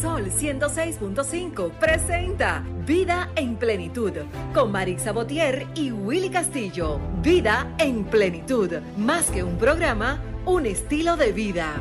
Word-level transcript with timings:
Sol 0.00 0.30
106.5 0.30 1.72
presenta 1.72 2.64
Vida 2.86 3.30
en 3.34 3.56
Plenitud 3.56 4.12
con 4.54 4.70
Marix 4.70 5.02
Sabotier 5.02 5.66
y 5.74 5.90
Willy 5.90 6.30
Castillo. 6.30 7.00
Vida 7.22 7.74
en 7.78 8.04
Plenitud, 8.04 8.70
más 8.96 9.30
que 9.30 9.42
un 9.42 9.58
programa, 9.58 10.22
un 10.46 10.66
estilo 10.66 11.16
de 11.16 11.32
vida. 11.32 11.80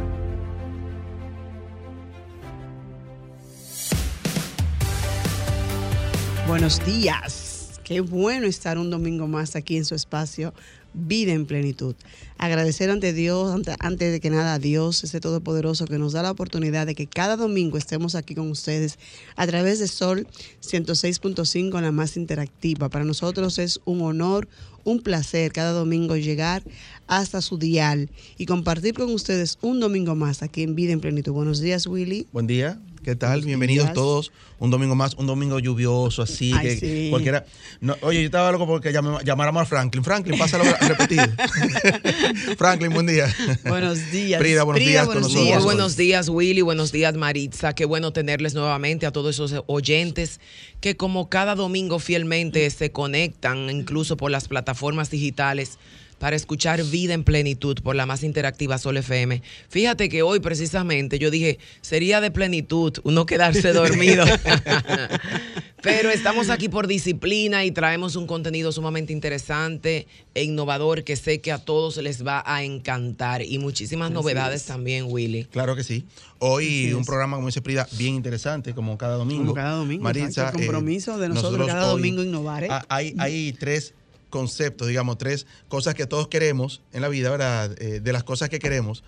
Buenos 6.48 6.84
días. 6.86 7.80
Qué 7.84 8.02
bueno 8.02 8.48
estar 8.48 8.78
un 8.78 8.90
domingo 8.90 9.28
más 9.28 9.56
aquí 9.56 9.78
en 9.78 9.86
su 9.86 9.96
espacio 9.96 10.54
Vida 10.94 11.32
en 11.34 11.46
Plenitud. 11.46 11.96
Agradecer 12.38 12.90
ante 12.90 13.14
Dios, 13.14 13.52
ante- 13.54 13.76
antes 13.80 14.12
de 14.12 14.20
que 14.20 14.30
nada 14.30 14.56
a 14.56 14.60
Dios, 14.60 15.04
ese 15.04 15.20
Todopoderoso 15.20 15.86
que 15.86 15.98
nos 15.98 16.14
da 16.14 16.22
la 16.24 16.32
oportunidad 16.32 16.86
de 16.86 16.96
que 16.96 17.08
cada 17.08 17.38
domingo 17.38 17.78
estemos 17.78 18.16
aquí 18.16 18.36
con 18.36 18.50
ustedes 18.52 18.98
a 19.36 19.48
través 19.48 19.80
de 19.80 19.88
Sol 19.88 20.28
106.5, 20.62 21.80
la 21.82 21.92
más 21.92 22.18
interactiva. 22.18 22.90
Para 22.90 23.06
nosotros 23.06 23.58
es 23.60 23.80
un 23.86 24.02
honor, 24.02 24.48
un 24.84 25.02
placer 25.02 25.52
cada 25.52 25.72
domingo 25.72 26.16
llegar 26.18 26.64
hasta 27.08 27.42
su 27.42 27.58
dial 27.58 28.10
y 28.38 28.46
compartir 28.46 28.94
con 28.96 29.12
ustedes 29.14 29.58
un 29.62 29.80
domingo 29.80 30.16
más 30.16 30.42
aquí 30.42 30.64
en 30.64 30.76
Vida 30.76 30.92
en 30.94 31.00
Plenitud. 31.00 31.34
Buenos 31.34 31.60
días, 31.60 31.86
Willy. 31.88 32.28
Buen 32.32 32.48
día, 32.48 32.82
¿qué 33.04 33.16
tal? 33.16 33.42
Bienvenidos 33.42 33.88
días. 33.88 33.94
todos. 33.96 34.32
Un 34.60 34.70
domingo 34.70 34.94
más, 34.96 35.16
un 35.16 35.26
domingo 35.26 35.58
lluvioso, 35.60 36.22
así. 36.22 36.54
Ay, 36.56 36.68
que 36.68 36.78
sí. 36.78 37.08
cualquiera. 37.10 37.46
No, 37.80 37.96
oye, 38.02 38.20
yo 38.22 38.26
estaba 38.26 38.52
loco 38.52 38.68
porque 38.68 38.94
llam- 38.94 39.24
llamáramos 39.24 39.64
a 39.64 39.66
Franklin. 39.66 40.04
Franklin, 40.04 40.38
pásalo 40.38 40.64
a 40.66 40.88
repetir. 40.88 41.20
Franklin, 42.58 42.94
buen 42.94 43.08
día. 43.08 43.34
Buenos 43.66 44.12
días. 44.12 44.40
Frida, 44.40 44.64
buenos 44.64 44.84
días 44.86 45.06
con 45.06 45.14
buenos 45.16 45.24
nosotros. 45.32 45.46
días. 45.46 45.58
Muy 45.58 45.66
buenos 45.66 45.98
días, 45.98 46.30
Willy. 46.30 46.62
Buenos 46.62 46.92
días, 46.92 47.16
Maritza. 47.16 47.74
Qué 47.74 47.86
bueno 47.86 48.14
tenerles 48.14 48.54
nuevamente 48.54 49.06
a 49.06 49.12
todos 49.12 49.34
esos 49.36 49.64
oyentes 49.66 50.40
que 50.80 50.96
como 50.96 51.28
cada 51.30 51.56
domingo 51.56 51.98
fielmente 52.00 52.70
se 52.70 52.92
conectan, 52.92 53.70
incluso 53.70 54.16
por 54.18 54.30
las 54.32 54.48
plataformas 54.48 55.10
digitales, 55.10 55.80
para 56.22 56.36
escuchar 56.36 56.84
Vida 56.84 57.16
en 57.16 57.24
Plenitud 57.24 57.80
por 57.82 57.96
la 57.96 58.06
más 58.06 58.22
interactiva 58.24 58.78
Sol 58.78 58.96
FM. 58.98 59.42
Fíjate 59.70 60.08
que 60.08 60.22
hoy 60.22 60.40
precisamente 60.40 61.18
yo 61.18 61.32
dije, 61.32 61.58
sería 61.82 62.22
de 62.22 62.30
plenitud 62.30 62.94
uno 63.04 63.26
quedarse 63.26 63.74
dormido. 63.74 64.24
Pero 65.82 66.12
estamos 66.12 66.52
aquí 66.52 66.70
por 66.70 66.86
disciplina 66.86 67.66
y 67.66 67.72
traemos 67.72 68.16
un 68.16 68.28
contenido 68.28 68.72
sumamente 68.72 69.14
interesante 69.14 70.06
e 70.36 70.44
innovador 70.44 71.04
que 71.04 71.16
sé 71.16 71.42
que 71.42 71.52
a 71.52 71.58
todos 71.58 71.98
les 71.98 72.24
va 72.26 72.44
a 72.46 72.64
encantar 72.64 73.42
y 73.42 73.58
muchísimas 73.58 74.12
novedades 74.12 74.64
también, 74.66 75.06
Willy. 75.10 75.46
Claro 75.46 75.76
que 75.76 75.84
sí. 75.84 76.06
Hoy 76.38 76.66
Así 76.86 76.94
un 76.94 77.02
es. 77.02 77.08
programa, 77.08 77.38
como 77.38 77.48
dice 77.48 77.64
Prida, 77.64 77.88
bien 77.98 78.14
interesante, 78.14 78.76
como 78.76 78.96
cada 78.96 79.16
domingo. 79.16 79.42
Como 79.42 79.54
cada 79.56 79.78
domingo, 79.78 80.08
exacto, 80.08 80.60
el 80.60 80.66
compromiso 80.66 81.18
de 81.18 81.30
nosotros 81.30 81.66
cada 81.66 81.88
domingo 81.88 82.24
innovar, 82.24 82.64
¿eh? 82.64 82.68
ha- 82.70 82.86
Hay, 82.88 83.16
hay 83.18 83.52
tres 83.54 83.96
conceptos, 84.32 84.88
digamos, 84.88 85.20
tres 85.20 85.46
cosas 85.68 85.94
que 85.94 86.08
todos 86.08 86.28
queremos 86.28 86.82
en 86.92 87.02
la 87.02 87.10
vida, 87.10 87.30
¿verdad? 87.30 87.76
Eh, 87.80 88.00
de 88.00 88.14
las 88.14 88.24
cosas 88.24 88.50
que 88.50 88.58
queremos, 88.58 89.04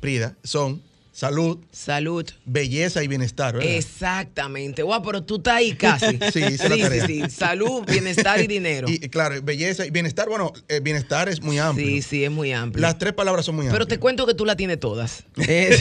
Prida, 0.00 0.36
son 0.44 0.82
salud, 1.20 1.58
Salud. 1.72 2.26
belleza 2.44 3.02
y 3.02 3.08
bienestar, 3.08 3.54
¿verdad? 3.54 3.70
Exactamente. 3.72 4.82
Guau, 4.82 5.02
pero 5.02 5.22
tú 5.22 5.36
estás 5.36 5.54
ahí 5.54 5.72
casi. 5.74 6.18
Sí, 6.32 6.40
hice 6.44 6.68
la 6.68 6.74
sí, 6.76 6.82
tarea. 6.82 7.06
sí, 7.06 7.22
sí. 7.24 7.30
Salud, 7.30 7.84
bienestar 7.90 8.38
y 8.40 8.46
dinero. 8.46 8.86
Y 8.90 8.98
claro, 9.08 9.36
belleza 9.42 9.86
y 9.86 9.90
bienestar, 9.90 10.28
bueno, 10.28 10.52
eh, 10.68 10.80
bienestar 10.80 11.28
es 11.30 11.40
muy 11.40 11.58
amplio. 11.58 11.86
Sí, 11.86 12.02
sí, 12.02 12.24
es 12.24 12.30
muy 12.30 12.52
amplio. 12.52 12.82
Las 12.82 12.98
tres 12.98 13.14
palabras 13.14 13.46
son 13.46 13.56
muy 13.56 13.64
Pero 13.66 13.78
te 13.86 13.94
amplias. 13.94 13.98
cuento 14.00 14.26
que 14.26 14.34
tú 14.34 14.44
la 14.44 14.56
tienes 14.56 14.78
todas. 14.78 15.24
Es- 15.48 15.80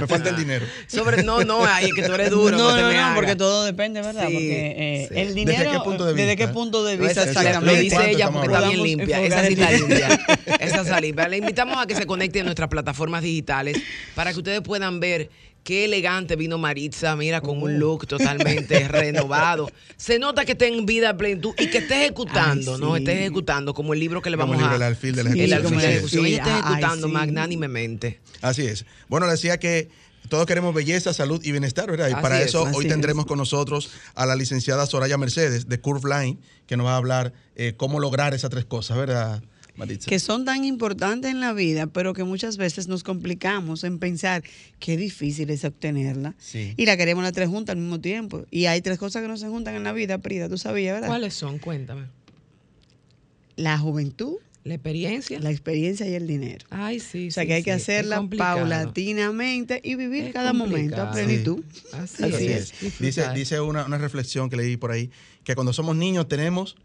Me 0.00 0.06
falta 0.06 0.30
el 0.30 0.36
dinero. 0.36 0.64
Sobre, 0.86 1.22
no, 1.22 1.44
no, 1.44 1.64
ay, 1.66 1.86
es 1.86 1.92
que 1.94 2.02
tú 2.02 2.12
eres 2.14 2.30
duro. 2.30 2.56
No, 2.56 2.70
no, 2.70 2.74
te 2.76 2.82
no, 2.82 2.88
me 2.88 2.94
no, 2.94 3.00
hagas. 3.00 3.14
porque 3.16 3.36
todo 3.36 3.64
depende, 3.64 4.00
¿verdad? 4.00 4.28
Sí, 4.28 4.32
porque 4.34 4.74
eh, 4.78 5.08
sí. 5.10 5.14
el 5.20 5.26
¿Desde 5.28 5.40
dinero. 5.40 5.72
qué 5.72 5.78
punto 5.80 6.04
de 6.06 6.14
¿Desde 6.14 6.30
vista? 6.36 6.46
qué 6.46 6.52
punto 6.52 6.84
de 6.84 6.96
vista 6.96 7.22
exactamente? 7.24 7.66
Lo 7.74 7.80
dice 7.80 7.96
¿Cuánto 7.96 8.10
ella 8.16 8.30
porque 8.30 8.46
está 8.54 8.68
bien 8.68 8.82
limpia. 8.82 9.20
Esa 9.22 9.46
sí 9.46 9.52
está 9.54 9.70
limpia. 9.72 10.08
Esa 10.60 10.80
está 10.82 11.00
limpia. 11.00 11.28
Le 11.28 11.36
invitamos 11.38 11.76
a 11.82 11.86
que 11.86 11.94
se 11.94 12.06
conecte 12.06 12.40
a 12.40 12.44
nuestras 12.44 12.68
plataformas 12.68 13.22
digitales 13.22 13.76
para 14.14 14.21
que 14.32 14.38
ustedes 14.38 14.60
puedan 14.60 15.00
ver 15.00 15.30
qué 15.64 15.84
elegante 15.86 16.36
vino 16.36 16.58
Maritza, 16.58 17.16
mira, 17.16 17.40
con 17.40 17.58
Uh. 17.58 17.64
un 17.64 17.78
look 17.78 18.06
totalmente 18.06 18.86
renovado. 18.88 19.70
Se 19.96 20.18
nota 20.18 20.44
que 20.44 20.52
está 20.52 20.66
en 20.66 20.86
vida 20.86 21.16
plenitud 21.16 21.54
y 21.58 21.68
que 21.70 21.78
está 21.78 22.00
ejecutando, 22.00 22.74
Ay, 22.74 22.80
¿no? 22.80 22.92
sí. 22.94 22.98
Está 23.00 23.12
ejecutando 23.12 23.72
como 23.74 23.94
el 23.94 24.00
libro 24.00 24.20
que 24.22 24.30
le 24.30 24.36
Como 24.36 24.52
vamos 24.52 24.56
el 24.56 24.70
libro 24.70 24.72
a... 24.74 24.76
El 24.76 24.82
alfil 24.94 25.14
de 25.14 25.24
la 25.24 25.30
Sí, 25.32 25.40
el 25.40 25.52
ejecución. 25.52 25.54
alfil 25.54 25.60
de 25.60 25.62
la 25.62 25.68
como 25.68 25.80
el 25.80 25.96
ejecución. 25.96 26.26
Ella 26.26 26.36
está. 26.38 26.54
Ay, 26.56 26.60
ejecutando 26.74 27.06
sí. 27.08 27.12
magnánimemente. 27.12 28.20
Así 28.40 28.62
es. 28.66 28.84
Bueno, 29.08 29.26
le 29.26 29.32
decía 29.32 29.58
que 29.58 29.88
todos 30.28 30.46
queremos 30.46 30.74
belleza, 30.74 31.12
salud 31.12 31.40
y 31.44 31.50
bienestar, 31.52 31.90
¿verdad? 31.90 32.08
Y 32.08 32.12
Así 32.14 32.22
para 32.22 32.40
es, 32.40 32.46
eso 32.46 32.62
hoy 32.74 32.86
es. 32.86 32.90
tendremos 32.90 33.26
con 33.26 33.38
nosotros 33.38 33.90
a 34.14 34.24
la 34.26 34.34
licenciada 34.34 34.86
Soraya 34.86 35.18
Mercedes 35.18 35.68
de 35.68 35.80
Curve 35.80 36.08
Line, 36.08 36.38
que 36.66 36.76
nos 36.76 36.86
va 36.86 36.94
a 36.94 36.96
hablar 36.96 37.32
eh, 37.54 37.74
cómo 37.76 38.00
lograr 38.00 38.32
esas 38.34 38.50
tres 38.50 38.64
cosas, 38.64 38.96
¿verdad, 38.96 39.42
Maritza? 39.76 40.08
Que 40.08 40.18
son 40.18 40.44
tan 40.44 40.64
importantes 40.64 41.30
en 41.30 41.40
la 41.40 41.52
vida, 41.52 41.86
pero 41.86 42.12
que 42.14 42.24
muchas 42.24 42.56
veces 42.56 42.88
nos 42.88 43.02
complicamos 43.02 43.84
en 43.84 43.98
pensar 43.98 44.42
qué 44.78 44.96
difícil 44.96 45.50
es 45.50 45.64
obtenerla. 45.64 46.34
Sí. 46.38 46.74
Y 46.76 46.86
la 46.86 46.96
queremos 46.96 47.24
las 47.24 47.32
tres 47.32 47.48
juntas 47.48 47.74
al 47.74 47.80
mismo 47.80 48.00
tiempo. 48.00 48.44
Y 48.50 48.66
hay 48.66 48.80
tres 48.82 48.98
cosas 48.98 49.22
que 49.22 49.28
no 49.28 49.36
se 49.36 49.48
juntan 49.48 49.74
en 49.74 49.84
la 49.84 49.92
vida, 49.92 50.18
Prida, 50.18 50.48
tú 50.48 50.58
sabías, 50.58 50.94
¿verdad? 50.94 51.08
¿Cuáles 51.08 51.34
son? 51.34 51.58
Cuéntame. 51.58 52.06
La 53.56 53.78
juventud, 53.78 54.36
¿La 54.64 54.74
experiencia? 54.74 55.40
la 55.40 55.50
experiencia 55.50 56.08
y 56.08 56.14
el 56.14 56.26
dinero. 56.26 56.64
Ay, 56.70 57.00
sí. 57.00 57.28
O 57.28 57.30
sea 57.32 57.42
sí, 57.42 57.48
que 57.48 57.54
hay 57.54 57.62
que 57.62 57.70
sí. 57.72 57.76
Hacerla 57.82 58.22
paulatinamente 58.38 59.80
y 59.82 59.96
vivir 59.96 60.26
Es 60.26 60.32
cada 60.32 60.52
momento 60.52 61.02
a 61.02 61.10
plenitud. 61.10 61.64
Así, 61.92 62.22
Así 62.22 62.46
es. 62.46 62.72
es. 62.82 62.98
Dice, 63.00 63.28
dice 63.34 63.60
una, 63.60 63.84
una 63.84 63.98
reflexión 63.98 64.48
que 64.50 64.56
leí 64.56 64.76
por 64.76 64.92
ahí, 64.92 65.10
que 65.44 65.54
cuando 65.54 65.72
somos 65.72 65.96
niños 65.96 66.28
tenemos 66.28 66.76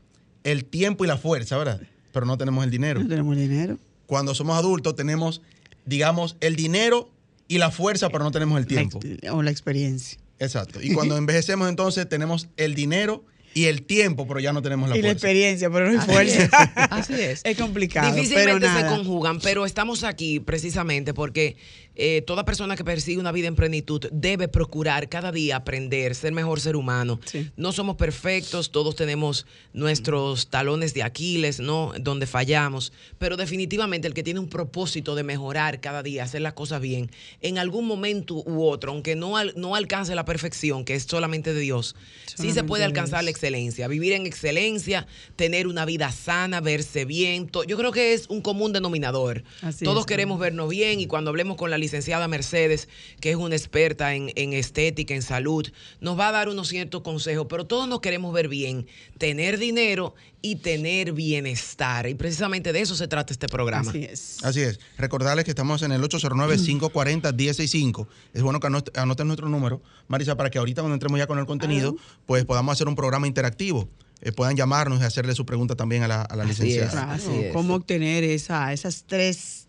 el 0.43 0.65
tiempo 0.65 1.05
y 1.05 1.07
la 1.07 1.17
fuerza, 1.17 1.57
¿verdad? 1.57 1.81
Pero 2.17 2.25
no 2.25 2.35
tenemos 2.35 2.63
el 2.63 2.72
dinero. 2.72 3.00
No 3.00 3.07
tenemos 3.07 3.38
dinero. 3.38 3.78
Cuando 4.07 4.33
somos 4.33 4.57
adultos 4.57 4.95
tenemos, 4.95 5.44
digamos, 5.85 6.35
el 6.39 6.55
dinero 6.55 7.11
y 7.47 7.59
la 7.59 7.69
fuerza, 7.69 8.09
pero 8.09 8.23
no 8.23 8.31
tenemos 8.31 8.57
el 8.57 8.66
tiempo. 8.66 9.00
o 9.31 9.44
la 9.44 9.51
experiencia. 9.51 10.17
Exacto. 10.39 10.81
Y 10.81 10.95
cuando 10.95 11.16
envejecemos 11.17 11.69
entonces 11.69 12.09
tenemos 12.09 12.47
el 12.57 12.73
dinero 12.73 13.23
y 13.57 13.66
el 13.66 13.84
tiempo, 13.84 14.28
pero 14.28 14.40
ya 14.40 14.53
no 14.53 14.62
tenemos 14.62 14.90
la 14.90 14.95
y 14.97 15.01
la 15.01 15.07
fuerza. 15.09 15.28
experiencia, 15.28 15.69
pero 15.69 15.85
no 15.85 15.91
hay 15.91 15.97
Así 15.97 16.12
fuerza. 16.12 16.44
es, 16.44 16.51
así 16.91 17.13
es. 17.13 17.41
Es 17.44 17.57
complicado. 17.57 18.09
pero 18.13 18.22
Difícilmente 18.23 18.68
se 18.68 18.85
conjugan, 18.88 19.40
pero 19.40 19.66
estamos 19.66 20.03
aquí 20.03 20.40
precisamente 20.40 21.13
porque 21.13 21.57
eh, 22.00 22.22
toda 22.28 22.46
persona 22.46 22.75
que 22.75 22.84
persigue 22.84 23.17
una 23.17 23.31
vida 23.31 23.47
en 23.47 23.56
plenitud 23.56 24.06
debe 24.12 24.47
procurar 24.47 25.09
cada 25.09 25.31
día 25.31 25.56
aprender, 25.56 26.13
ser 26.13 26.31
mejor 26.34 26.59
ser 26.59 26.75
humano. 26.75 27.19
Sí. 27.25 27.50
No 27.57 27.72
somos 27.72 27.96
perfectos, 27.96 28.72
todos 28.72 28.96
tenemos 28.96 29.47
nuestros 29.73 30.50
talones 30.50 30.94
de 30.94 31.01
Aquiles, 31.03 31.59
¿no? 31.59 31.94
Donde 32.00 32.28
fallamos, 32.28 32.94
pero 33.17 33.38
definitivamente 33.38 34.07
el 34.07 34.13
que 34.13 34.22
tiene 34.23 34.40
un 34.40 34.50
propósito 34.50 35.16
de 35.16 35.23
mejorar 35.23 35.79
cada 35.81 36.03
día, 36.03 36.23
hacer 36.23 36.41
las 36.41 36.53
cosas 36.53 36.81
bien, 36.81 37.09
en 37.41 37.57
algún 37.57 37.88
momento 37.88 38.35
u 38.46 38.63
otro, 38.63 38.91
aunque 38.91 39.16
no, 39.16 39.38
al- 39.38 39.53
no 39.56 39.73
alcance 39.75 40.13
la 40.13 40.25
perfección, 40.25 40.85
que 40.85 40.94
es 40.94 41.03
solamente 41.03 41.53
de 41.53 41.62
Dios, 41.62 41.96
sí 42.35 42.51
se 42.51 42.63
puede 42.63 42.81
de 42.81 42.85
alcanzar 42.85 43.23
la 43.23 43.29
excelencia, 43.31 43.47
vivir 43.88 44.13
en 44.13 44.25
excelencia, 44.25 45.08
tener 45.35 45.68
una 45.68 45.85
vida 45.85 46.12
sana, 46.12 46.62
verse 46.62 47.06
bien. 47.06 47.50
Yo 47.68 47.78
creo 47.78 47.91
que 47.91 48.13
es 48.13 48.28
un 48.28 48.41
común 48.41 48.74
denominador. 48.74 49.44
Así 49.62 49.85
Todos 49.85 50.02
es. 50.02 50.06
queremos 50.06 50.40
vernos 50.40 50.69
bien 50.69 51.00
y 51.00 51.08
cuando 51.08 51.30
hablemos 51.30 51.58
con 51.58 51.69
la 51.69 51.78
licenciada 51.78 52.28
Mercedes, 52.28 52.88
que 53.19 53.31
es 53.31 53.35
una 53.35 53.56
experta 53.56 54.16
en, 54.16 54.31
en 54.35 54.53
estética, 54.53 55.13
en 55.13 55.22
salud, 55.22 55.68
nos 56.00 56.19
va 56.19 56.30
a 56.30 56.31
dar 56.31 56.50
unos 56.50 56.68
ciertos 56.68 57.02
consejos, 57.02 57.47
pero 57.50 57.66
todos 57.66 57.88
nos 57.88 58.02
queremos 58.02 58.34
ver 58.34 58.47
bien, 58.47 58.88
tener 59.18 59.58
dinero 59.58 60.16
y 60.41 60.57
tener 60.57 61.13
bienestar. 61.13 62.07
Y 62.07 62.13
precisamente 62.15 62.71
de 62.71 62.81
eso 62.81 62.95
se 62.95 63.07
trata 63.07 63.33
este 63.33 63.47
programa. 63.47 63.89
Así 63.89 64.03
es. 64.03 64.37
Así 64.43 64.61
es. 64.61 64.79
Recordarles 64.97 65.45
que 65.45 65.51
estamos 65.51 65.81
en 65.81 65.91
el 65.91 66.01
809-540-165. 66.03 68.07
Es 68.33 68.41
bueno 68.43 68.59
que 68.59 68.67
anote- 68.67 68.97
anoten 68.99 69.28
nuestro 69.28 69.49
número, 69.49 69.81
Marisa, 70.07 70.35
para 70.37 70.49
que 70.49 70.59
ahorita 70.59 70.81
cuando 70.81 70.93
entremos 70.95 71.17
ya 71.19 71.28
con 71.28 71.39
el 71.39 71.45
contenido, 71.45 71.95
pues 72.25 72.45
podamos 72.45 72.73
hacer 72.73 72.87
un 72.87 72.95
programa 72.95 73.28
interactivo. 73.28 73.89
Eh, 74.22 74.31
puedan 74.31 74.55
llamarnos 74.55 75.01
y 75.01 75.03
hacerle 75.03 75.35
su 75.35 75.45
pregunta 75.45 75.75
también 75.75 76.03
a 76.03 76.07
la, 76.07 76.22
a 76.23 76.35
la 76.35 76.43
Así 76.43 76.63
licenciada. 76.63 77.16
es. 77.16 77.23
Así 77.25 77.37
es. 77.45 77.53
cómo 77.53 77.75
obtener 77.75 78.23
esa, 78.23 78.73
esas 78.73 79.03
tres 79.05 79.67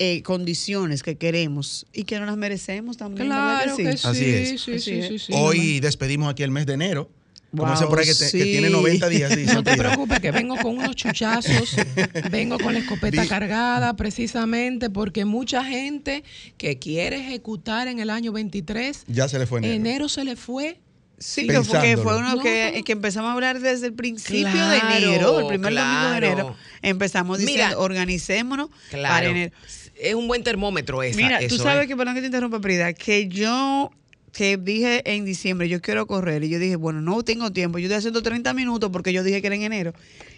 eh, 0.00 0.22
condiciones 0.22 1.02
que 1.04 1.16
queremos 1.16 1.86
y 1.92 2.02
que 2.04 2.18
no 2.18 2.26
las 2.26 2.36
merecemos 2.36 2.96
también. 2.96 3.28
¿verdad 3.28 3.62
Claro 3.64 3.76
que 3.76 3.96
sí, 3.96 4.06
Así 4.08 4.24
es. 4.24 4.48
sí, 4.62 4.72
Así 4.74 4.80
sí, 4.80 4.92
es. 4.98 5.08
sí, 5.08 5.18
sí. 5.18 5.32
Hoy 5.36 5.78
despedimos 5.80 6.28
aquí 6.30 6.42
el 6.42 6.50
mes 6.50 6.66
de 6.66 6.74
enero. 6.74 7.10
Como 7.50 7.64
Wow, 7.64 7.72
dicen 7.72 7.88
por 7.88 7.98
ahí 7.98 8.06
que, 8.06 8.14
te- 8.14 8.24
que 8.24 8.30
sí. 8.30 8.42
tiene 8.42 8.70
90 8.70 9.08
días. 9.08 9.36
No 9.54 9.64
te 9.64 9.76
preocupes, 9.76 10.20
que 10.20 10.30
vengo 10.30 10.56
con 10.56 10.78
unos 10.78 10.94
chuchazos, 10.94 11.74
vengo 12.30 12.58
con 12.58 12.72
la 12.74 12.78
escopeta 12.80 13.22
Di- 13.22 13.28
cargada 13.28 13.96
precisamente 13.96 14.88
porque 14.88 15.24
mucha 15.24 15.64
gente 15.64 16.22
que 16.56 16.78
quiere 16.78 17.16
ejecutar 17.16 17.88
en 17.88 17.98
el 17.98 18.08
año 18.10 18.30
23, 18.32 19.04
Ya 19.08 19.26
se 19.28 19.38
le 19.40 19.46
fue 19.46 19.58
enero. 19.58 19.74
enero 19.74 20.08
se 20.08 20.24
le 20.24 20.36
fue. 20.36 20.78
Sí, 21.18 21.46
que 21.46 21.60
fue, 21.98 22.16
uno 22.16 22.36
No. 22.36 22.42
que, 22.42 22.82
que 22.82 22.92
empezamos 22.92 23.28
a 23.28 23.32
hablar 23.34 23.60
desde 23.60 23.88
el 23.88 23.92
principio 23.92 24.46
de 24.46 24.78
Claro, 24.80 24.96
enero, 25.04 25.40
el 25.40 25.46
primer 25.48 25.74
domingo 25.74 26.00
de 26.12 26.18
claro. 26.18 26.26
enero. 26.26 26.56
Empezamos 26.80 27.38
diciendo, 27.38 27.66
Mira, 27.66 27.78
organicémonos 27.78 28.68
para 28.70 28.88
Claro. 28.90 29.26
enero. 29.30 29.54
Es 29.96 30.14
un 30.14 30.26
buen 30.28 30.42
termómetro 30.42 31.02
esa. 31.02 31.16
Mira, 31.18 31.38
eso, 31.40 31.56
tú 31.56 31.62
sabes 31.62 31.84
¿eh? 31.84 31.88
que, 31.88 31.94
perdón 31.96 32.14
que 32.14 32.20
te 32.20 32.26
interrumpa, 32.28 32.58
Prida, 32.60 32.94
que 32.94 33.28
yo 33.28 33.90
que 34.32 34.56
dije 34.56 35.02
en 35.12 35.24
diciembre, 35.24 35.68
yo 35.68 35.80
quiero 35.80 36.06
correr. 36.06 36.44
Y 36.44 36.48
yo 36.48 36.58
dije, 36.58 36.76
bueno, 36.76 37.00
no 37.00 37.22
tengo 37.22 37.50
tiempo. 37.52 37.78
Yo 37.78 37.86
estoy 37.86 37.98
haciendo 37.98 38.22
30 38.22 38.54
minutos 38.54 38.90
porque 38.92 39.12
yo 39.12 39.22
dije 39.22 39.40
que 39.40 39.46
era 39.48 39.56
en 39.56 39.62
enero. 39.62 39.92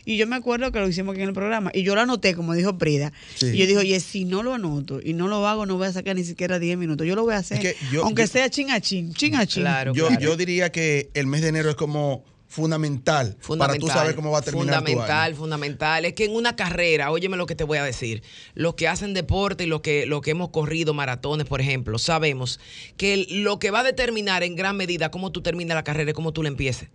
Y 0.04 0.16
yo 0.16 0.26
me 0.26 0.34
acuerdo 0.36 0.72
que 0.72 0.80
lo 0.80 0.88
hicimos 0.88 1.12
aquí 1.12 1.22
en 1.22 1.28
el 1.28 1.34
programa. 1.34 1.70
Y 1.74 1.82
yo 1.82 1.94
lo 1.94 2.00
anoté, 2.00 2.34
como 2.34 2.54
dijo 2.54 2.76
Prida. 2.78 3.12
Sí. 3.36 3.46
Y 3.48 3.58
yo 3.58 3.66
dije, 3.66 3.76
oye, 3.78 4.00
si 4.00 4.24
no 4.24 4.42
lo 4.42 4.54
anoto 4.54 5.00
y 5.02 5.12
no 5.12 5.28
lo 5.28 5.46
hago, 5.46 5.66
no 5.66 5.76
voy 5.76 5.86
a 5.86 5.92
sacar 5.92 6.16
ni 6.16 6.24
siquiera 6.24 6.58
10 6.58 6.76
minutos. 6.78 7.06
Yo 7.06 7.14
lo 7.14 7.22
voy 7.22 7.34
a 7.34 7.38
hacer. 7.38 7.58
Es 7.64 7.74
que 7.74 7.86
yo- 7.92 8.04
aunque 8.04 8.22
yo- 8.22 8.28
sea 8.28 8.48
chin 8.50 8.70
a 8.70 8.80
chin, 8.80 9.12
chin 9.14 9.36
a 9.36 9.46
chin. 9.46 9.62
Claro, 9.62 9.92
Yo, 9.94 10.08
claro. 10.08 10.20
yo 10.22 10.36
diría 10.36 10.72
que 10.72 11.10
el 11.14 11.26
mes 11.26 11.42
de 11.42 11.48
enero 11.48 11.70
es 11.70 11.76
como 11.76 12.24
fundamental, 12.52 13.36
para 13.58 13.76
tú 13.76 13.88
saber 13.88 14.14
cómo 14.14 14.30
va 14.30 14.38
a 14.38 14.42
terminar 14.42 14.80
tu 14.80 14.84
Fundamental, 14.84 15.30
año. 15.30 15.36
fundamental. 15.36 16.04
Es 16.04 16.12
que 16.12 16.26
en 16.26 16.34
una 16.34 16.54
carrera, 16.54 17.10
óyeme 17.10 17.38
lo 17.38 17.46
que 17.46 17.54
te 17.54 17.64
voy 17.64 17.78
a 17.78 17.84
decir, 17.84 18.22
los 18.54 18.74
que 18.74 18.88
hacen 18.88 19.14
deporte 19.14 19.64
y 19.64 19.66
los 19.66 19.80
que, 19.80 20.04
los 20.04 20.20
que 20.20 20.32
hemos 20.32 20.50
corrido 20.50 20.92
maratones, 20.92 21.46
por 21.46 21.62
ejemplo, 21.62 21.98
sabemos 21.98 22.60
que 22.98 23.26
lo 23.30 23.58
que 23.58 23.70
va 23.70 23.80
a 23.80 23.84
determinar 23.84 24.42
en 24.42 24.54
gran 24.54 24.76
medida 24.76 25.10
cómo 25.10 25.32
tú 25.32 25.40
terminas 25.40 25.74
la 25.74 25.82
carrera 25.82 26.10
es 26.10 26.14
cómo 26.14 26.32
tú 26.32 26.42
la 26.42 26.48
empieces. 26.48 26.90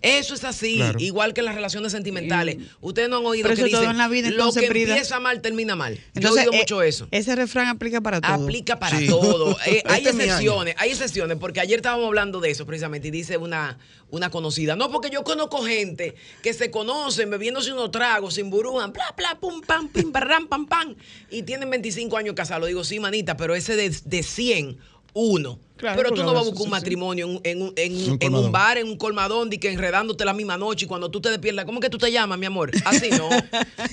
Eso 0.00 0.34
es 0.34 0.44
así, 0.44 0.76
Claro. 0.76 0.98
igual 1.00 1.34
que 1.34 1.40
en 1.40 1.46
las 1.46 1.54
relaciones 1.54 1.92
sentimentales. 1.92 2.56
Ustedes 2.80 3.08
no 3.08 3.18
han 3.18 3.26
oído 3.26 3.48
Pero 3.48 3.56
que 3.56 3.70
todo 3.70 3.80
dicen, 3.80 3.90
en 3.92 3.98
la 3.98 4.08
vida, 4.08 4.30
lo 4.30 4.52
que 4.52 4.66
empieza 4.66 5.18
mal 5.20 5.40
termina 5.40 5.74
mal. 5.76 5.94
Yo 5.96 6.00
Entonces, 6.14 6.44
he 6.44 6.48
oído 6.48 6.52
eh, 6.52 6.58
mucho 6.58 6.82
eso. 6.82 7.08
Ese 7.10 7.34
refrán 7.34 7.68
aplica 7.68 8.00
para 8.00 8.20
todo. 8.20 8.32
Aplica 8.44 8.78
para 8.78 8.98
Sí. 8.98 9.06
todo. 9.08 9.56
Eh, 9.66 9.82
hay 9.86 10.04
Este 10.06 10.10
excepciones, 10.10 10.74
hay 10.78 10.90
excepciones, 10.90 11.36
porque 11.38 11.60
ayer 11.60 11.78
estábamos 11.80 12.06
hablando 12.06 12.40
de 12.40 12.50
eso 12.50 12.64
precisamente 12.64 13.08
y 13.08 13.10
dice 13.10 13.36
una, 13.36 13.78
una 14.10 14.30
conocida. 14.30 14.76
No, 14.76 14.90
porque 14.90 15.10
yo 15.10 15.24
conozco 15.24 15.62
gente 15.62 16.14
que 16.42 16.54
se 16.54 16.70
conocen 16.70 17.28
bebiéndose 17.30 17.72
unos 17.72 17.90
tragos, 17.90 18.34
sin 18.34 18.50
burújan, 18.50 18.92
bla, 18.92 19.12
bla, 19.16 19.38
pum, 19.40 19.60
pam, 19.60 19.88
pim, 19.88 20.12
parram, 20.12 20.46
pam, 20.46 20.66
pam, 20.66 20.94
y 21.30 21.42
tienen 21.42 21.68
25 21.70 22.16
años 22.16 22.34
casados. 22.34 22.68
Digo, 22.68 22.84
sí, 22.84 23.00
manita, 23.00 23.36
pero 23.36 23.54
ese 23.54 23.76
de, 23.76 23.90
de 24.04 24.22
100, 24.22 24.78
uno. 25.20 25.58
Claro, 25.76 25.96
pero 25.96 26.10
tú 26.12 26.22
no 26.24 26.32
vas 26.34 26.42
a 26.42 26.50
buscar 26.50 26.54
un 26.54 26.58
sí, 26.58 26.64
sí. 26.64 26.70
matrimonio 26.70 27.24
en, 27.26 27.30
un- 27.36 27.40
en 27.44 27.62
un- 27.62 27.72
en 27.76 27.92
un- 27.92 27.98
Un 27.98 28.04
en 28.04 28.10
un 28.12 28.18
colmadón. 28.18 28.52
bar, 28.52 28.78
en 28.78 28.88
un 28.88 28.96
colmadón, 28.96 29.52
y 29.52 29.58
que 29.58 29.70
enredándote 29.70 30.24
la 30.24 30.32
misma 30.32 30.56
noche 30.56 30.86
y 30.86 30.88
cuando 30.88 31.08
tú 31.08 31.20
te 31.20 31.30
despiertas, 31.30 31.64
¿cómo 31.66 31.78
que 31.78 31.88
tú 31.88 31.98
te 31.98 32.10
llamas, 32.10 32.36
mi 32.38 32.46
amor? 32.46 32.72
Así 32.84 33.10
no, 33.10 33.28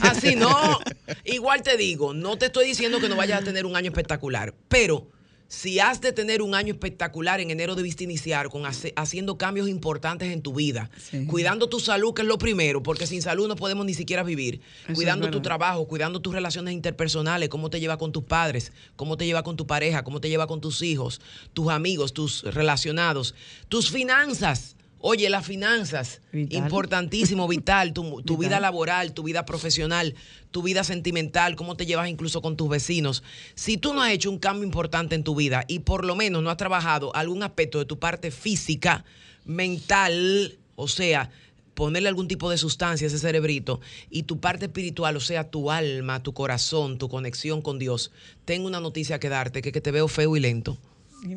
así 0.01 0.35
no. 0.35 0.49
Igual 1.25 1.61
te 1.61 1.77
digo, 1.77 2.13
no 2.15 2.37
te 2.37 2.47
estoy 2.47 2.65
diciendo 2.67 2.99
que 2.99 3.07
no 3.09 3.15
vayas 3.15 3.41
a 3.41 3.43
tener 3.43 3.65
un 3.67 3.75
año 3.75 3.89
espectacular, 3.89 4.55
pero 4.67 5.07
si 5.47 5.79
has 5.79 6.01
de 6.01 6.11
tener 6.11 6.41
un 6.41 6.55
año 6.55 6.73
espectacular 6.73 7.39
en 7.39 7.51
enero 7.51 7.75
debiste 7.75 8.03
iniciar 8.03 8.49
con 8.49 8.65
hace- 8.65 8.93
haciendo 8.95 9.37
cambios 9.37 9.69
importantes 9.69 10.31
en 10.31 10.41
tu 10.41 10.53
vida, 10.53 10.89
Sí. 10.97 11.25
cuidando 11.25 11.69
tu 11.69 11.79
salud, 11.79 12.13
que 12.13 12.23
es 12.23 12.27
lo 12.27 12.37
primero, 12.37 12.81
porque 12.81 13.05
sin 13.05 13.21
salud 13.21 13.47
no 13.47 13.55
podemos 13.55 13.85
ni 13.85 13.93
siquiera 13.93 14.23
vivir, 14.23 14.61
cuidando 14.95 15.29
tu 15.29 15.41
trabajo, 15.41 15.87
cuidando 15.87 16.19
tus 16.19 16.33
relaciones 16.33 16.73
interpersonales, 16.73 17.49
cómo 17.49 17.69
te 17.69 17.79
lleva 17.79 17.97
con 17.97 18.11
tus 18.11 18.23
padres, 18.23 18.71
cómo 18.95 19.17
te 19.17 19.25
lleva 19.25 19.43
con 19.43 19.55
tu 19.55 19.67
pareja, 19.67 20.03
cómo 20.03 20.19
te 20.19 20.29
lleva 20.29 20.47
con 20.47 20.61
tus 20.61 20.81
hijos, 20.81 21.21
tus 21.53 21.69
amigos, 21.69 22.13
tus 22.13 22.43
relacionados, 22.43 23.35
tus 23.69 23.91
finanzas. 23.91 24.74
Oye, 24.99 25.29
las 25.29 25.45
finanzas, 25.45 26.21
Vital. 26.31 26.63
importantísimo, 26.63 27.47
vital, 27.49 27.93
tu, 27.93 28.21
tu 28.23 28.37
vida 28.37 28.59
laboral, 28.59 29.13
tu 29.13 29.23
vida 29.23 29.45
profesional, 29.45 30.15
tu 30.51 30.63
vida 30.63 30.83
sentimental, 30.83 31.55
cómo 31.55 31.75
te 31.77 31.85
llevas 31.85 32.09
incluso 32.09 32.41
con 32.41 32.57
tus 32.57 32.69
vecinos. 32.69 33.23
Si 33.53 33.77
tú 33.77 33.93
no 33.93 34.01
has 34.01 34.11
hecho 34.11 34.31
un 34.31 34.39
cambio 34.39 34.63
importante 34.63 35.15
en 35.15 35.23
tu 35.23 35.35
vida 35.35 35.63
y 35.67 35.79
por 35.79 36.05
lo 36.05 36.15
menos 36.15 36.41
no 36.41 36.49
has 36.49 36.57
trabajado 36.57 37.15
algún 37.15 37.43
aspecto 37.43 37.79
de 37.79 37.85
tu 37.85 37.99
parte 37.99 38.31
física, 38.31 39.05
mental, 39.45 40.57
o 40.75 40.87
sea, 40.87 41.29
ponerle 41.75 42.09
algún 42.09 42.27
tipo 42.27 42.49
de 42.49 42.57
sustancia 42.57 43.05
a 43.05 43.09
ese 43.09 43.19
cerebrito 43.19 43.81
y 44.09 44.23
tu 44.23 44.39
parte 44.39 44.65
espiritual, 44.65 45.15
o 45.17 45.19
sea, 45.19 45.49
tu 45.49 45.69
alma, 45.69 46.23
tu 46.23 46.33
corazón, 46.33 46.97
tu 46.97 47.09
conexión 47.09 47.61
con 47.61 47.77
Dios, 47.77 48.11
tengo 48.45 48.67
una 48.67 48.79
noticia 48.79 49.19
que 49.19 49.29
darte, 49.29 49.61
que, 49.61 49.71
que 49.71 49.81
te 49.81 49.91
veo 49.91 50.07
feo 50.07 50.35
y 50.35 50.39
lento. 50.39 50.77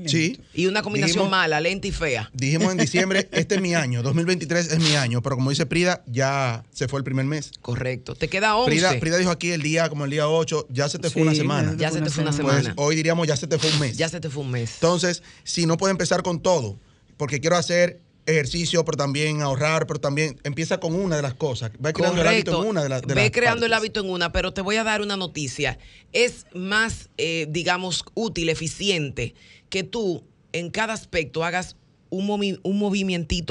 Sí. 0.07 0.41
Y 0.55 0.67
una 0.67 0.83
combinación 0.83 1.17
Dijimos- 1.25 1.31
mala, 1.31 1.61
lenta 1.61 1.87
y 1.89 1.93
fea. 1.93 2.31
Dijimos 2.33 2.73
en 2.73 2.79
diciembre, 2.79 3.29
este 3.33 3.57
es 3.57 3.61
mi 3.61 3.75
año, 3.75 4.03
2023 4.03 4.73
es 4.73 4.79
mi 4.79 4.95
año, 4.97 5.23
pero 5.23 5.37
como 5.37 5.51
dice 5.51 5.67
Prida, 5.67 6.03
ya 6.07 6.65
se 6.73 6.89
fue 6.89 6.99
el 7.01 7.05
primer 7.05 7.25
mes. 7.27 7.51
Correcto. 7.63 8.15
Te 8.15 8.29
queda 8.29 8.57
11. 8.57 8.71
Prida, 8.71 9.01
Prida 9.01 9.17
dijo 9.19 9.31
aquí 9.31 9.51
el 9.51 9.63
día, 9.63 9.89
como 9.89 10.05
el 10.05 10.11
día 10.11 10.29
8, 10.29 10.67
ya 10.71 10.89
se 10.89 10.99
te 10.99 11.11
fue 11.11 11.23
una 11.23 11.35
semana. 11.35 11.75
Ya 11.77 11.91
se 11.91 12.01
te 12.01 12.11
fue 12.11 12.23
una 12.23 12.33
Pues 12.33 12.37
semana. 12.57 12.75
hoy 12.77 12.97
diríamos 12.97 13.27
ya 13.27 13.37
se 13.37 13.47
te 13.47 13.59
fue 13.59 13.71
un 13.71 13.81
mes. 13.81 13.97
Ya 13.97 14.09
se 14.09 14.21
te 14.21 14.29
fue 14.31 14.43
un 14.43 14.51
mes. 14.51 14.75
Entonces, 14.75 15.23
si 15.45 15.67
no 15.67 15.77
puede 15.77 15.93
empezar 15.93 16.23
con 16.23 16.41
todo, 16.41 16.79
porque 17.17 17.41
quiero 17.41 17.57
hacer 17.57 18.01
ejercicio, 18.29 18.85
pero 18.85 18.97
también 18.97 19.41
ahorrar, 19.43 19.87
pero 19.87 20.01
también 20.01 20.39
empieza 20.45 20.79
con 20.79 20.95
una 20.95 21.17
de 21.17 21.23
las 21.23 21.35
cosas. 21.35 21.71
Va 21.85 21.93
creando 21.93 22.21
el 22.23 22.29
hábito 22.29 22.63
en 22.63 22.69
una 22.69 22.83
de, 22.83 22.89
Ve 22.89 23.15
las 23.23 23.31
creando 23.31 23.67
el 23.67 23.73
hábito 23.73 24.01
en 24.01 24.11
una, 24.11 24.31
pero 24.33 24.53
te 24.53 24.61
voy 24.61 24.77
a 24.77 24.85
dar 24.85 25.01
una 25.03 25.17
noticia. 25.17 25.79
Es 26.13 26.47
más, 26.55 27.09
eh, 27.19 27.47
digamos, 27.51 28.05
útil, 28.15 28.49
eficiente, 28.51 29.35
que 29.71 29.83
tú 29.83 30.25
en 30.53 30.71
cada 30.71 30.93
aspecto 30.95 31.45
hagas 31.45 31.77
un, 32.11 32.27
movi- 32.27 32.59
un 32.63 32.79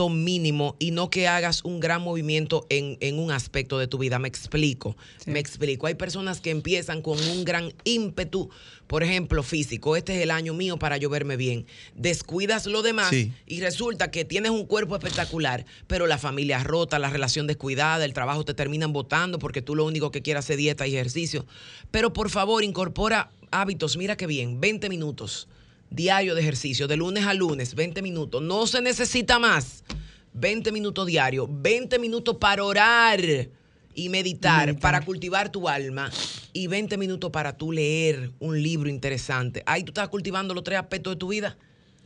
mínimo 0.09 0.75
y 0.79 0.89
no 0.89 1.11
que 1.11 1.27
hagas 1.27 1.63
un 1.63 1.79
gran 1.79 2.01
movimiento 2.01 2.65
en, 2.69 2.97
en 3.01 3.19
un 3.19 3.31
aspecto 3.31 3.77
de 3.77 3.87
tu 3.87 3.99
vida. 3.99 4.17
Me 4.17 4.27
explico, 4.27 4.97
Sí. 5.23 5.29
me 5.29 5.39
explico. 5.39 5.85
Hay 5.85 5.93
personas 5.93 6.41
que 6.41 6.49
empiezan 6.49 7.03
con 7.03 7.19
un 7.19 7.43
gran 7.45 7.71
ímpetu, 7.83 8.49
por 8.87 9.03
ejemplo, 9.03 9.43
físico. 9.43 9.95
Este 9.95 10.15
es 10.17 10.23
el 10.23 10.31
año 10.31 10.53
mío 10.53 10.77
para 10.79 10.97
yo 10.97 11.09
verme 11.09 11.37
bien. 11.37 11.65
Descuidas 11.95 12.65
lo 12.65 12.81
demás 12.81 13.09
Sí. 13.09 13.31
y 13.45 13.59
resulta 13.61 14.09
que 14.11 14.25
tienes 14.25 14.51
un 14.51 14.65
cuerpo 14.65 14.95
espectacular, 14.95 15.65
pero 15.87 16.07
la 16.07 16.17
familia 16.17 16.63
rota, 16.63 16.97
la 16.99 17.09
relación 17.09 17.47
descuidada, 17.47 18.05
el 18.05 18.13
trabajo 18.13 18.45
te 18.45 18.53
terminan 18.53 18.93
votando 18.93 19.39
porque 19.39 19.61
tú 19.61 19.75
lo 19.75 19.85
único 19.85 20.11
que 20.11 20.21
quieres 20.21 20.49
es 20.49 20.57
dieta 20.57 20.87
y 20.87 20.95
ejercicio. 20.95 21.45
Pero 21.91 22.13
por 22.13 22.29
favor, 22.29 22.63
incorpora 22.63 23.29
hábitos. 23.51 23.97
Mira 23.97 24.15
qué 24.17 24.27
bien, 24.27 24.59
20 24.59 24.89
minutos 24.89 25.47
diario 25.89 26.35
de 26.35 26.41
ejercicio, 26.41 26.87
de 26.87 26.97
lunes 26.97 27.25
a 27.25 27.33
lunes, 27.33 27.73
20 27.73 28.01
minutos. 28.01 28.41
No 28.41 28.67
se 28.67 28.81
necesita 28.81 29.39
más. 29.39 29.83
20 30.33 30.71
minutos 30.71 31.07
diario, 31.07 31.47
20 31.49 31.97
minutos 31.97 32.35
para 32.39 32.63
orar 32.63 33.19
y 33.97 34.09
meditar, 34.09 34.67
Meditar. 34.67 34.79
para 34.81 35.01
cultivar 35.03 35.49
tu 35.51 35.67
alma 35.67 36.09
y 36.53 36.67
20 36.67 36.97
minutos 36.97 37.31
para 37.31 37.57
tú 37.57 37.71
leer 37.71 38.31
un 38.39 38.61
libro 38.61 38.89
interesante. 38.89 39.63
Ahí 39.65 39.83
tú 39.83 39.89
estás 39.89 40.07
cultivando 40.09 40.53
los 40.53 40.63
tres 40.63 40.77
aspectos 40.79 41.13
de 41.15 41.17
tu 41.17 41.29
vida. 41.29 41.57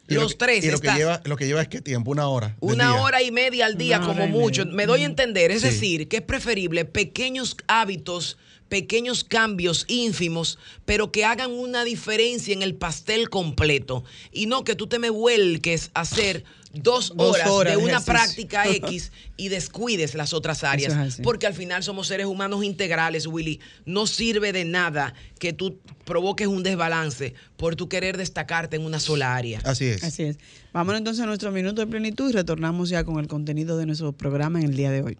Y 0.07 0.13
lo 0.15 0.21
Los 0.21 0.31
que- 0.31 0.38
tres. 0.39 0.63
Y 0.65 0.71
lo 0.71 0.79
que, 0.79 0.89
lleva, 0.93 1.21
lo 1.25 1.35
que 1.35 1.45
lleva 1.47 1.61
es 1.61 1.67
qué 1.67 1.81
tiempo, 1.81 2.11
una 2.11 2.27
hora. 2.29 2.55
una 2.61 2.91
día. 2.93 3.01
hora 3.01 3.21
y 3.21 3.31
media 3.31 3.65
al 3.65 3.77
día 3.77 3.97
Una 3.97 4.07
como 4.07 4.27
mucho. 4.27 4.65
Me 4.65 4.85
doy 4.85 5.03
a 5.03 5.05
entender. 5.05 5.51
Es 5.51 5.61
Sí. 5.61 5.67
decir, 5.67 6.07
que 6.07 6.17
es 6.17 6.23
preferible 6.23 6.85
pequeños 6.85 7.55
hábitos, 7.67 8.38
pequeños 8.71 9.25
cambios 9.25 9.83
ínfimos, 9.89 10.57
pero 10.85 11.12
que 11.12 11.25
hagan 11.25 11.51
una 11.51 11.83
diferencia 11.83 12.53
en 12.53 12.62
el 12.62 12.73
pastel 12.73 13.29
completo. 13.29 14.06
Y 14.31 14.45
no 14.45 14.63
que 14.63 14.75
tú 14.75 14.88
te 14.88 14.97
me 14.97 15.09
vuelques 15.09 15.91
a 15.93 16.01
hacer 16.01 16.45
dos 16.74 17.12
Dos 17.13 17.36
horas, 17.36 17.50
horas 17.50 17.74
de 17.74 17.77
de 17.77 17.84
una 17.84 17.98
ejercicio. 17.98 18.13
práctica 18.13 18.65
X 18.69 19.12
y 19.36 19.50
descuides 19.50 20.15
las 20.15 20.31
otras 20.31 20.63
áreas. 20.63 21.19
Es. 21.19 21.22
Porque 21.22 21.48
al 21.48 21.53
final 21.53 21.84
somos 21.84 22.07
seres 22.07 22.27
humanos 22.27 22.63
integrales, 22.63 23.27
Willy. 23.27 23.60
No 23.86 24.07
sirve 24.07 24.53
de 24.53 24.63
nada 24.63 25.13
que 25.38 25.51
tú 25.51 25.77
provoques 26.05 26.48
un 26.48 26.63
desbalance 26.63 27.34
por 27.57 27.75
tu 27.75 27.89
querer 27.89 28.15
destacarte 28.15 28.77
en 28.77 28.86
una 28.86 29.01
sola 29.01 29.36
área. 29.36 29.60
Así 29.65 29.84
es. 29.84 30.01
Así 30.01 30.24
es. 30.24 30.38
Vámonos 30.72 31.00
entonces 31.00 31.22
a 31.22 31.25
nuestro 31.25 31.51
minuto 31.51 31.81
de 31.81 31.88
plenitud 31.88 32.29
y 32.29 32.31
retornamos 32.31 32.88
ya 32.88 33.03
con 33.03 33.19
el 33.19 33.27
contenido 33.27 33.77
de 33.77 33.86
nuestro 33.86 34.13
programa 34.13 34.60
en 34.62 34.67
el 34.69 34.77
día 34.77 34.91
de 34.91 35.01
hoy. 35.01 35.17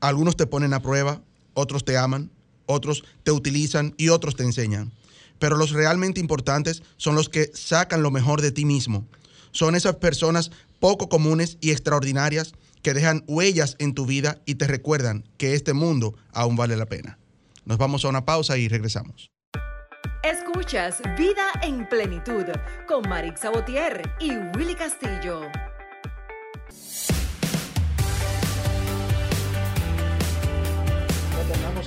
Algunos 0.00 0.36
te 0.36 0.48
ponen 0.48 0.74
a 0.74 0.80
prueba, 0.80 1.22
otros 1.54 1.84
te 1.84 1.96
aman, 1.96 2.32
otros 2.66 3.04
te 3.22 3.32
utilizan 3.32 3.94
y 3.96 4.08
otros 4.08 4.36
te 4.36 4.42
enseñan. 4.42 4.92
Pero 5.38 5.56
los 5.56 5.72
realmente 5.72 6.20
importantes 6.20 6.82
son 6.96 7.14
los 7.14 7.28
que 7.28 7.50
sacan 7.54 8.02
lo 8.02 8.10
mejor 8.10 8.40
de 8.40 8.52
ti 8.52 8.64
mismo. 8.64 9.06
Son 9.50 9.74
esas 9.74 9.96
personas 9.96 10.50
poco 10.80 11.08
comunes 11.08 11.58
y 11.60 11.70
extraordinarias 11.70 12.54
que 12.82 12.94
dejan 12.94 13.24
huellas 13.26 13.76
en 13.78 13.94
tu 13.94 14.06
vida 14.06 14.40
y 14.46 14.56
te 14.56 14.66
recuerdan 14.66 15.24
que 15.36 15.54
este 15.54 15.72
mundo 15.72 16.14
aún 16.32 16.56
vale 16.56 16.76
la 16.76 16.86
pena. 16.86 17.18
Nos 17.64 17.78
vamos 17.78 18.04
a 18.04 18.08
una 18.08 18.24
pausa 18.24 18.58
y 18.58 18.68
regresamos. 18.68 19.30
Escuchas 20.22 21.00
Vida 21.16 21.50
en 21.62 21.88
Plenitud 21.88 22.44
con 22.86 23.08
Marix 23.08 23.40
Sabotier 23.40 24.02
y 24.20 24.36
Willy 24.56 24.74
Castillo. 24.74 25.42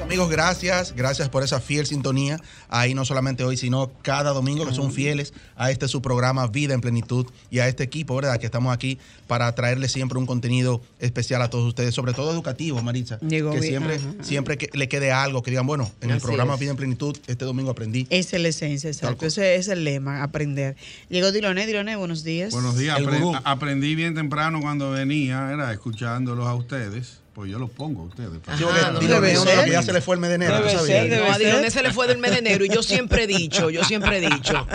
Amigos, 0.06 0.30
gracias. 0.30 0.94
Gracias 0.96 1.30
por 1.30 1.44
esa 1.44 1.60
fiel 1.60 1.86
sintonía. 1.88 2.40
Ahí 2.70 2.94
no 2.94 3.06
solamente 3.06 3.44
hoy, 3.44 3.58
sino 3.58 3.92
cada 4.04 4.32
domingo 4.32 4.66
que 4.66 4.74
son 4.74 4.92
fieles 4.92 5.34
a 5.56 5.72
este 5.72 5.88
su 5.88 6.02
programa 6.02 6.48
Vida 6.48 6.74
en 6.76 6.82
Plenitud 6.82 7.26
y 7.50 7.60
a 7.60 7.68
este 7.68 7.84
equipo, 7.84 8.16
¿verdad? 8.16 8.40
Que 8.40 8.46
estamos 8.46 8.74
aquí 8.74 9.00
para 9.28 9.54
traerle 9.56 9.90
siempre 9.90 10.20
un 10.20 10.26
contenido 10.28 10.82
especial 11.00 11.42
a 11.42 11.50
todos 11.50 11.68
ustedes, 11.68 11.96
sobre 11.96 12.14
todo 12.14 12.32
educativo, 12.32 12.82
Maritza. 12.84 13.18
Llegó 13.20 13.52
que 13.52 13.60
bien, 13.60 13.72
siempre, 13.72 13.96
ajá. 13.96 14.24
siempre 14.24 14.58
que 14.58 14.70
le 14.78 14.88
quede 14.88 15.12
algo, 15.12 15.42
que 15.42 15.50
digan, 15.52 15.66
bueno, 15.66 15.92
en 16.02 16.12
el 16.12 16.22
programa 16.22 16.54
es. 16.54 16.60
Vida 16.60 16.72
en 16.72 16.78
Plenitud, 16.78 17.18
este 17.26 17.44
domingo 17.46 17.72
aprendí. 17.72 18.06
Esa 18.12 18.36
es 18.36 18.42
la 18.42 18.50
esencia, 18.50 18.90
exacto. 18.90 19.26
Ese 19.26 19.56
es 19.56 19.68
el 19.68 19.84
lema, 19.84 20.22
aprender. 20.24 20.76
Llegó 21.10 21.32
Diloné, 21.32 21.66
Diloné, 21.66 21.96
buenos 21.96 22.24
días. 22.24 22.54
Buenos 22.54 22.78
días. 22.78 23.00
El 23.00 23.08
Apre- 23.08 23.20
gurú. 23.22 23.40
aprendí 23.44 23.96
bien 23.96 24.14
temprano 24.14 24.62
cuando 24.62 24.92
venía, 24.92 25.52
era 25.52 25.74
escuchándolos 25.74 26.46
a 26.48 26.54
ustedes. 26.54 27.25
Pues 27.36 27.52
yo 27.52 27.60
los 27.60 27.70
pongo 27.70 28.04
a 28.04 28.06
ustedes. 28.06 28.30
Ah, 28.48 28.56
no, 28.58 29.00
debe 29.02 29.36
ser. 29.36 29.66
que 29.66 29.72
ya 29.72 29.84
se 29.84 29.92
le 29.92 30.00
fue 30.00 30.16
el 30.16 30.22
mes 30.22 30.30
de 30.30 30.36
enero, 30.36 30.56
Debe 30.56 30.74
No, 30.74 30.80
a 30.80 31.34
ser. 31.36 31.46
Diloné 31.46 31.70
se 31.70 31.84
le 31.84 31.92
fue 31.92 32.08
del 32.08 32.18
mes 32.18 32.32
de 32.32 32.38
enero 32.38 32.64
y 32.64 32.70
yo 32.70 32.82
siempre 32.82 33.24
he 33.24 33.28
dicho, 33.28 33.70
yo 33.70 33.84
siempre 33.84 34.20
he 34.20 34.22
dicho 34.22 34.66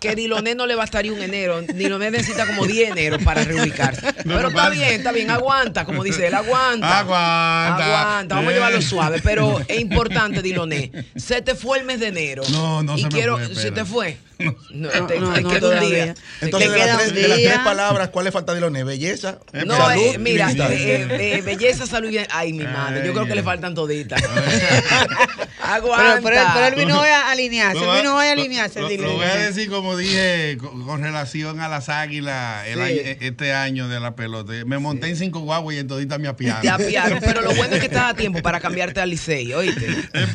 que 0.00 0.14
Diloné 0.14 0.54
no 0.54 0.66
le 0.66 0.74
bastaría 0.74 1.12
un 1.14 1.22
enero. 1.22 1.62
Diloné 1.62 2.10
necesita 2.10 2.46
como 2.46 2.66
10 2.66 2.90
enero 2.90 3.16
para 3.24 3.42
reubicarse. 3.42 4.04
No, 4.26 4.36
Pero 4.36 4.48
está 4.48 4.62
para- 4.64 4.68
bien, 4.68 4.90
está 4.92 5.12
bien, 5.12 5.30
aguanta, 5.30 5.86
como 5.86 6.04
dice 6.04 6.26
él, 6.26 6.34
aguanta. 6.34 6.98
Aguanta. 6.98 7.86
Aguanta, 7.86 8.34
vamos 8.34 8.50
a 8.50 8.54
llevarlo 8.54 8.82
suave. 8.82 9.22
Pero 9.24 9.58
es 9.66 9.80
importante, 9.80 10.42
Diloné. 10.42 10.92
Se 11.16 11.40
te 11.40 11.54
fue 11.54 11.78
el 11.78 11.86
mes 11.86 12.00
de 12.00 12.08
enero. 12.08 12.42
No, 12.50 12.82
no 12.82 12.98
y 12.98 13.00
se 13.00 13.06
me 13.06 13.12
quiero, 13.12 13.38
fue, 13.38 13.54
¿Se 13.54 13.70
te 13.70 13.86
fue? 13.86 14.18
No, 14.40 14.56
No, 14.70 15.06
te, 15.06 15.20
no, 15.20 15.32
te 15.32 15.40
no 15.42 15.48
queda 15.50 15.68
un 15.68 15.80
día. 15.90 16.14
Entonces, 16.40 16.70
Le 16.70 16.74
de 16.74 16.78
las, 16.78 16.86
queda 16.86 16.96
tres, 16.98 17.08
un 17.10 17.14
de 17.14 17.28
las 17.28 17.38
día. 17.38 17.48
tres 17.50 17.60
palabras, 17.60 18.08
¿cuál 18.08 18.24
le 18.24 18.32
falta 18.32 18.52
a 18.52 18.54
Diloné? 18.54 18.84
Belleza, 18.84 19.38
No, 19.66 19.76
salud 19.76 20.02
eh, 20.14 20.18
mira, 20.18 20.50
eh, 20.52 21.06
eh, 21.38 21.42
belleza, 21.44 21.86
salud 21.86 22.10
y. 22.10 22.18
Ay, 22.30 22.52
mi 22.52 22.64
madre, 22.64 23.04
yo 23.06 23.12
creo 23.12 23.26
que 23.26 23.34
le 23.34 23.42
faltan 23.42 23.74
toditas. 23.74 24.20
Aguanta. 25.62 26.20
Pero, 26.22 26.22
pero, 26.22 26.42
pero 26.54 26.66
él 26.66 26.74
vino 26.74 27.00
hoy 27.00 27.08
a 27.08 27.30
alinearse, 27.30 27.78
él 27.82 27.88
va- 27.88 27.96
vino 27.98 28.16
hoy 28.16 28.26
a 28.26 28.32
alinearse. 28.32 28.80
Lo, 28.80 28.88
lo 28.88 29.12
voy 29.14 29.26
a 29.26 29.36
decir 29.36 29.68
como 29.70 29.96
dije 29.96 30.56
con, 30.58 30.84
con 30.84 31.02
relación 31.02 31.60
a 31.60 31.68
las 31.68 31.88
águilas 31.88 32.66
el 32.66 32.74
Sí. 32.76 32.80
año- 32.80 33.16
este 33.20 33.52
año 33.52 33.88
de 33.88 34.00
la 34.00 34.16
pelota. 34.16 34.52
Me 34.66 34.78
monté 34.78 35.08
en 35.08 35.16
cinco 35.16 35.40
guaguas 35.40 35.76
y 35.76 35.78
en 35.78 35.86
todita 35.86 36.18
me 36.18 36.28
apiaron. 36.28 36.62
Te 36.62 36.68
apiaron, 36.70 37.20
pero 37.24 37.42
lo 37.42 37.52
bueno 37.54 37.74
es 37.74 37.80
que 37.80 37.86
estás 37.86 38.10
a 38.10 38.14
tiempo 38.14 38.40
para 38.42 38.58
cambiarte 38.60 39.00
al 39.00 39.10
Licey, 39.10 39.52
oíste. 39.52 39.86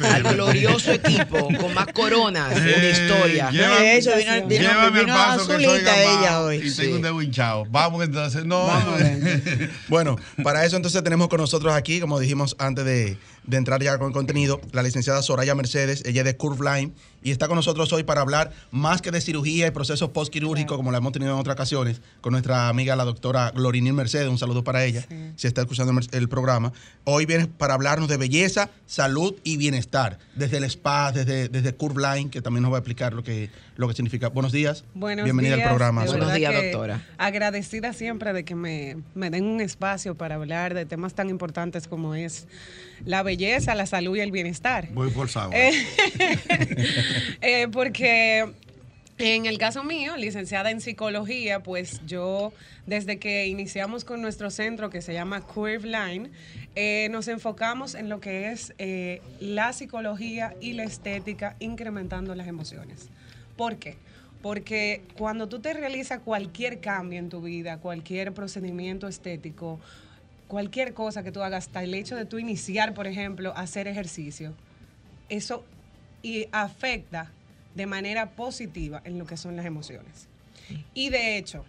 Al 0.03 0.23
glorioso 0.23 0.91
equipo 0.91 1.47
con 1.59 1.73
más 1.73 1.87
coronas 1.87 2.55
en 2.55 2.65
la 2.71 2.89
historia. 2.89 3.49
Eh, 3.51 3.94
hecho, 3.97 4.11
vino, 4.17 4.31
vino, 4.47 4.61
Llévame 4.61 4.99
al 4.99 5.05
vino 5.05 5.13
paso 5.15 5.47
que 5.47 5.65
soy 5.65 5.75
ella 5.79 6.41
hoy. 6.41 6.57
y 6.57 6.69
Sí. 6.69 6.81
tengo 6.83 6.95
un 6.97 7.01
dedo 7.01 7.21
hinchado. 7.21 7.65
Vamos 7.69 8.03
entonces, 8.03 8.45
no. 8.45 8.65
Vamos. 8.67 9.01
Bueno, 9.87 10.17
para 10.43 10.65
eso 10.65 10.75
entonces 10.75 11.03
tenemos 11.03 11.27
con 11.29 11.39
nosotros 11.39 11.73
aquí, 11.73 11.99
como 11.99 12.19
dijimos 12.19 12.55
antes 12.59 12.85
de, 12.85 13.17
de 13.43 13.57
entrar 13.57 13.81
ya 13.81 13.97
con 13.97 14.07
el 14.07 14.13
contenido, 14.13 14.59
la 14.71 14.83
licenciada 14.83 15.21
Soraya 15.21 15.55
Mercedes, 15.55 16.03
ella 16.05 16.21
es 16.21 16.25
de 16.25 16.35
Curve 16.37 16.63
Line, 16.79 16.93
y 17.25 17.31
está 17.31 17.47
con 17.47 17.55
nosotros 17.55 17.91
hoy 17.91 18.03
para 18.03 18.21
hablar 18.21 18.51
más 18.69 19.01
que 19.01 19.09
de 19.09 19.19
cirugía 19.19 19.65
y 19.65 19.71
procesos 19.71 20.11
postquirúrgicos, 20.11 20.77
como 20.77 20.91
la 20.91 20.99
hemos 20.99 21.11
tenido 21.11 21.33
en 21.33 21.39
otras 21.39 21.55
ocasiones, 21.55 21.99
con 22.21 22.33
nuestra 22.33 22.69
amiga 22.69 22.95
la 22.95 23.03
doctora 23.03 23.49
Glorinil 23.49 23.93
Mercedes, 23.93 24.29
un 24.29 24.37
saludo 24.37 24.63
para 24.63 24.85
ella, 24.85 25.07
si 25.35 25.47
está 25.47 25.61
escuchando 25.61 25.91
el, 26.11 26.29
programa. 26.29 26.71
Hoy 27.03 27.25
viene 27.25 27.47
para 27.47 27.73
hablarnos 27.73 28.09
de 28.09 28.17
belleza, 28.17 28.69
salud 28.85 29.33
y 29.43 29.57
bienestar, 29.57 30.19
desde 30.35 30.57
el 30.57 30.65
spa, 30.65 31.11
desde, 31.11 31.49
desde 31.49 31.73
Curve 31.73 31.99
Line, 31.99 32.29
que 32.29 32.43
también 32.43 32.61
nos 32.61 32.71
va 32.71 32.77
a 32.77 32.79
explicar 32.81 33.13
lo 33.13 33.23
que, 33.23 33.49
lo 33.75 33.87
que 33.87 33.95
significa. 33.95 34.29
Buenos 34.29 34.51
días. 34.51 34.83
Buenos 34.93 35.23
Bienvenida 35.23 35.55
días, 35.55 35.65
al 35.65 35.71
programa. 35.71 36.05
Buenos 36.05 36.31
días, 36.31 36.53
doctora. 36.53 37.03
Agradecida 37.17 37.93
siempre 37.93 38.33
de 38.33 38.45
que 38.45 38.53
me, 38.53 38.97
me 39.15 39.31
den 39.31 39.45
un 39.45 39.61
espacio 39.61 40.13
para 40.13 40.35
hablar 40.35 40.75
de 40.75 40.85
temas 40.85 41.15
tan 41.15 41.31
importantes 41.31 41.87
como 41.87 42.13
es 42.13 42.45
la 43.03 43.23
belleza, 43.23 43.75
la 43.75 43.85
salud 43.85 44.15
y 44.15 44.19
el 44.19 44.31
bienestar. 44.31 44.89
Voy 44.93 45.09
forzado. 45.09 45.51
Eh, 45.55 45.73
eh, 47.41 47.67
porque 47.71 48.45
en 49.17 49.45
el 49.45 49.57
caso 49.57 49.83
mío, 49.83 50.17
licenciada 50.17 50.71
en 50.71 50.81
psicología, 50.81 51.63
pues 51.63 52.01
yo 52.05 52.51
desde 52.85 53.17
que 53.17 53.47
iniciamos 53.47 54.03
con 54.03 54.21
nuestro 54.21 54.49
centro 54.49 54.89
que 54.89 55.01
se 55.01 55.13
llama 55.13 55.39
Curve 55.41 55.83
Line, 55.87 56.31
eh, 56.75 57.07
nos 57.11 57.29
enfocamos 57.29 57.95
en 57.95 58.09
lo 58.09 58.19
que 58.19 58.51
es 58.51 58.73
eh, 58.77 59.21
la 59.39 59.71
psicología 59.71 60.53
y 60.59 60.73
la 60.73 60.83
estética 60.83 61.55
incrementando 61.59 62.35
las 62.35 62.47
emociones. 62.47 63.07
¿Por 63.55 63.77
qué? 63.77 63.95
Porque 64.41 65.01
cuando 65.17 65.47
tú 65.47 65.59
te 65.59 65.73
realizas 65.73 66.19
cualquier 66.19 66.81
cambio 66.81 67.17
en 67.17 67.29
tu 67.29 67.41
vida, 67.41 67.77
cualquier 67.77 68.33
procedimiento 68.33 69.07
estético, 69.07 69.79
cualquier 70.49 70.93
cosa 70.93 71.23
que 71.23 71.31
tú 71.31 71.41
hagas, 71.41 71.67
hasta 71.67 71.83
el 71.83 71.93
hecho 71.93 72.17
de 72.17 72.25
tú 72.25 72.37
iniciar, 72.37 72.93
por 72.93 73.07
ejemplo, 73.07 73.53
hacer 73.55 73.87
ejercicio, 73.87 74.53
eso 75.29 75.63
y 76.25 76.47
afecta 76.51 77.29
de 77.75 77.85
manera 77.85 78.31
positiva 78.31 78.99
en 79.05 79.19
lo 79.19 79.27
que 79.27 79.37
son 79.37 79.55
las 79.55 79.67
emociones. 79.67 80.27
Y 80.95 81.11
de 81.11 81.37
hecho, 81.37 81.63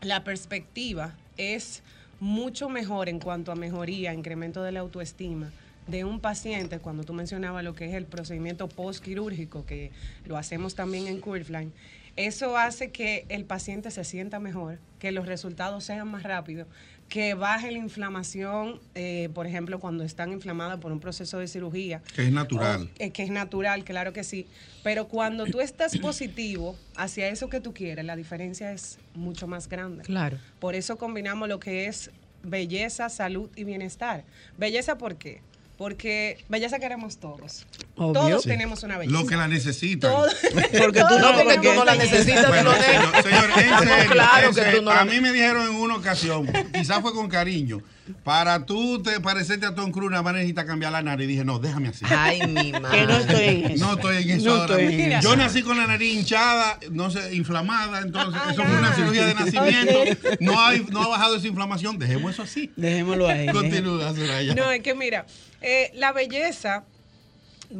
la 0.00 0.24
perspectiva 0.24 1.14
es 1.36 1.82
mucho 2.18 2.70
mejor 2.70 3.10
en 3.10 3.20
cuanto 3.20 3.52
a 3.52 3.56
mejoría, 3.56 4.14
incremento 4.14 4.62
de 4.62 4.72
la 4.72 4.80
autoestima 4.80 5.52
de 5.86 6.06
un 6.06 6.18
paciente, 6.18 6.78
cuando 6.78 7.04
tú 7.04 7.12
mencionabas 7.12 7.62
lo 7.62 7.74
que 7.74 7.90
es 7.90 7.94
el 7.94 8.06
procedimiento 8.06 8.68
postquirúrgico, 8.70 9.66
que 9.66 9.90
lo 10.24 10.38
hacemos 10.38 10.74
también 10.74 11.06
en 11.06 11.20
Curveline, 11.20 11.70
eso 12.16 12.56
hace 12.56 12.90
que 12.90 13.26
el 13.28 13.44
paciente 13.44 13.90
se 13.90 14.04
sienta 14.04 14.40
mejor, 14.40 14.78
que 14.98 15.12
los 15.12 15.26
resultados 15.26 15.84
sean 15.84 16.08
más 16.08 16.22
rápidos, 16.22 16.68
que 17.10 17.34
baje 17.34 17.70
la 17.72 17.78
inflamación, 17.78 18.80
eh, 18.94 19.28
por 19.34 19.46
ejemplo, 19.46 19.80
cuando 19.80 20.04
están 20.04 20.32
inflamadas 20.32 20.78
por 20.78 20.92
un 20.92 21.00
proceso 21.00 21.38
de 21.38 21.48
cirugía. 21.48 22.00
Que 22.14 22.22
es 22.22 22.32
natural. 22.32 22.84
O- 22.84 23.02
eh, 23.02 23.10
que 23.10 23.24
es 23.24 23.30
natural, 23.30 23.84
claro 23.84 24.12
que 24.12 24.22
sí. 24.24 24.46
Pero 24.84 25.08
cuando 25.08 25.44
tú 25.44 25.60
estás 25.60 25.98
positivo 25.98 26.76
hacia 26.96 27.28
eso 27.28 27.50
que 27.50 27.60
tú 27.60 27.74
quieres, 27.74 28.04
la 28.04 28.14
diferencia 28.16 28.72
es 28.72 28.98
mucho 29.14 29.48
más 29.48 29.68
grande. 29.68 30.04
Claro. 30.04 30.38
Por 30.60 30.74
eso 30.76 30.96
combinamos 30.96 31.48
lo 31.48 31.58
que 31.58 31.86
es 31.86 32.12
belleza, 32.44 33.08
salud 33.08 33.50
y 33.56 33.64
bienestar. 33.64 34.24
Belleza, 34.56 34.96
¿por 34.96 35.16
qué? 35.16 35.42
Porque 35.80 36.36
belleza 36.50 36.78
queremos 36.78 37.16
todos. 37.16 37.66
Obvio. 37.96 38.12
Todos 38.12 38.42
Sí. 38.42 38.50
tenemos 38.50 38.82
una 38.82 38.98
belleza. 38.98 39.18
Lo 39.18 39.26
que 39.26 39.34
la 39.34 39.48
necesitan. 39.48 40.10
Todos- 40.10 40.36
Porque 40.78 41.00
tú 41.08 41.18
No, 41.18 41.34
porque 41.34 41.56
tú 41.56 41.72
no 41.74 41.86
la 41.86 41.94
necesitas, 41.94 42.48
Bueno, 42.48 42.70
Diloné. 42.74 42.84
señor, 42.92 43.22
señor, 43.22 43.44
en 43.56 43.88
serio, 43.88 44.10
claros 44.12 44.48
en 44.50 44.54
que 44.56 44.60
serio. 44.62 44.78
tú 44.80 44.84
no 44.84 44.90
a 44.90 45.04
mí 45.06 45.20
me 45.22 45.32
dijeron 45.32 45.70
en 45.70 45.76
una 45.76 45.96
ocasión, 45.96 46.46
quizás 46.74 47.00
fue 47.00 47.14
con 47.14 47.30
cariño, 47.30 47.80
para 48.24 48.66
tú 48.66 49.02
te 49.02 49.20
parecerte 49.20 49.66
a 49.66 49.74
Tom 49.74 49.90
Cruise, 49.90 50.10
nada 50.10 50.22
más 50.22 50.34
necesitas 50.34 50.64
cambiar 50.64 50.92
la 50.92 51.02
nariz. 51.02 51.24
Y 51.24 51.28
dije, 51.28 51.44
no, 51.44 51.58
déjame 51.58 51.88
así. 51.88 52.04
Ay, 52.08 52.40
mi 52.46 52.72
madre. 52.72 52.90
Que 53.00 53.06
no 53.06 53.18
estoy 53.18 53.44
en 53.44 53.70
eso. 53.70 53.86
No 53.86 53.92
estoy 53.94 54.16
en 54.16 54.30
eso 54.30 54.46
No 54.46 54.54
ahora 54.54 54.80
estoy 54.80 55.02
en. 55.02 55.20
Yo 55.20 55.36
nací 55.36 55.62
con 55.62 55.76
la 55.76 55.86
nariz 55.86 56.14
hinchada, 56.14 56.78
no 56.90 57.10
sé, 57.10 57.34
inflamada, 57.34 58.00
entonces 58.00 58.40
Ah, 58.44 58.50
eso 58.52 58.62
fue 58.64 58.78
una 58.78 58.90
ah. 58.90 58.94
cirugía 58.94 59.26
de 59.26 59.34
nacimiento. 59.44 59.98
No, 60.40 60.60
hay, 60.60 60.86
no 60.90 61.02
ha 61.02 61.08
bajado 61.08 61.36
esa 61.36 61.46
inflamación, 61.46 61.98
dejemos 61.98 62.32
eso 62.32 62.42
así. 62.42 62.70
Dejémoslo 62.76 63.28
ahí. 63.28 63.48
Continúa, 63.48 64.14
Soraya. 64.14 64.54
No, 64.54 64.70
es 64.70 64.82
que 64.82 64.94
mira, 64.94 65.26
eh, 65.60 65.90
la 65.94 66.12
belleza 66.12 66.84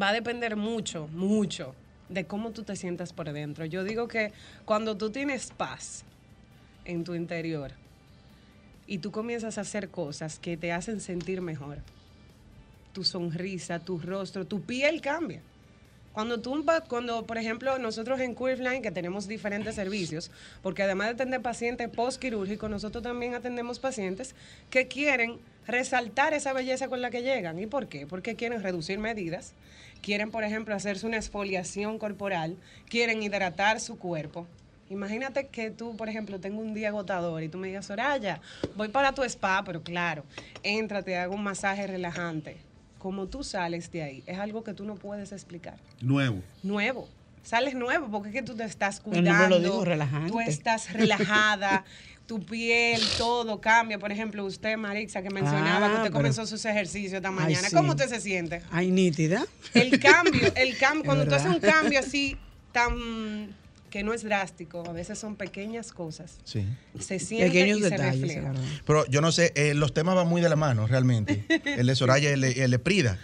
va 0.01 0.09
a 0.09 0.13
depender 0.13 0.57
mucho, 0.57 1.09
mucho 1.09 1.75
de 2.09 2.25
cómo 2.27 2.51
tú 2.51 2.63
te 2.63 2.77
sientas 2.77 3.13
por 3.13 3.33
dentro. 3.33 3.65
Yo 3.65 3.85
digo 3.85 4.09
que 4.09 4.33
cuando 4.65 4.97
tú 4.97 5.11
tienes 5.11 5.53
paz 5.57 6.05
en 6.85 7.05
tu 7.05 7.15
interior 7.15 7.73
y 8.91 8.99
tú 8.99 9.13
comienzas 9.13 9.57
a 9.57 9.61
hacer 9.61 9.89
cosas 9.89 10.41
que 10.41 10.57
te 10.57 10.73
hacen 10.73 11.01
sentir 11.01 11.41
mejor, 11.41 11.79
tu 12.93 13.05
sonrisa, 13.05 13.79
tu 13.79 14.01
rostro, 14.01 14.45
tu 14.45 14.63
piel 14.63 15.01
cambia. 15.01 15.41
Cuando 16.13 16.41
tú, 16.41 16.67
cuando 16.89 17.25
por 17.25 17.39
ejemplo 17.39 17.79
nosotros 17.79 18.19
en 18.19 18.35
Curveline 18.35 18.83
que 18.83 18.91
tenemos 18.91 19.29
diferentes 19.29 19.77
servicios, 19.77 20.33
porque 20.61 20.83
además 20.83 21.07
de 21.07 21.13
atender 21.13 21.41
pacientes 21.41 21.89
postquirúrgicos, 21.89 22.69
nosotros 22.69 23.05
también 23.05 23.37
atendemos 23.37 23.79
pacientes 23.79 24.35
que 24.71 24.89
quieren 24.89 25.39
resaltar 25.69 26.35
esa 26.35 26.53
belleza 26.53 26.89
con 26.89 27.01
la 27.01 27.11
que 27.11 27.23
llegan. 27.23 27.61
¿Y 27.61 27.67
por 27.67 27.87
qué? 27.87 28.09
Porque 28.09 28.35
quieren 28.35 28.61
reducir 28.61 28.99
medidas, 28.99 29.53
quieren 30.03 30.33
por 30.33 30.43
ejemplo 30.43 30.75
hacerse 30.75 31.07
una 31.07 31.17
exfoliación 31.17 31.97
corporal, 32.01 32.57
quieren 32.89 33.23
hidratar 33.23 33.79
su 33.79 33.99
cuerpo. 33.99 34.49
Imagínate 34.91 35.47
que 35.47 35.71
tú, 35.71 35.97
por 35.97 36.09
ejemplo, 36.09 36.41
tengo 36.41 36.61
un 36.61 36.75
día 36.75 36.89
agotador 36.89 37.43
y 37.43 37.49
tú 37.49 37.59
me 37.59 37.69
digas, 37.69 37.87
Soraya, 37.87 38.41
voy 38.77 38.89
para 38.89 39.13
tu 39.15 39.23
spa, 39.23 39.63
pero 39.65 39.83
claro, 39.83 40.25
entra, 40.65 41.03
te 41.03 41.17
hago 41.17 41.35
un 41.35 41.43
masaje 41.45 41.87
relajante. 41.87 42.57
Como 42.99 43.29
tú 43.29 43.43
sales 43.45 43.91
de 43.93 44.03
ahí, 44.03 44.23
es 44.27 44.39
algo 44.39 44.63
que 44.65 44.75
tú 44.75 44.85
no 44.85 44.97
puedes 44.97 45.33
explicar 45.33 45.79
Nuevo. 46.03 46.43
nuevo. 46.63 47.09
Sales 47.43 47.75
nuevo 47.75 48.09
porque 48.11 48.29
es 48.29 48.35
que 48.35 48.43
tú 48.43 48.55
te 48.55 48.65
estás 48.65 49.01
El 49.07 49.25
nombre 49.25 49.31
lo 49.33 49.37
cuidando. 49.47 49.59
dijo, 49.61 49.85
relajante. 49.87 50.31
Tú 50.33 50.41
estás 50.41 50.93
relajada, 50.93 51.85
tu 52.27 52.45
piel, 52.45 53.01
todo 53.17 53.59
cambia. 53.61 53.99
Por 53.99 54.13
ejemplo, 54.13 54.45
usted, 54.45 54.77
Marixa, 54.77 55.23
que 55.23 55.31
mencionaba 55.31 55.87
Ah, 55.87 55.89
que 55.89 55.95
usted 55.95 56.03
pero- 56.09 56.15
comenzó 56.15 56.47
sus 56.47 56.63
ejercicios 56.67 57.15
esta 57.15 57.29
Ay, 57.29 57.35
mañana. 57.35 57.69
sí. 57.71 57.75
¿Cómo 57.75 57.93
usted 57.93 58.09
se 58.09 58.21
siente? 58.21 58.61
Ay, 58.71 58.91
nítida. 58.91 59.47
El 59.73 59.99
cambio, 60.01 60.53
el 60.57 60.77
cambio, 60.77 61.05
cuando 61.07 61.27
tú 61.27 61.35
haces 61.35 61.49
un 61.49 61.61
cambio 61.61 62.01
así 62.01 62.37
tan 62.73 63.55
que 63.91 64.03
no 64.05 64.15
es 64.15 64.23
drástico, 64.23 64.83
a 64.89 64.93
veces 64.93 65.19
son 65.19 65.37
pequeñas 65.37 65.93
cosas. 65.93 66.39
Sí. 66.45 66.65
Se 66.99 67.19
siente 67.19 67.47
Pequeños 67.49 67.79
y 67.81 67.83
se 67.83 67.91
detalles, 67.91 68.21
refleja. 68.23 68.53
Pero 68.87 69.05
yo 69.07 69.21
no 69.21 69.33
sé, 69.33 69.53
eh, 69.57 69.75
los 69.75 69.93
temas 69.93 70.15
van 70.15 70.29
muy 70.29 70.41
de 70.41 70.49
la 70.49 70.57
mano, 70.57 70.87
realmente. 70.87 71.45
el 71.65 71.87
de 71.87 71.97
Soraya 71.97 72.31
y 72.31 72.33
el, 72.35 72.41
de- 72.41 72.65
el 72.65 72.71
de 72.71 72.79
Prida. 72.79 73.19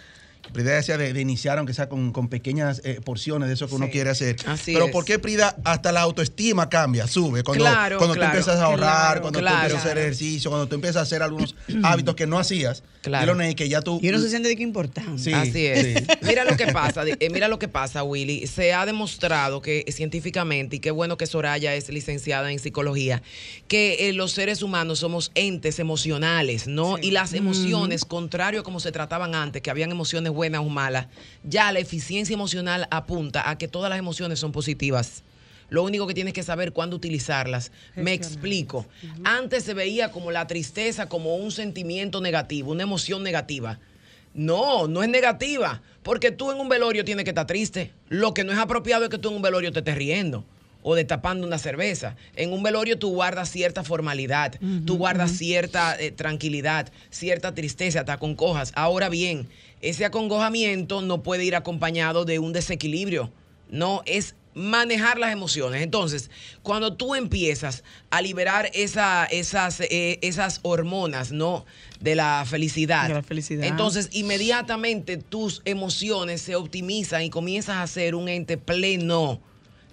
Prida 0.53 0.71
decía 0.75 0.97
de, 0.97 1.13
de 1.13 1.21
iniciar, 1.21 1.57
aunque 1.57 1.73
sea 1.73 1.89
con, 1.89 2.11
con 2.11 2.29
pequeñas 2.29 2.81
eh, 2.83 2.99
porciones 3.03 3.47
de 3.47 3.53
eso 3.55 3.67
que 3.67 3.75
uno 3.75 3.85
Sí. 3.85 3.91
quiere 3.91 4.09
hacer. 4.09 4.35
Así 4.45 4.73
Pero 4.73 4.85
es. 4.87 4.91
¿por 4.91 5.05
qué 5.05 5.19
Prida 5.19 5.55
hasta 5.63 5.91
la 5.91 6.01
autoestima 6.01 6.69
cambia, 6.69 7.07
sube? 7.07 7.43
Cuando, 7.43 7.63
Claro, 7.65 7.97
cuando 7.97 8.15
claro, 8.15 8.31
tú 8.31 8.37
empiezas 8.37 8.59
a 8.59 8.65
ahorrar, 8.65 9.05
claro, 9.07 9.21
cuando 9.21 9.39
claro. 9.39 9.55
tú 9.57 9.61
empiezas 9.63 9.85
a 9.85 9.89
hacer 9.89 9.97
ejercicio, 9.99 10.49
cuando 10.51 10.67
tú 10.67 10.75
empiezas 10.75 10.97
a 10.97 11.01
hacer 11.01 11.21
algunos 11.23 11.55
hábitos 11.83 12.15
que 12.15 12.27
no 12.27 12.39
hacías. 12.39 12.83
Claro. 13.01 13.35
Ney, 13.35 13.55
que 13.55 13.69
ya 13.69 13.81
tú... 13.81 13.99
Y 14.01 14.09
uno 14.09 14.19
se 14.19 14.29
siente 14.29 14.49
de 14.49 14.55
que 14.57 14.63
importante. 14.63 15.21
Sí, 15.21 15.31
Así 15.33 15.65
es. 15.65 15.99
sí. 15.99 16.05
Mira 16.23 16.43
lo 16.43 16.57
que 16.57 16.67
pasa, 16.67 17.03
eh, 17.07 17.29
mira 17.29 17.47
lo 17.47 17.57
que 17.57 17.67
pasa, 17.69 18.03
Willy. 18.03 18.47
Se 18.47 18.73
ha 18.73 18.85
demostrado 18.85 19.61
que 19.61 19.85
científicamente, 19.89 20.75
y 20.75 20.79
qué 20.79 20.91
bueno 20.91 21.15
que 21.17 21.25
Soraya 21.25 21.73
es 21.75 21.87
licenciada 21.89 22.51
en 22.51 22.59
psicología, 22.59 23.21
que 23.69 24.09
eh, 24.09 24.13
los 24.13 24.31
seres 24.33 24.61
humanos 24.61 24.99
somos 24.99 25.31
entes 25.35 25.79
emocionales, 25.79 26.67
¿no? 26.67 26.97
Y 26.97 27.11
las 27.11 27.33
emociones, 27.33 28.03
contrario 28.03 28.59
a 28.61 28.63
como 28.63 28.79
se 28.81 28.91
trataban 28.91 29.35
antes, 29.35 29.61
que 29.61 29.69
habían 29.69 29.91
emociones 29.91 30.31
buenas 30.37 30.61
o 30.61 30.69
malas, 30.69 31.07
ya 31.43 31.71
la 31.73 31.79
eficiencia 31.79 32.33
emocional 32.33 32.87
apunta 32.91 33.49
a 33.49 33.57
que 33.57 33.67
todas 33.67 33.89
las 33.89 33.99
emociones 33.99 34.39
son 34.39 34.53
positivas. 34.53 35.23
Lo 35.69 35.83
único 35.83 36.07
que 36.07 36.13
tienes 36.13 36.33
que 36.33 36.43
saber 36.43 36.71
cuándo 36.71 36.95
utilizarlas. 36.95 37.73
Me 37.95 38.13
explico. 38.13 38.85
Antes 39.25 39.65
se 39.65 39.73
veía 39.73 40.11
como 40.11 40.31
la 40.31 40.47
tristeza 40.47 41.09
como 41.09 41.35
un 41.35 41.51
sentimiento 41.51 42.21
negativo, 42.21 42.71
una 42.71 42.83
emoción 42.83 43.21
negativa. 43.21 43.79
No, 44.33 44.87
no 44.87 45.03
es 45.03 45.09
negativa. 45.09 45.81
Porque 46.03 46.31
tú 46.31 46.51
en 46.51 46.59
un 46.59 46.69
velorio 46.69 47.03
tienes 47.03 47.25
que 47.25 47.31
estar 47.31 47.47
triste. 47.47 47.91
Lo 48.07 48.33
que 48.33 48.45
no 48.45 48.53
es 48.53 48.59
apropiado 48.59 49.03
es 49.03 49.09
que 49.09 49.17
tú 49.17 49.27
en 49.27 49.35
un 49.35 49.41
velorio 49.41 49.73
te 49.73 49.79
estés 49.79 49.95
riendo 49.95 50.45
o 50.89 50.95
destapando 50.95 51.45
una 51.45 51.57
cerveza. 51.57 52.15
En 52.37 52.53
un 52.53 52.63
velorio 52.63 52.97
tú 52.97 53.09
guardas 53.09 53.49
cierta 53.51 53.83
formalidad, 53.83 54.55
tú 54.85 54.97
guardas 54.97 55.31
cierta 55.31 55.99
eh, 55.99 56.11
tranquilidad, 56.11 56.89
cierta 57.09 57.53
tristeza, 57.53 58.05
te 58.05 58.13
acongojas. 58.13 58.71
Ahora 58.73 59.09
bien, 59.09 59.49
ese 59.81 60.05
acongojamiento 60.05 61.01
no 61.01 61.23
puede 61.23 61.43
ir 61.43 61.55
acompañado 61.57 62.23
de 62.23 62.39
un 62.39 62.53
desequilibrio. 62.53 63.29
No, 63.69 64.01
es 64.05 64.35
manejar 64.53 65.19
las 65.19 65.33
emociones. 65.33 65.81
Entonces, 65.83 66.31
cuando 66.63 66.93
tú 66.95 67.15
empiezas 67.15 67.83
a 68.09 68.21
liberar 68.21 68.71
esa- 68.73 69.25
esas, 69.25 69.81
eh, 69.81 70.19
esas 70.21 70.61
hormonas, 70.63 71.33
¿no? 71.33 71.65
De 71.99 72.15
la 72.15 72.45
felicidad. 72.47 73.09
De 73.09 73.13
la 73.15 73.23
felicidad. 73.23 73.65
Entonces, 73.65 74.07
inmediatamente 74.13 75.17
tus 75.17 75.61
emociones 75.65 76.41
se 76.41 76.55
optimizan 76.55 77.23
y 77.23 77.29
comienzas 77.29 77.75
a 77.77 77.87
ser 77.87 78.15
un 78.15 78.29
ente 78.29 78.57
pleno, 78.57 79.41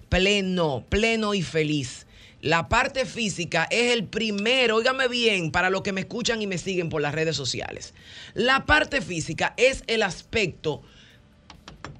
pleno, 0.09 0.85
pleno 0.89 1.33
y 1.33 1.41
feliz. 1.41 2.05
La 2.41 2.69
parte 2.69 3.05
física 3.05 3.67
es 3.71 3.91
el 3.91 4.05
primero, 4.05 4.75
óigame 4.75 5.07
bien, 5.07 5.51
para 5.51 5.69
los 5.69 5.81
que 5.81 5.93
me 5.93 6.01
escuchan 6.01 6.41
y 6.41 6.47
me 6.47 6.57
siguen 6.57 6.89
por 6.89 7.01
las 7.01 7.15
redes 7.15 7.35
sociales. 7.35 7.93
La 8.33 8.65
parte 8.65 9.01
física 9.01 9.53
es 9.57 9.83
el 9.87 10.03
aspecto 10.03 10.83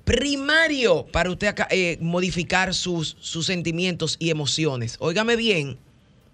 primario 0.03 1.07
para 1.07 1.31
usted 1.31 1.55
eh, 1.71 1.97
modificar 1.99 2.75
sus, 2.75 3.17
sus 3.19 3.47
sentimientos 3.47 4.17
y 4.19 4.29
emociones. 4.29 4.97
Óigame 4.99 5.35
bien, 5.35 5.79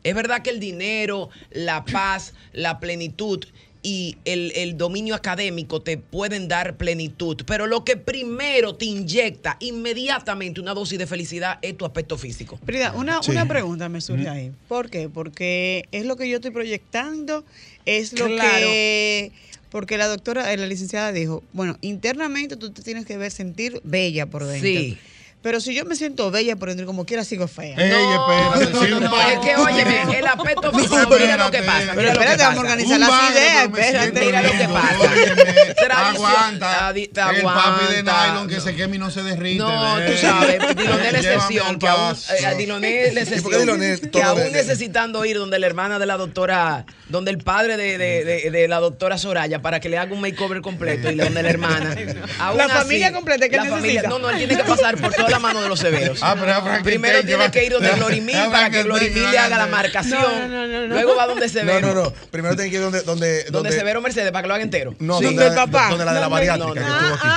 es 0.04 0.16
verdad 0.16 0.42
que 0.42 0.50
el 0.50 0.60
dinero, 0.60 1.30
la 1.52 1.86
paz, 1.86 2.34
la 2.54 2.80
plenitud 2.80 3.46
y 3.84 4.18
el, 4.26 4.52
el 4.56 4.78
dominio 4.78 5.16
académico 5.16 5.82
te 5.82 5.98
pueden 5.98 6.48
dar 6.48 6.78
plenitud, 6.78 7.38
pero 7.48 7.66
lo 7.68 7.84
que 7.84 7.98
primero 7.98 8.76
te 8.76 8.86
inyecta 8.86 9.58
inmediatamente 9.60 10.62
una 10.62 10.74
dosis 10.74 11.00
de 11.00 11.08
felicidad 11.08 11.58
es 11.62 11.76
tu 11.78 11.86
aspecto 11.86 12.18
físico. 12.18 12.60
Frida, 12.66 12.94
una, 12.94 13.22
Sí. 13.24 13.32
una 13.32 13.48
pregunta 13.48 13.90
me 13.90 14.00
surge 14.02 14.30
ahí. 14.30 14.52
¿Por 14.68 14.90
qué? 14.90 15.10
Porque 15.10 15.88
es 15.92 16.06
lo 16.06 16.16
que 16.16 16.30
yo 16.30 16.36
estoy 16.38 16.52
proyectando, 16.52 17.44
es 17.86 18.14
lo 18.18 18.28
Claro. 18.28 18.68
que... 18.68 19.32
Porque 19.70 19.98
la 19.98 20.08
doctora, 20.08 20.52
eh, 20.52 20.58
la 20.58 20.68
licenciada 20.68 21.14
dijo, 21.14 21.44
bueno, 21.54 21.78
internamente 21.80 22.58
tú 22.58 22.72
te 22.72 22.82
tienes 22.82 23.06
que 23.06 23.16
ver, 23.18 23.32
sentir 23.32 23.80
bella 23.86 24.26
por 24.26 24.44
dentro. 24.46 24.68
Sí. 24.68 24.98
Pero 25.42 25.60
si 25.60 25.74
yo 25.74 25.86
me 25.86 25.96
siento 25.96 26.30
bella 26.30 26.56
por 26.56 26.70
dentro, 26.70 26.86
como 26.86 27.04
quiera 27.06 27.24
sigo 27.24 27.48
fea. 27.48 27.76
Ey, 27.76 27.92
espérate, 27.92 28.72
no, 28.74 28.84
sí, 28.84 28.92
no, 28.92 29.00
no, 29.00 29.22
es 29.22 29.40
que 29.40 29.56
óyeme, 29.56 30.20
el 30.20 30.28
aspecto 30.28 30.72
físico, 30.72 30.98
No, 31.00 31.18
mira 31.18 31.36
lo 31.38 31.50
que 31.50 31.64
pasa. 31.64 31.92
Pero 31.96 32.10
espérate, 32.12 32.44
vamos 32.44 32.58
a 32.58 32.62
organizar 32.62 33.00
las 33.00 33.32
ideas, 33.32 33.64
espérate. 33.66 34.26
Mira 34.26 34.42
lo 34.44 34.52
que 34.52 34.68
pasa. 34.68 36.10
Aguanta. 36.10 36.92
El 36.96 37.42
papi 37.44 37.94
de 37.94 38.04
nylon 38.04 38.48
que 38.48 38.60
se 38.62 38.76
queme 38.76 38.96
y 38.98 39.00
no 39.00 39.10
se 39.10 39.24
derrite. 39.24 39.58
No, 39.58 39.98
tú 40.06 40.12
sabes, 40.20 40.60
Diloné 40.76 41.10
excepción, 41.10 41.68
al 41.68 41.78
que 41.80 41.88
aún, 41.88 42.16
eh, 42.16 42.56
Diloné 42.58 43.12
la 43.12 43.22
¿Y 43.22 43.42
por 43.42 43.52
qué 43.52 43.58
Diloné 43.60 43.86
excepción, 43.94 44.12
que 44.12 44.20
todo 44.22 44.42
aún 44.44 44.52
necesitando 44.52 45.26
ir 45.26 45.38
donde 45.38 45.60
la 45.60 45.66
hermana 45.68 46.00
de 46.00 46.06
la 46.06 46.18
doctora, 46.18 46.86
donde 47.10 47.32
el 47.32 47.38
padre 47.40 47.78
de, 47.78 47.98
de- 47.98 48.24
de- 48.26 48.52
de 48.52 48.68
la 48.68 48.80
doctora 48.80 49.18
Soraya, 49.18 49.62
para 49.62 49.80
que 49.80 49.90
le 49.90 49.98
haga 49.98 50.14
un 50.14 50.22
makeover 50.22 50.62
completo 50.62 51.10
y 51.12 51.16
donde 51.16 51.42
la 51.44 51.50
hermana. 51.50 51.96
La 52.56 52.68
familia 52.70 53.12
completa 53.12 53.48
que 53.50 53.60
necesita. 53.60 54.08
No, 54.10 54.20
no, 54.20 54.30
él 54.30 54.38
tiene 54.38 54.58
que 54.58 54.64
pasar 54.64 54.98
por 54.98 55.14
toda 55.14 55.31
la 55.32 55.40
mano 55.40 55.62
de 55.62 55.70
los 55.70 55.80
severos. 55.80 56.20
Ah, 56.22 56.36
pero 56.40 56.84
Primero 56.84 57.24
tiene 57.24 57.50
que 57.52 57.66
ir 57.66 57.72
donde 57.74 57.90
Glorimil 57.96 58.38
para 58.52 58.70
que 58.70 58.84
Glorimil 58.84 59.32
le 59.32 59.38
haga 59.40 59.58
la 59.58 59.68
marcación. 59.68 60.22
No, 60.22 60.48
no, 60.48 60.68
no, 60.68 60.88
no. 60.88 60.94
Luego 60.94 61.16
va 61.16 61.28
donde 61.28 61.48
No, 61.48 61.52
Severo. 61.54 61.94
no, 61.94 62.04
no. 62.04 62.14
Primero 62.32 62.56
tiene 62.56 62.70
que 62.70 62.76
ir 62.78 62.82
donde... 62.82 63.02
Donde, 63.02 63.44
Donde 63.46 63.72
Severo 63.72 64.02
Mercedes 64.02 64.32
para 64.32 64.44
que 64.44 64.48
lo 64.48 64.54
haga 64.54 64.64
entero. 64.64 64.96
No, 65.00 65.18
Sí. 65.20 65.26
donde, 65.26 65.44
¿Donde 65.46 65.62
el 65.62 65.70
papá? 65.72 65.90
donde 65.90 66.06
la 66.06 66.14
de 66.14 66.20
la 66.20 66.26
No, 66.28 66.30
no, 66.30 66.36
bariátrica 66.36 66.80
no, 66.82 67.00
no. 67.00 67.14
estuvo 67.16 67.30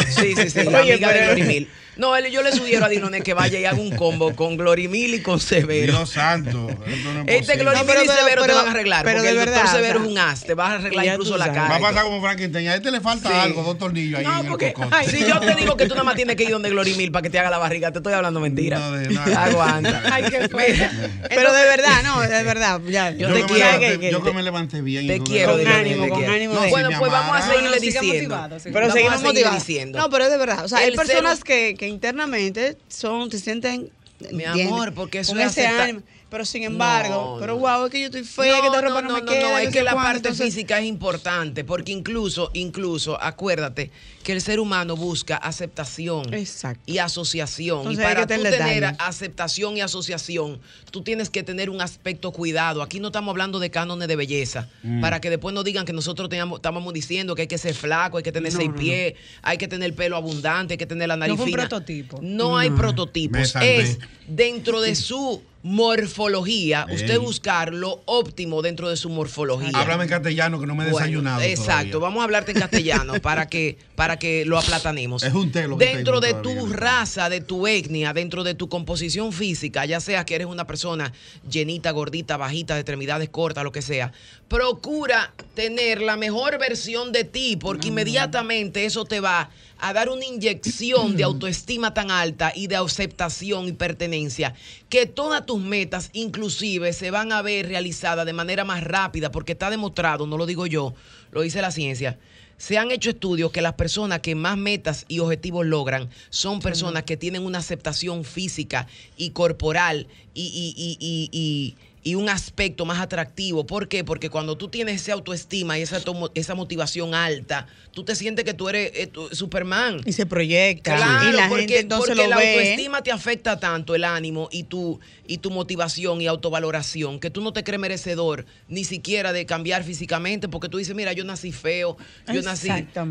aquí. 0.00 0.12
Sí, 0.12 0.34
sí, 0.36 0.50
sí, 0.50 0.62
la 0.70 0.78
amiga 0.80 1.12
de 1.12 1.24
Glorimil. 1.26 1.70
No, 1.96 2.16
él- 2.16 2.30
yo 2.30 2.42
le 2.42 2.52
sugiero 2.52 2.86
a 2.86 2.88
Diloné 2.88 3.20
que 3.20 3.34
vaya 3.34 3.58
y 3.58 3.64
haga 3.66 3.76
un 3.78 3.94
combo 3.96 4.34
con 4.34 4.56
Glorimil 4.56 5.14
y 5.14 5.20
con 5.20 5.38
Severo. 5.40 5.92
Dios 5.92 6.10
santo. 6.10 6.68
esto 6.86 7.12
no 7.12 7.20
es 7.20 7.40
Este. 7.40 7.56
Glorimil 7.58 7.94
No, 7.94 8.02
y 8.04 8.06
Severo 8.08 8.42
pero- 8.42 8.46
te 8.46 8.52
van 8.54 8.66
a 8.66 8.70
arreglar. 8.70 9.04
pero 9.04 9.16
porque 9.18 9.26
de 9.26 9.32
el 9.32 9.38
verdad, 9.38 9.54
doctor 9.62 9.76
Severo 9.76 9.98
o 10.00 10.02
sea, 10.02 10.06
es 10.06 10.12
un 10.12 10.18
as, 10.18 10.44
te 10.44 10.54
va 10.54 10.66
a 10.68 10.72
arreglar 10.76 11.06
incluso 11.06 11.36
la 11.36 11.46
cara. 11.52 11.68
Va 11.68 11.76
a 11.76 11.80
pasar 11.80 12.04
como 12.04 12.20
Frankenstein. 12.22 12.68
A 12.68 12.74
este 12.76 12.90
le 12.90 13.00
falta 13.00 13.28
Sí. 13.28 13.34
algo, 13.38 13.62
dos 13.62 13.76
tornillos 13.78 14.18
ahí 14.20 14.24
No, 14.24 14.40
en 14.40 14.46
porque 14.46 14.74
el 15.02 15.10
si 15.10 15.18
yo 15.26 15.38
te 15.40 15.54
digo 15.54 15.76
que 15.76 15.84
tú 15.86 15.90
nada 15.94 16.04
más 16.04 16.14
tienes 16.16 16.34
que 16.36 16.44
ir 16.44 16.50
donde 16.50 16.70
Glorimil 16.70 17.12
para 17.12 17.22
que 17.22 17.30
te 17.30 17.38
haga 17.38 17.50
la 17.50 17.58
barriga, 17.58 17.92
te 17.92 17.98
estoy 17.98 18.14
hablando 18.14 18.40
mentira. 18.40 18.78
No, 18.78 18.92
de 18.92 19.08
nada. 19.10 19.44
Aguanta. 19.44 20.02
Ay, 20.12 20.24
qué 20.30 20.48
Mira, 20.52 20.90
Pero 21.28 21.52
de 21.52 21.64
verdad, 21.64 22.02
no, 22.04 22.20
de 22.22 22.42
verdad. 22.42 22.80
Ya, 22.88 23.10
Yo 23.10 23.28
Yo, 23.28 23.34
te 23.34 23.42
quiero. 23.52 23.70
levanté- 23.70 23.98
que- 24.00 24.10
yo 24.10 24.22
que- 24.22 24.30
que 24.30 24.36
me 24.36 24.42
levanté 24.42 24.80
bien. 24.80 25.06
Te 25.06 25.20
quiero, 25.20 25.52
Con 25.58 25.66
ánimo, 25.66 26.04
te 26.04 26.10
con 26.10 26.24
ánimo 26.24 26.54
Bueno, 26.70 26.88
pues 26.98 27.12
vamos 27.12 27.36
a 27.36 27.52
seguirle 27.52 27.80
diciendo. 27.80 28.48
Pero 28.64 28.90
seguimos 28.90 29.22
motivados. 29.22 29.58
diciendo. 29.58 29.98
No, 29.98 30.08
pero 30.10 30.24
es 30.24 30.30
de 30.30 30.38
verdad. 30.38 30.64
O 30.64 30.68
sea, 30.68 30.78
hay 30.78 30.96
personas 30.96 31.44
que, 31.44 31.74
que 31.82 31.88
internamente 31.88 32.78
son, 32.86 33.28
se 33.28 33.40
sienten. 33.40 33.90
Mi 34.30 34.44
amor, 34.44 34.94
porque 34.94 35.18
eso 35.18 35.36
es 35.36 35.46
ese 35.50 35.66
acepta- 35.66 35.82
ánimo. 35.82 36.02
Pero 36.30 36.44
sin 36.44 36.62
embargo, 36.62 37.34
No, 37.34 37.40
pero 37.40 37.54
no. 37.54 37.58
wow, 37.58 37.86
es 37.86 37.90
que 37.90 38.00
yo 38.00 38.06
estoy 38.06 38.22
fea, 38.22 38.60
que 38.60 38.66
esta 38.68 38.80
ropa 38.80 39.02
no, 39.02 39.14
me 39.14 39.24
queda. 39.24 39.60
es 39.60 39.66
sé 39.66 39.72
que 39.72 39.82
la 39.82 39.90
cuánto, 39.94 40.06
parte 40.06 40.28
entonces- 40.28 40.54
física 40.54 40.78
es 40.78 40.86
importante, 40.86 41.64
porque 41.64 41.90
incluso, 41.90 42.50
incluso, 42.54 43.20
acuérdate 43.20 43.90
que 44.22 44.32
el 44.32 44.40
ser 44.40 44.60
humano 44.60 44.96
busca 44.96 45.36
aceptación 45.36 46.32
Exacto. 46.32 46.80
y 46.86 46.98
asociación. 46.98 47.78
Entonces 47.80 48.00
y 48.00 48.02
para 48.02 48.22
tú 48.26 48.42
tener 48.42 48.94
aceptación 48.98 49.76
y 49.76 49.80
asociación, 49.80 50.60
tú 50.90 51.02
tienes 51.02 51.28
que 51.30 51.42
tener 51.42 51.68
un 51.70 51.80
aspecto 51.80 52.30
cuidado. 52.32 52.82
Aquí 52.82 53.00
no 53.00 53.08
estamos 53.08 53.32
hablando 53.32 53.58
de 53.58 53.70
cánones 53.70 54.08
de 54.08 54.16
belleza, 54.16 54.68
Mm. 54.82 55.00
para 55.00 55.20
que 55.20 55.30
después 55.30 55.54
no 55.54 55.62
digan 55.62 55.84
que 55.84 55.92
nosotros 55.92 56.28
teníamos- 56.28 56.58
estábamos 56.58 56.92
diciendo 56.94 57.34
que 57.34 57.42
hay 57.42 57.48
que 57.48 57.58
ser 57.58 57.74
flaco, 57.74 58.16
hay 58.16 58.22
que 58.22 58.32
tener 58.32 58.52
No, 58.52 58.58
seis 58.58 58.68
no, 58.70 58.74
no. 58.76 58.80
pies, 58.80 59.14
hay 59.42 59.58
que 59.58 59.68
tener 59.68 59.94
pelo 59.94 60.16
abundante, 60.16 60.74
hay 60.74 60.78
que 60.78 60.86
tener 60.86 61.08
la 61.08 61.16
nariz 61.16 61.36
No 61.38 61.44
fina. 61.44 61.58
prototipo. 61.58 62.18
No 62.22 62.56
hay 62.58 62.70
Me 62.70 62.76
prototipos. 62.78 63.54
Es 63.60 63.98
dentro 64.28 64.80
de 64.80 64.94
su 64.94 65.42
morfología, 65.64 66.86
Ey. 66.88 66.96
usted 66.96 67.18
buscar 67.20 67.72
lo 67.72 68.02
óptimo 68.06 68.62
dentro 68.62 68.88
de 68.88 68.96
su 68.96 69.08
morfología. 69.08 69.70
Háblame 69.74 70.04
en 70.04 70.10
castellano 70.10 70.58
que 70.60 70.66
no 70.66 70.74
me 70.74 70.84
he 70.84 70.90
Bueno, 70.90 70.98
desayunado. 71.06 71.40
Exacto, 71.42 71.92
todavía. 71.92 71.98
vamos 72.00 72.20
a 72.20 72.24
hablarte 72.24 72.52
en 72.52 72.58
castellano 72.58 73.14
para 73.22 73.46
que, 73.46 73.78
para 73.94 74.11
que 74.18 74.44
lo 74.44 74.58
aplatanemos. 74.58 75.22
Es 75.22 75.34
un 75.34 75.50
té 75.52 75.68
lo 75.68 75.78
que 75.78 75.86
Dentro 75.86 76.20
de 76.20 76.34
tu 76.34 76.54
todavía. 76.54 76.76
raza, 76.76 77.28
de 77.28 77.40
tu 77.40 77.66
etnia, 77.66 78.12
dentro 78.12 78.44
de 78.44 78.54
tu 78.54 78.68
composición 78.68 79.32
física, 79.32 79.84
ya 79.84 80.00
sea 80.00 80.24
que 80.24 80.34
eres 80.34 80.46
una 80.46 80.66
persona 80.66 81.12
llenita, 81.48 81.90
gordita, 81.90 82.36
bajita, 82.36 82.74
de 82.74 82.80
extremidades 82.80 83.28
cortas, 83.28 83.64
lo 83.64 83.72
que 83.72 83.82
sea, 83.82 84.12
procura 84.48 85.32
tener 85.54 86.00
la 86.02 86.16
mejor 86.16 86.58
versión 86.58 87.12
de 87.12 87.24
ti, 87.24 87.56
porque 87.56 87.88
inmediatamente 87.88 88.84
eso 88.84 89.04
te 89.04 89.20
va 89.20 89.50
a 89.78 89.92
dar 89.92 90.08
una 90.08 90.24
inyección 90.24 91.16
de 91.16 91.24
autoestima 91.24 91.94
tan 91.94 92.10
alta 92.10 92.52
y 92.54 92.66
de 92.66 92.76
aceptación 92.76 93.66
y 93.68 93.72
pertenencia, 93.72 94.54
que 94.88 95.06
todas 95.06 95.44
tus 95.46 95.60
metas 95.60 96.10
inclusive 96.12 96.92
se 96.92 97.10
van 97.10 97.32
a 97.32 97.42
ver 97.42 97.66
realizadas 97.68 98.26
de 98.26 98.32
manera 98.32 98.64
más 98.64 98.84
rápida, 98.84 99.30
porque 99.30 99.52
está 99.52 99.70
demostrado, 99.70 100.26
no 100.26 100.36
lo 100.36 100.46
digo 100.46 100.66
yo, 100.66 100.94
lo 101.30 101.40
dice 101.42 101.62
la 101.62 101.70
ciencia. 101.70 102.18
Se 102.62 102.78
han 102.78 102.92
hecho 102.92 103.10
estudios 103.10 103.50
que 103.50 103.60
las 103.60 103.72
personas 103.72 104.20
que 104.20 104.36
más 104.36 104.56
metas 104.56 105.04
y 105.08 105.18
objetivos 105.18 105.66
logran 105.66 106.08
son 106.30 106.60
personas 106.60 107.02
que 107.02 107.16
tienen 107.16 107.44
una 107.44 107.58
aceptación 107.58 108.22
física 108.22 108.86
y 109.16 109.30
corporal 109.30 110.06
y, 110.32 110.42
y- 110.44 110.96
y- 111.00 111.28
y- 111.32 111.74
y- 112.02 112.14
un 112.14 112.28
aspecto 112.28 112.84
más 112.84 113.00
atractivo. 113.00 113.66
¿Por 113.66 113.88
qué? 113.88 114.04
Porque 114.04 114.30
cuando 114.30 114.56
tú 114.56 114.68
tienes 114.68 115.02
esa 115.02 115.12
autoestima 115.14 115.78
y 115.78 115.82
esa, 115.82 116.00
tomo- 116.00 116.30
esa 116.34 116.54
motivación 116.54 117.14
alta, 117.14 117.66
tú 117.92 118.04
te 118.04 118.14
sientes 118.14 118.44
que 118.44 118.54
tú 118.54 118.68
eres 118.68 118.90
eh, 118.94 119.06
tú- 119.06 119.28
Superman. 119.32 120.00
Y 120.04 120.12
se 120.12 120.26
proyecta. 120.26 120.96
Claro, 120.96 121.28
y 121.30 121.32
la 121.32 121.48
porque, 121.48 121.62
gente 121.62 121.78
entonces 121.80 122.08
porque 122.10 122.22
lo 122.22 122.28
la 122.30 122.36
ve. 122.36 122.48
autoestima 122.58 123.02
te 123.02 123.10
afecta 123.12 123.58
tanto 123.60 123.94
el 123.94 124.04
ánimo 124.04 124.48
y 124.52 124.64
tu, 124.64 125.00
y 125.26 125.38
tu 125.38 125.50
motivación 125.50 126.20
y 126.20 126.26
autovaloración 126.26 127.20
que 127.20 127.30
tú 127.30 127.40
no 127.42 127.52
te 127.52 127.64
crees 127.64 127.80
merecedor 127.80 128.46
ni 128.68 128.84
siquiera 128.84 129.32
de 129.32 129.46
cambiar 129.46 129.84
físicamente 129.84 130.48
porque 130.48 130.68
tú 130.68 130.78
dices, 130.78 130.94
mira, 130.94 131.12
yo 131.12 131.24
nací 131.24 131.52
feo, 131.52 131.96
yo 132.32 132.42
nací, 132.42 132.68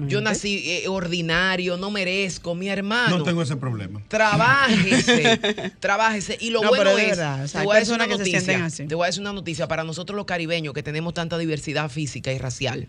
yo 0.07 0.21
nací 0.21 0.63
eh, 0.69 0.87
ordinario, 0.87 1.77
no 1.77 1.91
merezco, 1.91 2.55
mi 2.55 2.69
hermano. 2.69 3.17
No 3.19 3.23
tengo 3.23 3.41
ese 3.41 3.55
problema. 3.55 4.01
Trabájese, 4.07 5.39
trabájese. 5.79 6.37
Y 6.39 6.49
lo 6.49 6.61
No, 6.61 6.69
bueno 6.69 6.97
es, 6.97 7.07
verdad, 7.09 7.43
o 7.43 7.47
sea, 7.47 7.61
hay 7.61 7.67
personas 7.67 8.07
que 8.07 8.17
se 8.17 8.25
sienten 8.25 8.61
noticia, 8.61 8.80
te 8.87 8.95
voy 8.95 9.05
a 9.05 9.07
decir 9.07 9.21
una 9.21 9.33
noticia 9.33 9.67
para 9.67 9.83
nosotros 9.83 10.15
los 10.15 10.25
caribeños 10.25 10.73
que 10.73 10.83
tenemos 10.83 11.13
tanta 11.13 11.37
diversidad 11.37 11.89
física 11.89 12.31
y 12.31 12.37
racial. 12.37 12.87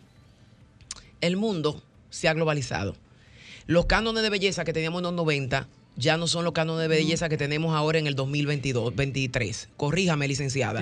El 1.21 1.37
mundo 1.37 1.83
se 2.11 2.29
ha 2.29 2.35
globalizado. 2.35 2.97
Los 3.67 3.87
cánones 3.87 4.23
de 4.23 4.31
belleza 4.31 4.65
que 4.65 4.73
teníamos 4.73 4.99
en 5.01 5.05
los 5.05 5.13
90 5.15 5.69
ya 5.95 6.17
no 6.17 6.27
son 6.27 6.43
los 6.45 6.55
cánones 6.55 6.81
de 6.81 6.89
belleza 6.89 7.29
que 7.29 7.37
tenemos 7.37 7.77
ahora 7.77 7.99
en 7.99 8.07
el 8.07 8.15
2022, 8.17 8.97
23. 8.97 9.69
Corríjame, 9.77 10.27
licenciada. 10.27 10.81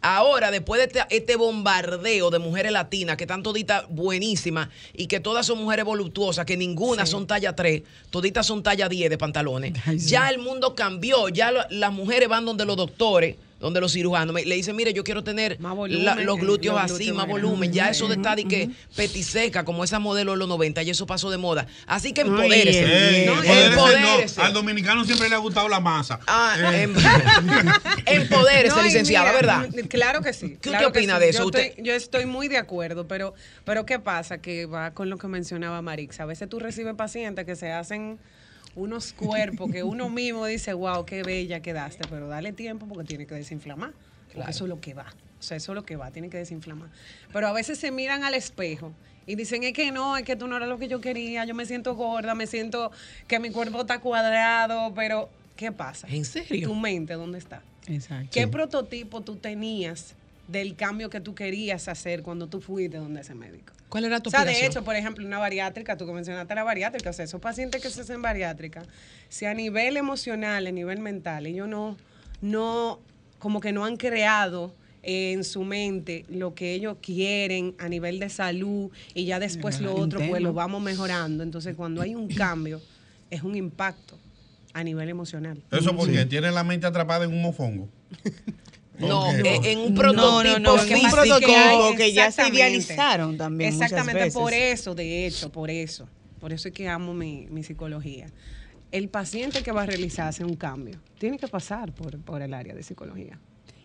Ahora, 0.00 0.52
después 0.52 0.78
de 0.80 0.84
este, 0.86 1.16
este 1.16 1.34
bombardeo 1.36 2.30
de 2.30 2.38
mujeres 2.38 2.70
latinas 2.70 3.16
que 3.16 3.24
están 3.24 3.42
toditas 3.42 3.84
buenísimas 3.90 4.68
y 4.92 5.08
que 5.08 5.18
todas 5.18 5.44
son 5.44 5.58
mujeres 5.58 5.84
voluptuosas, 5.84 6.46
que 6.46 6.56
ninguna 6.56 7.04
son 7.04 7.26
talla 7.26 7.56
3, 7.56 7.82
toditas 8.10 8.46
son 8.46 8.62
talla 8.62 8.88
10 8.88 9.10
de 9.10 9.18
pantalones, 9.18 9.74
Ay, 9.86 9.98
sí. 9.98 10.10
ya 10.10 10.30
el 10.30 10.38
mundo 10.38 10.76
cambió. 10.76 11.28
Ya 11.30 11.50
lo- 11.50 11.68
las 11.70 11.92
mujeres 11.92 12.28
van 12.28 12.44
donde 12.44 12.64
los 12.64 12.76
doctores, 12.76 13.34
donde 13.64 13.80
los 13.80 13.92
cirujanos, 13.92 14.34
me- 14.34 14.44
le 14.44 14.54
dicen, 14.56 14.76
mire, 14.76 14.92
yo 14.92 15.02
quiero 15.04 15.24
tener 15.24 15.58
Más 15.58 15.74
volumen, 15.74 16.04
la- 16.04 16.14
los 16.16 16.36
eh, 16.36 16.40
glúteos 16.42 16.74
los 16.74 16.84
así, 16.84 16.94
glúteos 17.06 17.16
más 17.16 17.26
volumen. 17.26 17.72
Ya 17.72 17.88
eso 17.88 18.06
de 18.08 18.16
estar 18.16 18.38
y 18.38 18.44
que 18.44 18.68
petiseca, 18.94 19.64
como 19.64 19.82
esa 19.84 19.98
modelo 19.98 20.32
de 20.32 20.38
los 20.38 20.48
90, 20.48 20.82
y 20.82 20.90
eso 20.90 21.06
pasó 21.06 21.30
de 21.30 21.38
moda. 21.38 21.66
Así 21.86 22.12
que 22.12 22.20
Ay, 22.20 22.28
empodérese. 22.28 23.20
Ey, 23.20 23.26
No, 23.26 23.32
empodérese, 23.32 23.66
empodérese. 23.70 24.40
no. 24.40 24.46
Al 24.46 24.52
dominicano 24.52 25.04
siempre 25.04 25.28
le 25.30 25.34
ha 25.34 25.38
gustado 25.38 25.68
la 25.68 25.80
masa. 25.80 26.20
Ah, 26.26 26.56
Eh, 26.74 26.82
em- 26.82 26.94
empodérese, 28.06 28.76
No, 28.76 28.82
licenciada, 28.82 29.32
mira, 29.32 29.58
¿verdad? 29.60 29.86
Claro 29.88 30.20
que 30.22 30.32
sí. 30.32 30.50
¿Qué 30.60 30.70
claro 30.70 30.88
usted 30.88 30.92
que 30.92 30.98
opina 31.00 31.14
sí. 31.16 31.20
de 31.24 31.28
eso? 31.30 31.38
Yo, 31.40 31.46
Usted- 31.46 31.60
estoy, 31.70 31.84
yo 31.84 31.92
estoy 31.94 32.26
muy 32.26 32.48
de 32.48 32.58
acuerdo, 32.58 33.08
pero, 33.08 33.34
pero 33.64 33.86
¿qué 33.86 33.98
pasa? 33.98 34.38
Que 34.38 34.66
va 34.66 34.92
con 34.92 35.10
lo 35.10 35.18
que 35.18 35.26
mencionaba 35.28 35.80
Marix. 35.82 36.20
A 36.20 36.26
veces 36.26 36.48
tú 36.48 36.58
recibes 36.60 36.94
pacientes 36.94 37.44
que 37.44 37.56
se 37.56 37.72
hacen 37.72 38.18
unos 38.76 39.12
cuerpos 39.12 39.70
que 39.70 39.82
uno 39.82 40.08
mismo 40.08 40.46
dice, 40.46 40.72
wow, 40.72 41.04
qué 41.04 41.22
bella 41.22 41.60
quedaste, 41.60 42.06
pero 42.08 42.28
dale 42.28 42.52
tiempo 42.52 42.86
porque 42.86 43.04
tiene 43.04 43.26
que 43.26 43.34
desinflamar. 43.34 43.92
Porque 44.32 44.50
eso 44.50 44.64
es 44.64 44.68
lo 44.68 44.80
que 44.80 44.94
va. 44.94 45.06
O 45.38 45.42
sea, 45.42 45.56
eso 45.56 45.72
es 45.72 45.74
lo 45.76 45.84
que 45.84 45.96
va, 45.96 46.10
tiene 46.10 46.30
que 46.30 46.38
desinflamar. 46.38 46.88
Pero 47.32 47.48
a 47.48 47.52
veces 47.52 47.78
se 47.78 47.90
miran 47.90 48.24
al 48.24 48.34
espejo 48.34 48.92
y 49.26 49.36
dicen, 49.36 49.62
es 49.62 49.72
que 49.72 49.92
no, 49.92 50.16
es 50.16 50.24
que 50.24 50.36
tú 50.36 50.46
no 50.48 50.56
eras 50.56 50.68
lo 50.68 50.78
que 50.78 50.88
yo 50.88 51.00
quería, 51.00 51.44
yo 51.44 51.54
me 51.54 51.66
siento 51.66 51.94
gorda, 51.94 52.34
me 52.34 52.46
siento 52.46 52.90
que 53.26 53.38
mi 53.38 53.50
cuerpo 53.50 53.82
está 53.82 54.00
cuadrado, 54.00 54.92
pero 54.94 55.30
¿qué 55.56 55.70
pasa? 55.70 56.08
¿En 56.08 56.24
serio? 56.24 56.68
Tu 56.68 56.74
mente, 56.74 57.14
¿dónde 57.14 57.38
está? 57.38 57.62
Exacto. 57.86 58.30
¿Qué 58.32 58.48
prototipo 58.48 59.20
tú 59.20 59.36
tenías 59.36 60.14
del 60.48 60.76
cambio 60.76 61.10
que 61.10 61.20
tú 61.20 61.34
querías 61.34 61.88
hacer 61.88 62.22
cuando 62.22 62.48
tú 62.48 62.60
fuiste 62.60 62.98
donde 62.98 63.20
ese 63.20 63.34
médico? 63.34 63.72
¿Cuál 63.88 64.04
era 64.04 64.20
tu 64.20 64.28
O 64.28 64.30
sea, 64.30 64.44
de 64.44 64.66
hecho, 64.66 64.82
por 64.84 64.96
ejemplo, 64.96 65.24
una 65.24 65.38
bariátrica, 65.38 65.96
tú 65.96 66.06
que 66.06 66.12
mencionaste 66.12 66.54
la 66.54 66.64
bariátrica, 66.64 67.10
o 67.10 67.12
sea, 67.12 67.24
esos 67.24 67.40
pacientes 67.40 67.80
que 67.80 67.90
se 67.90 68.00
hacen 68.00 68.22
bariátrica, 68.22 68.82
si 69.28 69.46
a 69.46 69.54
nivel 69.54 69.96
emocional, 69.96 70.66
a 70.66 70.72
nivel 70.72 70.98
mental, 70.98 71.46
ellos 71.46 71.68
no, 71.68 71.96
no, 72.40 73.00
como 73.38 73.60
que 73.60 73.72
no 73.72 73.84
han 73.84 73.96
creado 73.96 74.74
en 75.04 75.44
su 75.44 75.64
mente 75.64 76.24
lo 76.28 76.54
que 76.54 76.72
ellos 76.72 76.96
quieren 77.00 77.74
a 77.78 77.88
nivel 77.88 78.18
de 78.18 78.30
salud 78.30 78.90
y 79.12 79.26
ya 79.26 79.38
después 79.38 79.80
lo 79.80 79.94
otro, 79.94 80.20
pues 80.28 80.42
lo 80.42 80.52
vamos 80.52 80.82
mejorando. 80.82 81.42
Entonces, 81.42 81.76
cuando 81.76 82.00
hay 82.02 82.14
un 82.14 82.28
cambio, 82.28 82.80
es 83.30 83.42
un 83.42 83.54
impacto 83.54 84.18
a 84.72 84.82
nivel 84.82 85.08
emocional. 85.08 85.62
Eso 85.70 85.94
porque 85.96 86.24
tiene 86.26 86.50
la 86.50 86.64
mente 86.64 86.86
atrapada 86.86 87.24
en 87.24 87.32
un 87.32 87.42
mofongo. 87.42 87.88
No, 88.98 89.30
eh, 89.32 89.60
en 89.64 89.78
un 89.80 89.94
No, 89.94 90.00
prototipo 90.00 90.22
no, 90.22 90.42
no, 90.42 90.58
en 90.58 90.66
un 90.68 90.78
físico. 90.78 91.10
prototipo 91.16 91.94
que 91.96 92.12
ya 92.12 92.22
se 92.24 92.42
Exactamente. 92.42 92.56
idealizaron 92.58 93.36
también 93.36 93.72
Exactamente 93.72 94.20
veces. 94.24 94.34
por 94.34 94.52
eso, 94.54 94.94
de 94.94 95.26
hecho, 95.26 95.50
por 95.50 95.70
eso. 95.70 96.08
Por 96.40 96.52
eso 96.52 96.68
es 96.68 96.74
que 96.74 96.88
amo 96.88 97.12
mi, 97.14 97.46
mi 97.50 97.62
psicología. 97.62 98.26
El 98.92 99.08
paciente 99.08 99.62
que 99.62 99.72
va 99.72 99.82
a 99.82 99.86
realizarse 99.86 100.44
un 100.44 100.54
cambio 100.54 101.00
tiene 101.18 101.38
que 101.38 101.48
pasar 101.48 101.92
por, 101.92 102.18
por 102.20 102.42
el 102.42 102.54
área 102.54 102.74
de 102.74 102.82
psicología. 102.82 103.40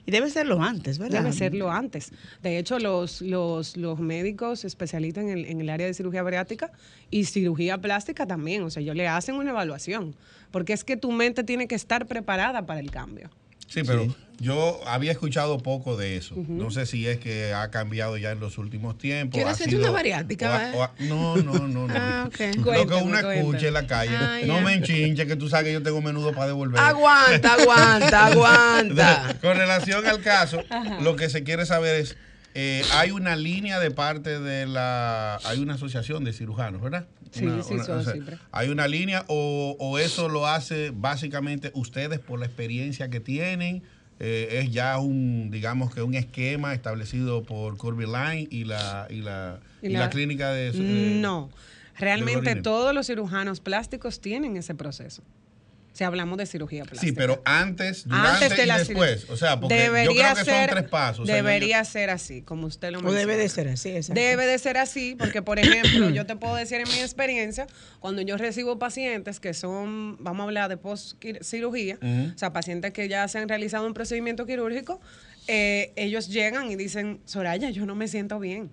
Y 0.06 0.12
debe 0.12 0.30
serlo 0.30 0.62
antes, 0.64 0.98
¿verdad? 0.98 1.22
Debe 1.24 1.34
serlo 1.34 1.72
antes. 1.72 2.12
De 2.42 2.58
hecho, 2.58 2.80
los, 2.80 3.22
los, 3.22 3.78
los 3.78 4.00
médicos 4.00 4.66
especialistas 4.66 5.24
en 5.24 5.30
el, 5.30 5.46
en 5.46 5.62
el 5.62 5.70
área 5.70 5.86
de 5.88 5.94
cirugía 5.94 6.24
bariátrica 6.24 6.72
y 7.12 7.26
cirugía 7.26 7.78
plástica 7.80 8.26
también. 8.26 8.64
O 8.64 8.70
sea, 8.72 8.82
ellos 8.82 8.96
le 8.96 9.08
hacen 9.08 9.36
una 9.36 9.52
evaluación. 9.52 10.16
Porque 10.52 10.74
es 10.74 10.84
que 10.84 10.98
tu 10.98 11.12
mente 11.12 11.44
tiene 11.44 11.68
que 11.68 11.76
estar 11.76 12.08
preparada 12.08 12.66
para 12.66 12.80
el 12.80 12.90
cambio. 12.90 13.30
Sí, 13.70 13.84
pero 13.86 14.08
yo 14.40 14.80
había 14.88 15.12
escuchado 15.12 15.58
poco 15.60 15.96
de 15.98 16.18
eso. 16.18 16.36
No 16.48 16.72
sé 16.72 16.86
si 16.86 17.06
es 17.08 17.18
que 17.20 17.54
ha 17.54 17.70
cambiado 17.72 18.18
ya 18.18 18.32
en 18.32 18.40
los 18.40 18.58
últimos 18.58 18.98
tiempos. 18.98 19.34
¿Quieres 19.36 19.50
ha 19.50 19.54
hacerte 19.56 19.76
una 19.78 19.92
bariátrica, 19.92 20.50
o 20.50 20.54
ha- 20.54 20.58
va? 20.58 20.76
o 20.78 20.84
ha- 20.84 20.92
no, 21.00 21.36
no, 21.38 21.54
no, 21.68 21.88
no. 21.88 21.94
Ah, 21.96 22.26
ok. 22.28 22.56
Lo 22.58 22.88
que 22.88 22.96
uno 22.96 23.22
cuéntame. 23.22 23.68
en 23.68 23.74
la 23.74 23.86
calle. 23.88 24.16
Ah, 24.16 24.40
no 24.46 24.62
me 24.62 24.74
enchinche, 24.74 25.28
que 25.28 25.36
tú 25.36 25.50
sabes 25.50 25.66
que 25.68 25.74
yo 25.74 25.84
tengo 25.84 26.02
menudo 26.02 26.32
para 26.34 26.48
devolver. 26.48 26.80
Aguanta, 26.80 27.54
aguanta, 27.56 28.26
aguanta. 28.32 29.38
Con 29.42 29.58
relación 29.58 30.06
al 30.08 30.22
caso, 30.22 30.64
lo 31.02 31.16
que 31.16 31.30
se 31.30 31.44
quiere 31.44 31.66
saber 31.66 31.96
es, 31.96 32.16
eh, 32.62 32.84
hay 32.94 33.12
una 33.12 33.36
línea 33.38 33.80
de 33.80 33.90
parte 33.92 34.40
de 34.40 34.66
la, 34.66 35.38
hay 35.46 35.60
una 35.60 35.76
asociación 35.76 36.26
de 36.26 36.34
cirujanos, 36.34 36.82
¿verdad? 36.82 37.08
Sí, 37.32 37.46
Una- 37.46 37.64
sí, 37.64 37.74
una- 37.76 37.84
o 37.84 38.04
sea, 38.04 38.14
hay 38.52 38.70
una 38.70 38.88
línea 38.88 39.24
o, 39.28 39.78
o 39.80 39.98
eso 39.98 40.28
lo 40.28 40.46
hace 40.46 40.92
básicamente 40.94 41.72
ustedes 41.74 42.20
por 42.20 42.38
la 42.40 42.46
experiencia 42.48 43.10
que 43.10 43.20
tienen. 43.20 43.82
eh, 44.22 44.60
es 44.62 44.72
ya 44.72 44.98
un, 44.98 45.50
digamos 45.50 45.94
que 45.96 46.02
un 46.02 46.14
esquema 46.14 46.74
establecido 46.74 47.44
por 47.44 47.78
Curvy 47.78 48.06
Line 48.06 48.48
y 48.52 48.66
la, 48.66 49.08
y 49.10 49.22
la, 49.22 49.60
y 49.82 49.88
Y 49.88 49.90
la, 49.92 50.00
la- 50.00 50.10
clínica 50.10 50.52
de... 50.52 50.74
de- 50.74 51.22
No, 51.22 51.50
realmente 51.98 52.56
todos 52.62 52.94
los 52.94 53.08
cirujanos 53.08 53.62
plásticos 53.62 54.20
tienen 54.20 54.58
ese 54.58 54.76
proceso. 54.76 55.24
Si 55.92 56.04
hablamos 56.04 56.38
de 56.38 56.46
cirugía 56.46 56.84
plástica. 56.86 57.06
Sí, 57.10 57.12
pero 57.12 57.42
antes, 57.44 58.08
durante 58.08 58.46
Antes 58.46 58.58
de 58.58 58.64
y 58.64 58.68
la 58.68 58.78
después. 58.78 59.30
O 59.30 59.36
sea, 59.36 59.60
porque 59.60 59.76
yo 59.76 59.82
debería 59.84 60.34
creo 60.34 60.36
que 60.36 60.44
ser, 60.52 60.70
son 60.70 60.78
tres 60.80 60.90
pasos. 60.90 61.20
o 61.22 61.26
sea, 61.26 61.36
yo- 61.38 61.44
debería 61.44 61.84
ser 61.84 62.10
así, 62.10 62.42
como 62.42 62.68
usted 62.68 62.92
lo 62.92 63.00
O 63.00 63.02
menciona. 63.02 63.20
debe 63.20 63.38
de 63.38 63.50
ser 63.50 63.68
así, 63.68 63.90
exacto. 63.90 64.22
Debe 64.22 64.46
de 64.46 64.58
ser 64.60 64.78
así, 64.78 65.16
porque 65.18 65.42
por 65.42 65.60
ejemplo, 65.60 66.10
yo 66.12 66.26
te 66.26 66.36
puedo 66.38 66.56
decir 66.56 66.80
en 66.80 66.88
mi 66.88 67.00
experiencia, 67.00 67.68
cuando 68.00 68.22
yo 68.22 68.38
recibo 68.38 68.80
pacientes 68.80 69.40
que 69.42 69.54
son, 69.54 70.16
vamos 70.24 70.42
a 70.42 70.44
hablar 70.46 70.70
de 70.70 70.78
post 70.78 71.22
cirugía, 71.42 71.96
Ujú. 72.02 72.32
o 72.34 72.38
sea, 72.38 72.54
pacientes 72.54 72.92
que 72.94 73.10
ya 73.10 73.28
se 73.28 73.40
han 73.40 73.50
realizado 73.50 73.86
un 73.86 73.94
procedimiento 73.94 74.46
quirúrgico, 74.46 75.02
eh, 75.48 75.92
ellos 75.96 76.28
llegan 76.30 76.70
y 76.72 76.76
dicen, 76.76 77.20
Soraya, 77.26 77.72
yo 77.72 77.86
no 77.86 77.96
me 77.96 78.08
siento 78.08 78.40
bien. 78.40 78.70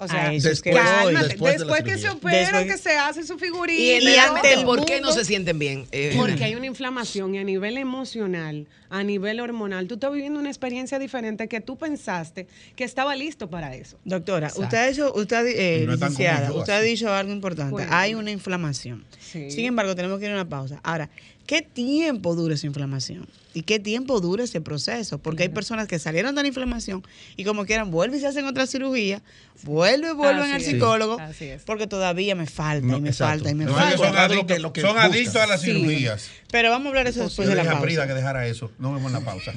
O 0.00 0.06
sea, 0.06 0.30
que 0.30 0.38
Después- 0.40 0.62
voy. 0.64 0.74
cálmate, 0.74 1.28
después 1.28 1.52
de 1.54 1.58
la 1.58 1.64
después 1.74 1.82
que 1.82 1.98
se 2.00 2.08
operan, 2.08 2.40
Después- 2.52 2.66
que 2.66 2.78
se 2.78 2.96
hace 2.96 3.24
su 3.26 3.36
figurita. 3.36 3.80
Y 3.82 3.86
y 3.86 3.90
el 4.14 4.18
ante 4.20 4.52
el 4.54 4.64
¿Por 4.64 4.84
qué 4.84 5.00
no 5.00 5.10
se 5.10 5.24
sienten 5.24 5.58
bien? 5.58 5.86
Eh, 5.90 6.14
Porque 6.16 6.44
hay 6.44 6.54
una 6.54 6.66
inflamación 6.66 7.34
y 7.34 7.38
a 7.38 7.44
nivel 7.44 7.76
emocional, 7.78 8.66
a 8.90 9.02
nivel 9.02 9.40
hormonal, 9.40 9.88
tú 9.88 9.94
estás 9.94 10.12
viviendo 10.12 10.38
una 10.38 10.50
experiencia 10.50 11.00
diferente 11.00 11.48
que 11.48 11.60
tú 11.60 11.76
pensaste 11.76 12.46
que 12.76 12.84
estaba 12.84 13.16
listo 13.16 13.50
para 13.50 13.74
eso. 13.74 13.98
Doctora, 14.04 14.52
usted 14.54 14.78
ha 14.78 14.86
dicho, 14.86 15.12
usted, 15.14 15.46
eh, 15.48 15.80
Y 15.82 15.86
no 15.86 15.92
licenciada, 15.94 16.48
yo, 16.48 16.58
usted 16.58 16.72
ha 16.74 16.80
dicho 16.80 17.12
algo 17.12 17.32
importante. 17.32 17.84
Hay 17.90 18.14
una 18.14 18.30
inflamación. 18.30 19.04
Sí. 19.18 19.50
Sin 19.50 19.64
embargo, 19.66 19.96
tenemos 19.96 20.20
que 20.20 20.26
ir 20.26 20.30
a 20.30 20.34
una 20.34 20.48
pausa. 20.48 20.80
Ahora, 20.84 21.10
¿qué 21.48 21.62
tiempo 21.62 22.34
dura 22.36 22.54
esa 22.54 22.66
inflamación? 22.66 23.26
¿Y 23.54 23.62
qué 23.62 23.80
tiempo 23.80 24.20
dura 24.20 24.44
ese 24.44 24.60
proceso? 24.60 25.18
Porque 25.18 25.44
hay 25.44 25.48
personas 25.48 25.88
que 25.88 25.98
salieron 25.98 26.34
de 26.34 26.42
la 26.42 26.48
inflamación 26.48 27.02
y 27.36 27.44
como 27.44 27.64
quieran 27.64 27.90
vuelven 27.90 28.18
y 28.18 28.20
se 28.20 28.26
hacen 28.28 28.44
otra 28.44 28.66
cirugía, 28.66 29.22
vuelven 29.62 30.10
y 30.10 30.14
vuelven 30.14 30.52
al 30.52 30.60
psicólogo, 30.60 31.18
Así 31.18 31.46
es. 31.46 31.62
porque 31.64 31.86
todavía 31.86 32.34
me 32.36 32.46
falta 32.46 32.86
No, 32.86 32.98
y 32.98 33.00
me 33.00 33.08
exacto. 33.08 33.32
falta 33.36 33.50
y 33.50 33.54
me 33.54 33.64
No, 33.64 33.72
falta. 33.74 33.96
son 33.96 34.16
adictos, 34.16 34.72
son 34.82 34.98
a 34.98 35.46
las 35.46 35.60
Sí. 35.62 35.72
cirugías. 35.72 36.30
Pero 36.52 36.70
vamos 36.70 36.86
a 36.86 36.88
hablar 36.90 37.04
de 37.04 37.10
eso 37.10 37.22
después 37.24 37.48
Yo 37.48 37.54
de 37.56 37.64
la 37.64 37.72
pausa. 37.72 38.06
que 38.06 38.14
dejara 38.14 38.46
eso. 38.46 38.70
No 38.78 38.92
vemos 38.92 39.10
la 39.10 39.20
pausa. 39.20 39.52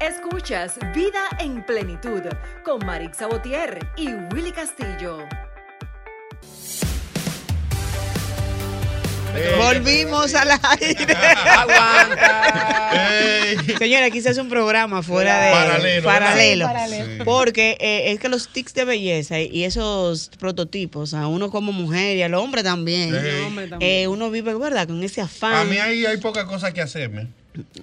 Escuchas 0.00 0.78
Vida 0.94 1.28
en 1.38 1.64
Plenitud 1.64 2.22
con 2.64 2.84
Marix 2.84 3.18
Sabotier 3.18 3.78
y 3.96 4.08
Willy 4.34 4.50
Castillo. 4.50 5.18
Volvimos 9.56 10.34
al 10.34 10.50
aire. 10.80 11.14
Aguanta. 11.46 12.50
Señora, 13.78 14.06
aquí 14.06 14.20
se 14.20 14.30
hace 14.30 14.40
un 14.40 14.48
programa 14.48 15.02
fuera 15.02 15.78
de 15.78 16.02
Paralelo. 16.02 16.68
Porque 17.24 17.76
eh, 17.80 18.12
es 18.12 18.20
que 18.20 18.28
los 18.28 18.48
tics 18.48 18.74
de 18.74 18.84
belleza 18.84 19.40
y, 19.40 19.64
esos 19.64 20.30
prototipos, 20.38 21.14
a 21.14 21.26
uno 21.26 21.50
como 21.50 21.72
mujer 21.72 22.16
y 22.16 22.22
al 22.22 22.34
hombre 22.34 22.62
también, 22.62 23.12
Sí. 23.12 23.18
Eh, 23.80 24.06
uno 24.08 24.30
vive, 24.30 24.54
¿verdad? 24.54 24.86
Con 24.86 25.02
ese 25.02 25.20
afán. 25.20 25.54
A 25.54 25.64
mí 25.64 25.78
ahí 25.78 26.04
hay 26.06 26.16
poca 26.18 26.46
cosa 26.46 26.72
que 26.72 26.80
hacerme. 26.80 27.28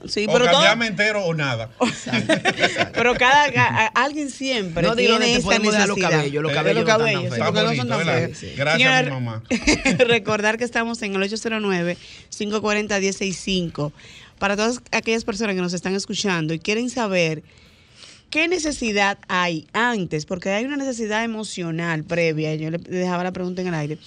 Sí, 0.08 0.26
o 0.28 0.34
pero 0.34 0.46
todo, 0.46 0.54
cambiarme 0.54 0.88
entero 0.88 1.24
o 1.26 1.34
nada. 1.36 1.70
pero 2.94 3.14
cada 3.16 3.46
a- 3.46 3.88
alguien 3.88 4.30
siempre 4.32 4.82
No 4.82 4.96
tiene 4.96 5.36
esta 5.36 5.60
dejar 5.60 5.88
los 5.88 5.98
necesidad. 5.98 6.10
cabellos, 6.10 6.42
los 6.44 6.52
Eh, 6.52 6.56
cabellos 6.56 6.84
los 6.84 6.88
no 6.88 6.92
están 6.92 7.00
cabellos, 7.14 7.24
tan 7.24 7.32
sí, 7.32 7.36
feos. 7.38 7.46
porque 7.46 7.62
no 7.62 7.68
son 7.68 7.78
bonito, 7.78 7.98
tan 7.98 8.06
feos. 8.26 8.38
Sí. 8.38 8.54
Gracias 8.58 8.92
a 8.92 9.04
mi 9.04 9.10
mamá. 9.12 9.44
recordar 10.08 10.58
que 10.58 10.64
estamos 10.64 11.02
en 11.04 11.16
el 11.16 11.22
809-540-165. 11.24 13.92
Para 14.40 14.56
todas 14.56 14.80
aquellas 14.92 15.24
personas 15.26 15.56
que 15.56 15.62
nos 15.62 15.74
están 15.74 15.94
escuchando 15.96 16.54
y 16.54 16.60
quieren 16.60 16.90
saber 16.90 17.44
qué 18.30 18.48
necesidad 18.48 19.18
hay 19.28 19.68
antes, 19.74 20.26
porque 20.26 20.50
hay 20.50 20.64
una 20.66 20.78
necesidad 20.78 21.24
emocional 21.24 22.04
previa, 22.06 22.56
yo 22.56 22.70
le 22.72 22.78
dejaba 22.78 23.24
la 23.24 23.32
pregunta 23.34 23.62
en 23.62 23.68
el 23.68 23.74
aire. 23.74 23.98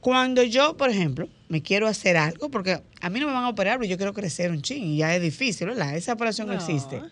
Cuando 0.00 0.42
yo, 0.42 0.76
por 0.78 0.88
ejemplo, 0.88 1.28
me 1.48 1.62
quiero 1.62 1.86
hacer 1.86 2.16
algo, 2.16 2.48
porque 2.48 2.80
a 3.02 3.10
mí 3.10 3.20
no 3.20 3.26
me 3.26 3.32
van 3.34 3.44
a 3.44 3.48
operar, 3.50 3.78
pero 3.78 3.90
yo 3.90 3.96
quiero 3.98 4.14
crecer 4.14 4.50
un 4.50 4.62
chin 4.62 4.82
y 4.84 4.96
ya 4.98 5.14
es 5.14 5.20
difícil, 5.20 5.68
¿verdad? 5.68 5.94
Esa 5.94 6.14
operación 6.14 6.46
no, 6.48 6.54
existe. 6.54 7.02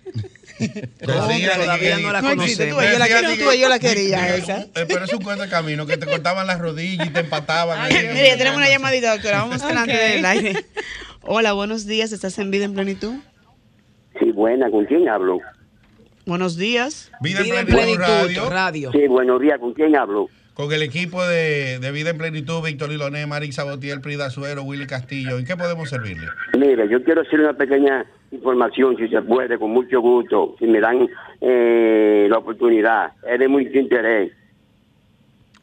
Todavía 1.05 1.57
no 2.01 2.13
la 2.13 2.23
No 2.23 2.31
existe, 2.43 2.67
tú, 2.69 2.75
conocemos. 2.77 2.93
yo 2.93 2.99
la, 2.99 3.05
decía 3.05 3.21
quiero, 3.21 3.37
que- 3.37 3.45
tú, 3.45 3.61
yo 3.61 3.69
la 3.69 3.79
quería 3.79 4.35
esa. 4.37 4.61
eh, 4.63 4.87
Pero 4.89 5.05
es 5.05 5.13
un 5.13 5.23
cuento 5.23 5.43
de 5.45 5.51
camino, 5.51 5.87
que 5.87 5.97
te 5.97 6.07
cortaban 6.11 6.47
las 6.47 6.59
rodillas 6.61 7.07
y 7.07 7.11
te 7.11 7.21
empataban. 7.21 7.79
ahí. 7.81 7.93
Mire, 8.13 8.37
tenemos 8.37 8.57
una 8.59 8.69
llamadita, 8.69 9.13
doctora. 9.13 9.41
Vamos 9.43 9.63
adelante 9.63 9.93
Ok. 9.95 10.01
del 10.15 10.25
aire. 10.25 10.65
Hola, 11.23 11.53
buenos 11.53 11.87
días. 11.87 12.13
¿Estás 12.13 12.39
en 12.39 12.51
vida 12.51 12.65
en 12.65 12.75
plenitud? 12.75 13.15
Sí, 14.19 14.33
buena, 14.33 14.71
¿con 14.71 14.85
quién 14.87 15.09
hablo? 15.09 15.39
Buenos 16.27 16.57
días. 16.57 17.11
Vida, 17.21 17.43
Vida 17.43 17.55
en 17.55 17.61
en 17.61 17.67
plenitud, 17.67 17.97
plenitud, 18.05 18.41
radio, 18.49 18.51
radio. 18.51 18.93
Sí, 18.93 19.07
buenos 19.09 19.41
días, 19.41 19.59
¿con 19.61 19.75
quién 19.75 19.95
hablo? 19.97 20.29
Con 20.59 20.73
el 20.73 20.83
equipo 20.83 21.25
de, 21.25 21.79
de 21.79 21.93
Vida 21.93 22.11
en 22.11 22.19
Plenitud, 22.19 22.65
Víctor 22.65 22.89
Liloné, 22.91 23.25
Marix 23.29 23.55
Sabotier, 23.55 24.01
Prida 24.01 24.29
Suero, 24.29 24.65
Willy 24.65 24.89
Castillo. 24.89 25.39
¿En 25.39 25.45
qué 25.47 25.57
podemos 25.57 25.89
servirle? 25.89 26.27
Mire, 26.59 26.89
yo 26.89 27.01
quiero 27.05 27.21
hacer 27.21 27.39
una 27.39 27.53
pequeña 27.53 28.05
información, 28.33 28.97
si 28.97 29.07
se 29.07 29.23
puede, 29.23 29.57
con 29.57 29.71
mucho 29.71 30.01
gusto, 30.01 30.57
si 30.59 30.67
me 30.67 30.81
dan 30.81 31.09
eh, 31.41 32.27
la 32.29 32.39
oportunidad. 32.39 33.13
Es 33.25 33.39
de 33.39 33.47
mucho 33.47 33.71
interés. 33.79 34.33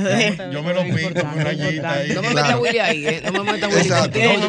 Yo 0.52 0.62
me 0.62 0.74
lo 0.74 0.83
pinto 0.85 1.20
con 1.22 1.40
rayita 1.40 1.92
ahí. 1.92 2.09
No 2.12 2.22
me 2.22 2.28
Claro. 2.28 2.46
meta 2.48 2.59
Willy 2.59 2.78
ahí, 2.78 3.07
¿eh? 3.07 3.22
No 3.33 3.44
me 3.44 3.52
meta 3.52 3.68
Willy 3.68 3.81
Exacto. 3.81 4.18
Él- 4.18 4.42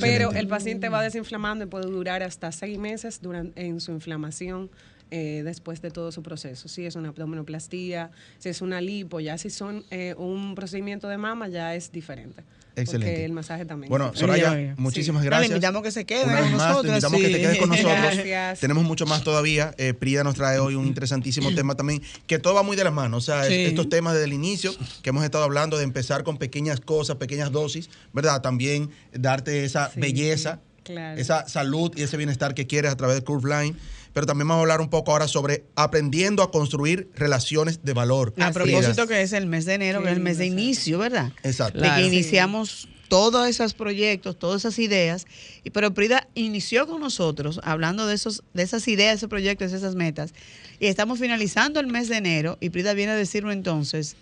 Pero 0.00 0.32
el 0.32 0.48
paciente 0.48 0.88
va 0.88 1.02
desinflamando 1.02 1.64
y 1.64 1.68
puede 1.68 1.84
durar 1.84 2.22
hasta 2.22 2.50
seis 2.50 2.78
meses 2.78 3.20
durante, 3.20 3.66
en 3.66 3.80
su 3.80 3.92
inflamación. 3.92 4.70
Eh, 5.10 5.42
después 5.44 5.80
de 5.82 5.90
todo 5.90 6.10
su 6.12 6.22
proceso. 6.22 6.68
Si 6.68 6.84
es 6.86 6.96
una 6.96 7.08
abdominoplastía, 7.10 8.10
si 8.38 8.48
es 8.48 8.60
una 8.60 8.80
lipo, 8.80 9.20
ya 9.20 9.38
si 9.38 9.50
son 9.50 9.84
eh, 9.90 10.14
un 10.18 10.54
procedimiento 10.54 11.08
de 11.08 11.16
mama, 11.18 11.48
ya 11.48 11.74
es 11.74 11.92
diferente. 11.92 12.42
Excelente. 12.78 13.06
Porque 13.10 13.24
el 13.24 13.32
masaje 13.32 13.64
también. 13.64 13.88
Bueno, 13.88 14.12
Soraya, 14.14 14.74
muchísimas 14.76 15.22
Sí. 15.22 15.26
Gracias. 15.28 15.48
le 15.48 15.54
invitamos 15.56 15.82
que 15.82 15.90
se 15.90 16.04
quede 16.04 16.24
con 16.24 16.32
más, 16.32 16.42
te 16.44 16.50
nosotros, 16.52 16.86
invitamos 16.86 17.20
que 17.22 17.28
te 17.28 17.40
quedes 17.40 17.58
con 17.58 17.68
nosotros. 17.70 17.94
Gracias. 18.14 18.60
Tenemos 18.60 18.84
mucho 18.84 19.06
más 19.06 19.24
todavía. 19.24 19.74
Eh, 19.78 19.94
Prida 19.94 20.22
nos 20.24 20.34
trae 20.34 20.58
hoy 20.58 20.74
un 20.74 20.86
interesantísimo 20.86 21.54
tema 21.54 21.74
también, 21.74 22.02
que 22.26 22.38
todo 22.38 22.52
va 22.52 22.62
muy 22.62 22.76
de 22.76 22.84
las 22.84 22.92
manos. 22.92 23.22
O 23.22 23.26
sea, 23.26 23.46
es- 23.46 23.68
estos 23.70 23.88
temas 23.88 24.12
desde 24.12 24.26
el 24.26 24.34
inicio 24.34 24.74
que 25.02 25.08
hemos 25.08 25.24
estado 25.24 25.44
hablando 25.44 25.78
de 25.78 25.84
empezar 25.84 26.22
con 26.22 26.36
pequeñas 26.36 26.80
cosas, 26.80 27.16
pequeñas 27.16 27.50
dosis, 27.50 27.88
¿verdad? 28.12 28.42
También 28.42 28.90
darte 29.14 29.64
esa 29.64 29.90
Sí, 29.90 29.98
belleza, 30.00 30.60
claro. 30.82 31.18
esa 31.18 31.48
salud 31.48 31.92
y 31.96 32.02
ese 32.02 32.18
bienestar 32.18 32.52
que 32.52 32.66
quieres 32.66 32.92
a 32.92 32.96
través 32.98 33.16
de 33.16 33.24
Curve 33.24 33.48
Line. 33.62 33.76
Pero 34.16 34.26
también 34.26 34.48
vamos 34.48 34.60
a 34.60 34.62
hablar 34.62 34.80
un 34.80 34.88
poco 34.88 35.12
ahora 35.12 35.28
sobre 35.28 35.66
aprendiendo 35.74 36.42
a 36.42 36.50
construir 36.50 37.10
relaciones 37.16 37.84
de 37.84 37.92
valor. 37.92 38.32
A 38.40 38.50
propósito 38.50 39.06
que 39.06 39.20
es 39.20 39.34
el 39.34 39.44
mes 39.44 39.66
de 39.66 39.74
enero, 39.74 40.02
que 40.02 40.08
es 40.08 40.16
el 40.16 40.22
mes 40.22 40.38
de 40.38 40.46
inicio, 40.46 40.98
¿verdad? 40.98 41.32
Exacto. 41.42 41.82
De 41.82 41.90
que 41.94 42.06
iniciamos 42.06 42.88
todos 43.08 43.46
esos 43.46 43.74
proyectos, 43.74 44.38
todas 44.38 44.62
esas 44.62 44.78
ideas. 44.78 45.26
Y 45.64 45.70
pero 45.70 45.92
Prida 45.92 46.28
inició 46.34 46.86
con 46.86 47.02
nosotros 47.02 47.60
hablando 47.62 48.06
de 48.06 48.14
esos, 48.14 48.42
de 48.54 48.62
esas 48.62 48.88
ideas, 48.88 49.16
esos 49.16 49.28
proyectos, 49.28 49.74
esas 49.74 49.96
metas. 49.96 50.32
Y 50.80 50.86
estamos 50.86 51.18
finalizando 51.18 51.78
el 51.78 51.86
mes 51.86 52.08
de 52.08 52.16
enero 52.16 52.56
y 52.58 52.70
Prida 52.70 52.94
viene 52.94 53.12
a 53.12 53.16
decirnos 53.16 53.52
entonces, 53.52 54.16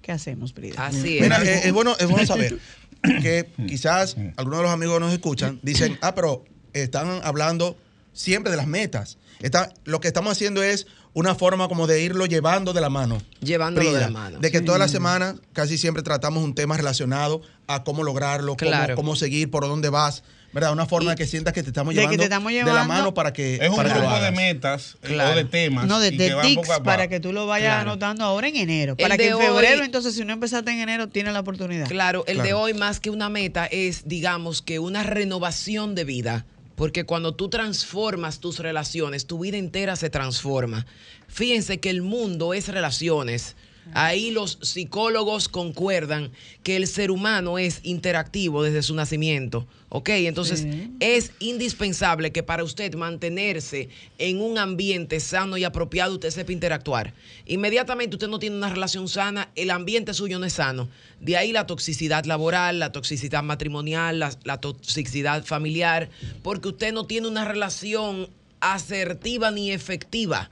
¿qué 0.00 0.12
hacemos, 0.12 0.54
Prida? 0.54 0.86
Así 0.86 1.18
es. 1.18 1.22
Mira, 1.22 1.44
eh, 1.44 1.60
es, 1.64 1.72
bueno, 1.74 1.94
es 1.98 2.08
bueno 2.08 2.24
saber 2.26 2.58
que 3.02 3.50
quizás 3.68 4.16
algunos 4.38 4.60
de 4.60 4.62
los 4.62 4.72
amigos 4.72 4.94
que 4.94 5.00
nos 5.00 5.12
escuchan 5.12 5.60
dicen, 5.62 5.98
ah, 6.00 6.14
pero 6.14 6.46
están 6.72 7.20
hablando 7.22 7.76
siempre 8.14 8.50
de 8.50 8.56
las 8.56 8.66
metas. 8.66 9.18
Está, 9.44 9.72
lo 9.84 10.00
que 10.00 10.08
estamos 10.08 10.32
haciendo 10.32 10.62
es 10.62 10.86
una 11.12 11.34
forma 11.34 11.68
como 11.68 11.86
de 11.86 12.02
irlo 12.02 12.24
llevando 12.24 12.72
de 12.72 12.80
la 12.80 12.88
mano. 12.88 13.20
Llevándolo 13.42 13.92
de 13.92 14.00
la 14.00 14.08
mano. 14.08 14.38
De 14.38 14.50
que 14.50 14.62
todas 14.62 14.80
las 14.80 14.90
semanas 14.90 15.34
casi 15.52 15.76
siempre 15.76 16.02
tratamos 16.02 16.42
un 16.42 16.54
tema 16.54 16.76
relacionado 16.78 17.42
a 17.66 17.84
cómo 17.84 18.02
lograrlo, 18.04 18.56
cómo- 18.56 18.70
Claro. 18.70 18.96
cómo, 18.96 19.14
seguir, 19.16 19.50
por 19.50 19.64
dónde 19.68 19.90
vas. 19.90 20.22
¿Verdad? 20.54 20.72
Una 20.72 20.86
forma 20.86 21.10
de 21.10 21.16
que 21.16 21.26
sientas 21.26 21.52
que 21.52 21.64
te 21.64 21.70
estamos 21.70 21.94
de 21.94 21.96
que 21.96 22.02
llevando 22.02 22.20
te 22.20 22.24
estamos 22.26 22.52
de 22.52 22.62
la 22.62 22.84
mano 22.84 23.12
para 23.12 23.32
que, 23.32 23.56
Es 23.56 23.68
un 23.70 23.74
para 23.76 23.92
grupo 23.92 24.20
de 24.20 24.30
metas 24.30 24.96
eh, 25.02 25.08
Claro. 25.08 25.32
o 25.32 25.34
de 25.34 25.44
temas. 25.46 25.84
No, 25.88 25.98
de, 25.98 26.16
que 26.16 26.32
tics 26.42 26.54
poco 26.54 26.72
a 26.72 26.76
poco. 26.76 26.84
para 26.84 27.08
que 27.08 27.18
tú 27.18 27.32
lo 27.32 27.46
vayas 27.48 27.74
Claro. 27.74 27.90
anotando 27.90 28.24
ahora 28.24 28.46
en 28.46 28.54
enero. 28.56 28.94
El 28.96 29.02
Para 29.02 29.16
que 29.18 29.28
en 29.30 29.36
febrero, 29.38 29.80
hoy- 29.80 29.86
entonces, 29.86 30.14
si 30.14 30.24
no 30.24 30.32
empezaste 30.32 30.70
en 30.70 30.78
enero, 30.78 31.08
tienes 31.08 31.32
la 31.32 31.40
oportunidad. 31.40 31.88
Claro, 31.88 32.22
el 32.28 32.38
de 32.40 32.54
hoy 32.54 32.72
más 32.72 33.00
que 33.00 33.10
una 33.10 33.28
meta 33.28 33.66
es, 33.66 34.06
digamos, 34.06 34.62
que 34.62 34.78
una 34.78 35.02
renovación 35.02 35.96
de 35.96 36.04
vida. 36.04 36.46
Porque 36.74 37.04
cuando 37.04 37.34
tú 37.34 37.48
transformas 37.48 38.40
tus 38.40 38.58
relaciones, 38.58 39.26
tu 39.26 39.38
vida 39.38 39.56
entera 39.56 39.96
se 39.96 40.10
transforma. 40.10 40.86
Fíjense 41.28 41.78
que 41.80 41.90
el 41.90 42.02
mundo 42.02 42.54
es 42.54 42.68
relaciones. 42.68 43.56
Ahí 43.92 44.30
los 44.30 44.58
psicólogos 44.62 45.48
concuerdan 45.48 46.30
que 46.62 46.76
el 46.76 46.86
ser 46.86 47.10
humano 47.10 47.58
es 47.58 47.80
interactivo 47.82 48.62
desde 48.62 48.82
su 48.82 48.94
nacimiento. 48.94 49.66
¿Ok? 49.90 50.08
Entonces 50.08 50.62
Sí. 50.62 50.90
es 50.98 51.30
indispensable 51.38 52.32
que 52.32 52.42
para 52.42 52.64
usted 52.64 52.94
mantenerse 52.94 53.88
en 54.18 54.40
un 54.40 54.58
ambiente 54.58 55.20
sano 55.20 55.56
y 55.56 55.62
apropiado, 55.62 56.14
usted 56.14 56.30
sepa 56.30 56.50
interactuar. 56.50 57.14
Inmediatamente 57.46 58.16
usted 58.16 58.26
no 58.26 58.40
tiene 58.40 58.56
una 58.56 58.70
relación 58.70 59.06
sana, 59.08 59.50
el 59.54 59.70
ambiente 59.70 60.12
suyo 60.12 60.40
no 60.40 60.46
es 60.46 60.54
sano. 60.54 60.88
De 61.20 61.36
ahí 61.36 61.52
la 61.52 61.66
toxicidad 61.68 62.24
laboral, 62.24 62.80
la 62.80 62.90
toxicidad 62.90 63.44
matrimonial, 63.44 64.18
la, 64.18 64.36
la 64.42 64.60
toxicidad 64.60 65.44
familiar, 65.44 66.08
porque 66.42 66.68
usted 66.68 66.92
no 66.92 67.04
tiene 67.06 67.28
una 67.28 67.44
relación 67.44 68.28
asertiva 68.58 69.52
ni 69.52 69.70
efectiva. 69.70 70.50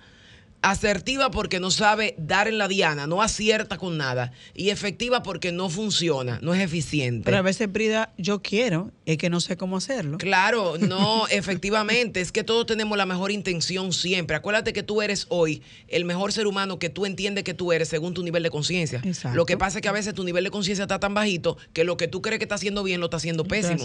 Asertiva 0.63 1.31
porque 1.31 1.61
no 1.61 1.71
sabe 1.71 2.15
dar 2.19 2.49
en 2.49 2.57
la 2.57 2.69
diana, 2.69 3.07
no 3.07 3.21
acierta 3.21 3.79
con 3.79 3.99
nada. 3.99 4.33
Y 4.55 4.71
efectiva 4.71 5.23
porque 5.23 5.53
no 5.53 5.69
funciona, 5.69 6.39
no 6.41 6.55
es 6.55 6.61
eficiente. 6.61 7.25
Pero 7.25 7.39
a 7.39 7.43
veces, 7.43 7.69
Prida, 7.69 8.13
yo 8.17 8.43
quiero, 8.43 8.91
es 9.05 9.19
que 9.19 9.31
no 9.31 9.41
sé 9.41 9.57
cómo 9.57 9.77
hacerlo. 9.77 10.19
Claro, 10.19 10.77
no, 10.79 11.27
efectivamente, 11.31 12.21
es 12.21 12.33
que 12.33 12.45
todos 12.45 12.67
tenemos 12.67 12.97
la 12.97 13.07
mejor 13.07 13.33
intención 13.33 13.93
siempre. 13.93 14.37
Acuérdate 14.37 14.73
que 14.73 14.83
tú 14.83 15.03
eres 15.03 15.27
hoy 15.29 15.63
el 15.89 16.05
mejor 16.05 16.33
ser 16.33 16.47
humano 16.47 16.79
que 16.79 16.89
tú 16.89 17.07
entiendes 17.07 17.45
que 17.45 17.55
tú 17.55 17.73
eres 17.73 17.89
según 17.89 18.15
tu 18.15 18.23
nivel 18.23 18.43
de 18.43 18.51
conciencia. 18.51 19.01
Exacto. 19.05 19.37
Lo 19.37 19.47
que 19.47 19.57
pasa 19.57 19.79
es 19.79 19.83
que 19.83 19.89
a 19.89 19.93
veces 19.93 20.15
tu 20.15 20.25
nivel 20.25 20.45
de 20.45 20.51
conciencia 20.51 20.85
está 20.85 21.01
tan 21.01 21.15
bajito 21.15 21.57
que 21.73 21.85
lo 21.85 21.97
que 21.97 22.09
tú 22.09 22.23
crees 22.23 22.39
que 22.39 22.45
está 22.45 22.55
haciendo 22.55 22.83
bien 22.83 23.01
lo 23.01 23.07
está 23.07 23.17
haciendo 23.17 23.45
pésimo. 23.45 23.85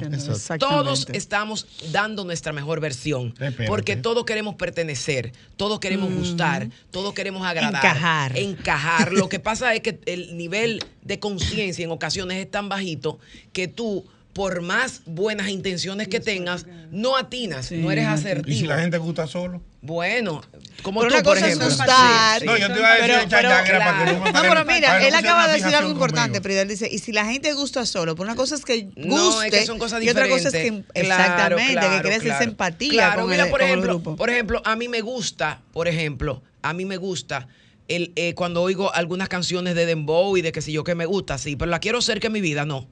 Todos 0.60 1.08
estamos 1.14 1.68
dando 1.92 2.24
nuestra 2.24 2.54
mejor 2.54 2.80
versión. 2.80 3.30
Espérate. 3.30 3.66
Porque 3.66 3.96
todos 3.96 4.26
queremos 4.26 4.56
pertenecer, 4.56 5.32
todos 5.56 5.80
queremos 5.80 6.14
gustar, 6.14 6.70
todos 6.92 7.14
queremos 7.14 7.46
agradar. 7.46 7.84
Encajar. 7.84 8.38
Encajar. 8.38 9.14
Lo 9.14 9.30
que 9.30 9.40
pasa 9.48 9.74
es 9.74 9.82
que 9.82 10.00
el 10.06 10.38
nivel 10.38 10.84
de 11.04 11.20
conciencia 11.20 11.84
en 11.84 11.92
ocasiones 11.92 12.38
es 12.38 12.52
tan 12.52 12.70
bajito 12.70 13.20
que 13.54 13.68
tú, 13.68 14.06
por 14.38 14.62
más 14.62 15.02
buenas 15.08 15.50
intenciones 15.50 16.08
que 16.08 16.20
tengas, 16.20 16.68
no 16.92 17.18
atinas, 17.18 17.66
Sí, 17.66 17.78
no 17.78 17.90
eres 17.90 18.06
asertivo. 18.06 18.56
¿Y 18.56 18.60
si 18.60 18.68
la 18.68 18.78
gente 18.80 19.00
gusta 19.00 19.26
solo? 19.26 19.64
Bueno, 19.82 20.44
como 20.84 21.00
Pero 21.02 21.10
tú, 21.10 21.16
una 21.16 21.24
por 21.24 21.34
cosa 21.34 21.48
es 21.48 21.56
ejemplo. 21.56 21.68
gustar. 21.76 22.46
No, 22.46 22.56
yo 22.56 22.72
te 22.72 22.78
iba 22.78 22.88
a 22.88 22.94
decir 22.98 23.08
Pero- 23.16 23.30
pero- 23.30 23.50
llagra 23.50 23.80
para 23.80 23.98
que 23.98 24.04
claro. 24.04 24.20
no 24.20 24.32
No, 24.32 24.42
pero 24.54 24.68
que- 24.68 24.74
mira, 24.76 25.00
que 25.00 25.08
él 25.08 25.16
acaba 25.16 25.48
de 25.48 25.54
decir 25.60 25.74
algo 25.76 25.90
importante. 25.90 26.40
Él 26.62 26.68
dice, 26.68 26.88
y 26.92 27.00
si 27.00 27.14
la 27.14 27.26
gente 27.26 27.52
gusta 27.54 27.84
solo, 27.88 28.14
pero 28.16 28.26
una 28.26 28.36
cosa 28.36 28.54
es 28.54 28.64
que 28.64 28.84
guste 28.84 29.08
No, 29.08 29.42
es 29.42 29.50
que 29.50 29.66
son 29.66 29.80
cosas 29.80 30.04
y 30.04 30.10
otra 30.10 30.30
cosa 30.30 30.50
es 30.50 30.54
que 30.54 30.60
diferentes. 30.60 30.92
exactamente, 30.94 31.72
Claro, 31.74 31.96
que 31.96 32.02
quieres 32.04 32.22
claro. 32.22 32.36
esa 32.36 32.44
empatía 32.44 32.92
Claro, 32.92 33.22
con, 33.22 33.32
mira, 33.32 33.44
el, 33.46 33.50
por 33.50 33.60
con 33.60 33.68
el 33.70 33.74
ejemplo, 33.74 33.94
grupo. 33.96 34.16
Por 34.18 34.30
ejemplo, 34.30 34.62
a 34.66 34.76
mí 34.76 34.88
me 34.88 35.02
gusta, 35.02 35.62
por 35.74 35.88
ejemplo, 35.88 36.44
a 36.62 36.74
mí 36.74 36.86
me 36.86 36.98
gusta 36.98 37.48
el, 37.88 38.12
eh, 38.16 38.36
cuando 38.36 38.62
oigo 38.62 38.94
algunas 38.94 39.30
canciones 39.30 39.74
de 39.74 39.88
Dembow 39.88 40.38
y 40.38 40.44
de 40.44 40.52
que 40.52 40.62
si 40.62 40.74
yo 40.74 40.84
que 40.84 40.94
me 40.94 41.08
gusta, 41.08 41.40
sí, 41.40 41.56
pero 41.56 41.72
la 41.72 41.80
quiero 41.80 42.04
cerca 42.04 42.28
en 42.28 42.34
mi 42.34 42.42
vida, 42.42 42.66
no. 42.66 42.88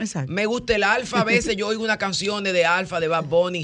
Exacto. 0.00 0.32
Me 0.32 0.46
gusta 0.46 0.74
el 0.74 0.82
alfa, 0.82 1.20
a 1.20 1.24
veces 1.24 1.56
yo 1.56 1.66
oigo 1.68 1.84
una 1.84 1.98
canción 1.98 2.42
de 2.44 2.64
alfa, 2.64 2.98
de 3.00 3.08
Bad 3.08 3.24
Bunny, 3.24 3.62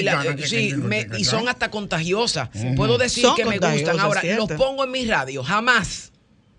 y, 0.00 0.02
la- 0.02 0.22
sí, 0.46 0.68
me- 0.88 1.06
y 1.18 1.24
son 1.24 1.48
hasta 1.48 1.70
contagiosas. 1.70 2.50
Puedo 2.76 2.98
decir 2.98 3.24
Son 3.24 3.34
que 3.36 3.44
me 3.44 3.58
gustan. 3.76 3.98
Ahora, 4.00 4.20
los 4.36 4.48
pongo 4.58 4.84
en 4.84 4.90
mi 4.90 5.04
radio, 5.06 5.42
jamás. 5.42 6.12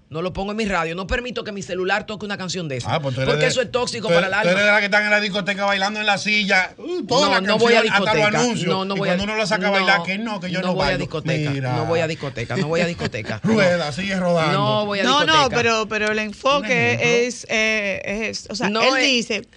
No 0.10 0.24
lo 0.24 0.34
pongo 0.34 0.52
en 0.52 0.58
mi 0.58 0.65
radio. 0.65 0.95
No 0.95 1.06
permito 1.06 1.43
que 1.43 1.52
mi 1.52 1.62
celular 1.62 2.08
toque 2.08 2.26
una 2.26 2.36
canción 2.36 2.67
de 2.67 2.78
esa. 2.78 2.95
Ah, 2.95 3.00
pues 3.00 3.13
porque 3.13 3.32
de- 3.36 3.45
eso 3.45 3.62
es 3.62 3.72
tóxico 3.72 4.08
tú 4.08 4.13
para 4.15 4.26
el 4.26 4.34
Tú 4.34 4.39
eres 4.39 4.56
de 4.56 4.62
alma. 4.62 4.72
la 4.74 4.80
que 4.80 4.86
están 4.86 5.04
en 5.06 5.12
la 5.12 5.19
discoteca 5.22 5.65
bailando 5.65 6.00
en 6.00 6.08
la 6.08 6.17
silla. 6.17 6.74
uh, 6.78 7.04
toda 7.06 7.28
No, 7.28 7.34
la 7.36 7.41
no 7.41 7.58
voy 7.60 7.74
a 7.74 7.82
canción, 7.84 7.93
hasta 7.93 8.12
discoteca. 8.13 8.32
los 8.32 8.41
anuncios. 8.41 8.67
No, 8.74 8.86
no 8.86 8.95
y 8.95 8.98
voy 9.00 9.10
a- 9.10 9.12
cuando 9.12 9.24
uno 9.26 9.36
lo 9.36 9.45
saca 9.45 9.67
a 9.67 9.69
bailar, 9.69 10.02
que 10.04 10.17
no, 10.17 10.39
que 10.39 10.50
yo 10.50 10.62
no, 10.62 10.74
voy 10.74 10.88
a 10.88 10.98
discoteca. 10.98 11.52
Mira. 11.52 11.76
No 11.76 11.86
voy 11.86 12.00
a 12.00 12.08
discoteca. 12.08 12.58
No 12.58 12.67
voy 12.67 12.82
a 12.82 12.88
discoteca. 12.88 13.39
Rueda, 13.43 13.91
sigue 13.91 14.15
rodando. 14.19 14.54
No 14.54 14.86
voy 14.88 15.00
a 15.00 15.04
No, 15.04 15.19
discoteca. 15.19 15.43
no, 15.43 15.50
pero, 15.52 15.88
pero 15.88 16.12
el 16.12 16.17
enfoque 16.19 17.28
es, 17.28 17.45
eh, 17.48 18.02
es, 18.30 18.48
o 18.50 18.56
sea, 18.56 18.69
No 18.69 18.82
él 18.82 18.98
es- 18.98 19.04
dice, 19.06 19.48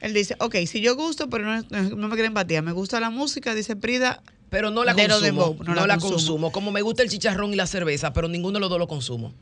él 0.00 0.14
dice, 0.14 0.34
ok, 0.40 0.56
si 0.66 0.80
yo 0.80 0.96
gusto, 0.96 1.28
pero 1.28 1.44
no, 1.44 1.62
no 1.70 2.08
me 2.08 2.14
quiere 2.14 2.28
empatía, 2.28 2.62
me 2.62 2.72
gusta 2.72 3.00
la 3.00 3.10
música, 3.10 3.54
dice 3.54 3.76
Prida, 3.76 4.22
Pero 4.48 4.70
no 4.70 4.82
la 4.82 4.94
consumo. 4.94 5.20
dembow, 5.20 5.56
no, 5.62 5.86
la, 5.86 5.98
consumo. 5.98 6.50
Como 6.52 6.72
me 6.72 6.80
gusta 6.80 7.02
el 7.02 7.10
chicharrón 7.10 7.52
y 7.52 7.56
la 7.56 7.66
cerveza, 7.66 8.14
pero 8.14 8.28
ninguno 8.28 8.54
de 8.54 8.60
los 8.60 8.70
dos 8.70 8.78
lo 8.78 8.88
consumo. 8.88 9.34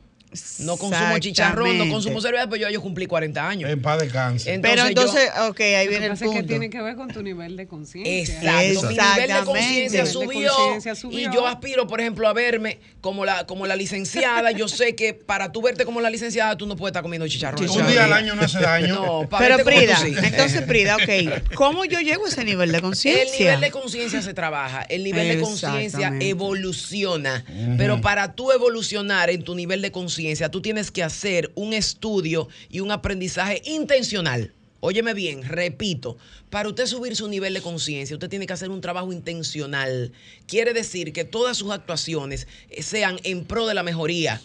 No 0.59 0.77
consumo 0.77 1.17
chicharrón, 1.17 1.77
no 1.79 1.89
consumo 1.89 2.21
cerveza, 2.21 2.45
pero 2.47 2.57
yo, 2.63 2.69
yo 2.69 2.81
cumplí 2.81 3.07
40 3.07 3.47
años. 3.49 3.69
En 3.69 3.81
paz 3.81 3.99
descanse. 3.99 4.53
Entonces, 4.53 4.61
Pero 4.75 4.83
yo- 4.83 5.01
entonces, 5.01 5.29
ok, 5.49 5.59
ahí 5.59 5.87
viene 5.87 6.05
el 6.05 6.11
es 6.11 6.19
que 6.19 6.25
punto. 6.25 6.45
tiene 6.45 6.69
que 6.69 6.81
ver 6.81 6.95
con 6.95 7.07
tu 7.07 7.23
nivel 7.23 7.57
de 7.57 7.65
conciencia. 7.67 8.19
Exacto. 8.19 8.87
Mi 8.89 8.95
nivel 8.95 9.27
de 9.27 9.45
conciencia 9.45 10.03
Nivel 10.03 10.05
de 10.05 10.05
subió, 10.05 10.53
conciencia 10.53 10.95
subió. 10.95 11.19
y 11.19 11.33
yo 11.33 11.47
aspiro, 11.47 11.87
por 11.87 11.99
ejemplo, 11.99 12.27
a 12.27 12.33
verme 12.33 12.77
como 13.01 13.25
la, 13.25 13.47
como 13.47 13.65
la 13.65 13.75
licenciada. 13.75 14.51
Yo 14.51 14.67
sé 14.67 14.93
que 14.93 15.15
para 15.15 15.51
tú 15.51 15.63
verte 15.63 15.83
como 15.83 15.99
la 15.99 16.11
licenciada, 16.11 16.55
tú 16.55 16.67
no 16.67 16.75
puedes 16.75 16.91
estar 16.91 17.01
comiendo 17.01 17.27
chicharrón. 17.27 17.67
Un 17.67 17.87
día 17.87 18.05
al 18.05 18.13
año 18.13 18.35
no 18.35 18.43
hace 18.43 18.59
daño. 18.59 18.95
No, 18.95 19.29
para 19.29 19.55
Pero 19.55 19.65
Prida, 19.65 19.95
tú 19.95 20.03
sí. 20.05 20.13
entonces 20.23 20.61
Prida, 20.63 20.97
ok, 20.97 21.53
¿cómo 21.55 21.85
yo 21.85 21.99
llego 22.01 22.25
a 22.25 22.29
ese 22.29 22.43
nivel 22.45 22.71
de 22.71 22.77
El 22.77 22.83
conciencia? 22.83 23.39
nivel 23.39 23.61
de 23.61 23.71
conciencia 23.71 24.21
se 24.21 24.33
trabaja, 24.35 24.83
el 24.83 25.03
nivel 25.03 25.27
de 25.29 25.41
conciencia 25.41 26.13
evoluciona, 26.19 27.43
pero 27.77 27.99
para 28.01 28.33
tú 28.35 28.51
evolucionar 28.51 29.31
en 29.31 29.43
tu 29.43 29.55
nivel 29.55 29.81
de 29.81 29.91
conciencia, 29.91 30.18
tú 30.51 30.61
tienes 30.61 30.91
que 30.91 31.03
hacer 31.03 31.51
un 31.55 31.73
estudio 31.73 32.47
y 32.69 32.81
un 32.81 32.91
aprendizaje 32.91 33.61
intencional. 33.65 34.53
Óyeme 34.81 35.13
bien, 35.13 35.43
repito, 35.43 36.17
para 36.49 36.69
usted 36.69 36.85
subir 36.85 37.15
su 37.15 37.27
nivel 37.27 37.53
de 37.53 37.61
conciencia, 37.61 38.15
usted 38.15 38.29
tiene 38.29 38.47
que 38.47 38.53
hacer 38.53 38.69
un 38.69 38.79
trabajo 38.79 39.11
intencional. 39.11 40.13
Quiere 40.47 40.73
decir 40.73 41.11
que 41.11 41.25
todas 41.25 41.57
sus 41.57 41.71
actuaciones 41.71 42.47
eh, 42.69 42.81
sean 42.81 43.19
en 43.23 43.45
pro 43.45 43.65
de 43.67 43.73
la 43.73 43.83
mejoría. 43.83 44.41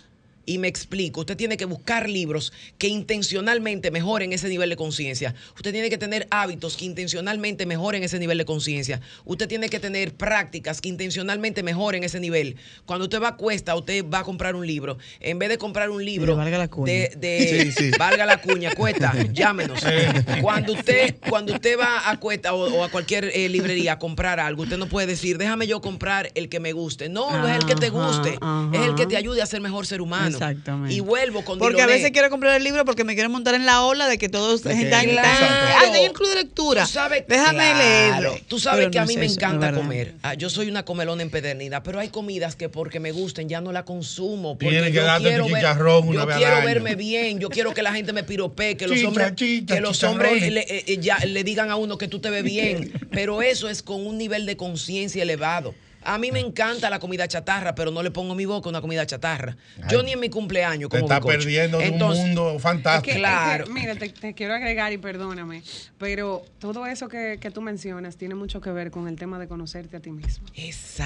Y 0.46 0.58
me 0.58 0.68
explico, 0.68 1.20
usted 1.20 1.36
tiene 1.36 1.56
que 1.56 1.64
buscar 1.64 2.08
libros 2.08 2.52
que 2.78 2.88
intencionalmente 2.88 3.90
mejoren 3.90 4.32
ese 4.32 4.48
nivel 4.48 4.68
de 4.70 4.76
conciencia. 4.76 5.34
Usted 5.56 5.72
tiene 5.72 5.88
que 5.90 5.98
tener 5.98 6.26
hábitos 6.30 6.76
que 6.76 6.84
intencionalmente 6.84 7.64
mejoren 7.66 8.02
ese 8.04 8.18
nivel 8.18 8.38
de 8.38 8.44
conciencia. 8.44 9.00
Usted 9.24 9.48
tiene 9.48 9.68
que 9.68 9.80
tener 9.80 10.14
prácticas 10.14 10.80
que 10.80 10.88
intencionalmente 10.88 11.62
mejoren 11.62 12.04
ese 12.04 12.20
nivel. 12.20 12.56
Cuando 12.84 13.04
usted 13.04 13.22
va 13.22 13.28
a 13.28 13.36
cuesta, 13.36 13.74
usted 13.74 14.04
va 14.08 14.20
a 14.20 14.24
comprar 14.24 14.54
un 14.54 14.66
libro. 14.66 14.98
En 15.20 15.38
vez 15.38 15.48
de 15.48 15.58
comprar 15.58 15.88
un 15.90 16.04
libro 16.04 16.36
valga 16.36 16.58
la 16.58 16.68
cuña. 16.68 16.92
de, 16.92 17.12
de- 17.16 17.72
Sí, 17.72 17.72
sí. 17.72 17.90
valga 17.98 18.26
la 18.26 18.40
cuña, 18.40 18.74
cuesta, 18.74 19.14
llámenos. 19.32 19.80
Cuando 20.42 20.72
usted, 20.74 21.16
cuando 21.28 21.54
usted 21.54 21.78
va 21.78 22.10
a 22.10 22.18
cuesta 22.20 22.54
o, 22.54 22.78
o 22.78 22.84
a 22.84 22.90
cualquier 22.90 23.30
eh, 23.34 23.48
librería 23.48 23.92
a 23.94 23.98
comprar 23.98 24.40
algo, 24.40 24.62
usted 24.62 24.76
no 24.78 24.86
puede 24.86 25.06
decir, 25.06 25.38
déjame 25.38 25.66
yo 25.66 25.80
comprar 25.80 26.30
el 26.34 26.48
que 26.48 26.60
me 26.60 26.72
guste. 26.72 27.08
No, 27.08 27.30
no 27.30 27.48
es 27.48 27.56
el 27.56 27.64
que 27.66 27.74
te 27.74 27.88
guste, 27.90 28.38
ajá. 28.40 28.70
es 28.74 28.80
el 28.88 28.94
que 28.94 29.06
te 29.06 29.16
ayude 29.16 29.40
a 29.42 29.46
ser 29.46 29.60
mejor 29.60 29.86
ser 29.86 30.00
humano. 30.00 30.33
Exactamente. 30.34 30.94
Y 30.94 31.00
vuelvo 31.00 31.44
con 31.44 31.58
Porque 31.58 31.82
a 31.82 31.86
veces 31.86 32.10
quiero 32.10 32.30
comprar 32.30 32.56
el 32.56 32.64
libro 32.64 32.84
porque 32.84 33.04
me 33.04 33.14
quiero 33.14 33.30
montar 33.30 33.54
en 33.54 33.64
la 33.66 33.82
ola 33.82 34.06
de 34.08 34.18
que 34.18 34.28
todos 34.28 34.62
De 34.62 34.74
que- 34.74 34.82
están. 34.82 35.06
Claro. 35.06 35.28
Ah, 35.48 35.80
hay 35.92 36.06
un 36.06 36.12
club 36.14 36.28
de 36.28 36.34
lectura. 36.36 36.82
Tú 36.84 36.88
sabes, 36.92 37.24
Déjame 37.28 37.58
claro. 37.72 37.78
leerlo. 37.78 38.38
Tú 38.48 38.58
sabes 38.58 38.80
Pero 38.80 38.90
que 38.90 38.98
no 38.98 39.02
a 39.04 39.06
mí 39.06 39.12
es 39.14 39.18
me 39.20 39.26
eso, 39.26 39.34
encanta 39.36 39.72
comer. 39.72 40.14
Ah, 40.22 40.34
yo 40.34 40.50
soy 40.50 40.68
una 40.68 40.84
comelona 40.84 41.22
empedernida, 41.22 41.82
pero 41.82 42.00
hay 42.00 42.08
comidas 42.08 42.56
que 42.56 42.68
porque 42.68 43.00
me 43.00 43.12
gusten 43.12 43.48
ya 43.48 43.60
no 43.60 43.72
la 43.72 43.84
consumo. 43.84 44.54
Porque 44.58 44.68
Tienes 44.70 44.90
que 44.90 44.96
yo 44.96 45.04
darte 45.04 45.22
tu 45.24 45.28
quiero 45.30 45.44
ver- 45.46 45.54
chicharrón 45.54 46.08
una 46.08 46.20
yo 46.20 46.26
vez 46.26 46.36
quiero 46.36 46.64
verme 46.64 46.94
bien. 46.94 47.38
Yo 47.38 47.48
quiero 47.48 47.72
que 47.74 47.82
la 47.82 47.92
gente 47.92 48.12
me 48.12 48.22
piropee, 48.24 48.76
que 48.76 48.86
los 48.86 48.96
Chicha, 48.96 49.08
hombres, 49.08 49.34
chicha, 49.34 49.74
que 49.74 49.80
los 49.80 50.02
hombres 50.04 50.52
le, 50.52 50.60
eh, 50.60 50.84
eh, 50.86 50.98
ya 51.00 51.18
le 51.18 51.44
digan 51.44 51.70
a 51.70 51.76
uno 51.76 51.98
que 51.98 52.08
tú 52.08 52.18
te 52.20 52.30
ves 52.30 52.44
bien. 52.44 52.92
Pero 53.10 53.42
eso 53.42 53.68
es 53.68 53.82
con 53.82 54.06
un 54.06 54.18
nivel 54.18 54.46
de 54.46 54.56
conciencia 54.56 55.22
elevado. 55.22 55.74
A 56.04 56.18
mí 56.18 56.30
me 56.32 56.40
encanta 56.40 56.90
la 56.90 56.98
comida 56.98 57.26
chatarra, 57.28 57.74
pero 57.74 57.90
no 57.90 58.02
le 58.02 58.10
pongo 58.10 58.32
en 58.32 58.36
mi 58.36 58.44
boca 58.44 58.68
una 58.68 58.80
comida 58.80 59.06
chatarra. 59.06 59.56
Yo 59.90 60.02
ni 60.02 60.12
en 60.12 60.20
mi 60.20 60.28
cumpleaños 60.30 60.90
Te 60.90 60.98
como 60.98 61.06
estás 61.06 61.20
bizcocho. 61.20 61.38
perdiendo 61.38 61.78
de 61.78 61.86
Entonces, 61.86 62.20
un 62.24 62.26
mundo 62.34 62.52
Es 62.56 62.62
fantástico. 62.62 63.04
que- 63.04 63.10
es 63.10 63.16
que, 63.16 63.20
Claro. 63.20 63.66
mira, 63.68 63.94
te, 63.96 64.08
te 64.10 64.34
quiero 64.34 64.54
agregar 64.54 64.92
y 64.92 64.98
perdóname, 64.98 65.62
pero 65.98 66.44
todo 66.58 66.86
eso 66.86 67.08
que, 67.08 67.38
que 67.40 67.50
tú 67.50 67.60
mencionas 67.62 68.16
tiene 68.16 68.34
mucho 68.34 68.60
que 68.60 68.70
ver 68.70 68.90
con 68.90 69.08
el 69.08 69.16
tema 69.16 69.38
de 69.38 69.48
conocerte 69.48 69.96
a 69.96 70.00
ti 70.00 70.10
mismo. 70.10 70.46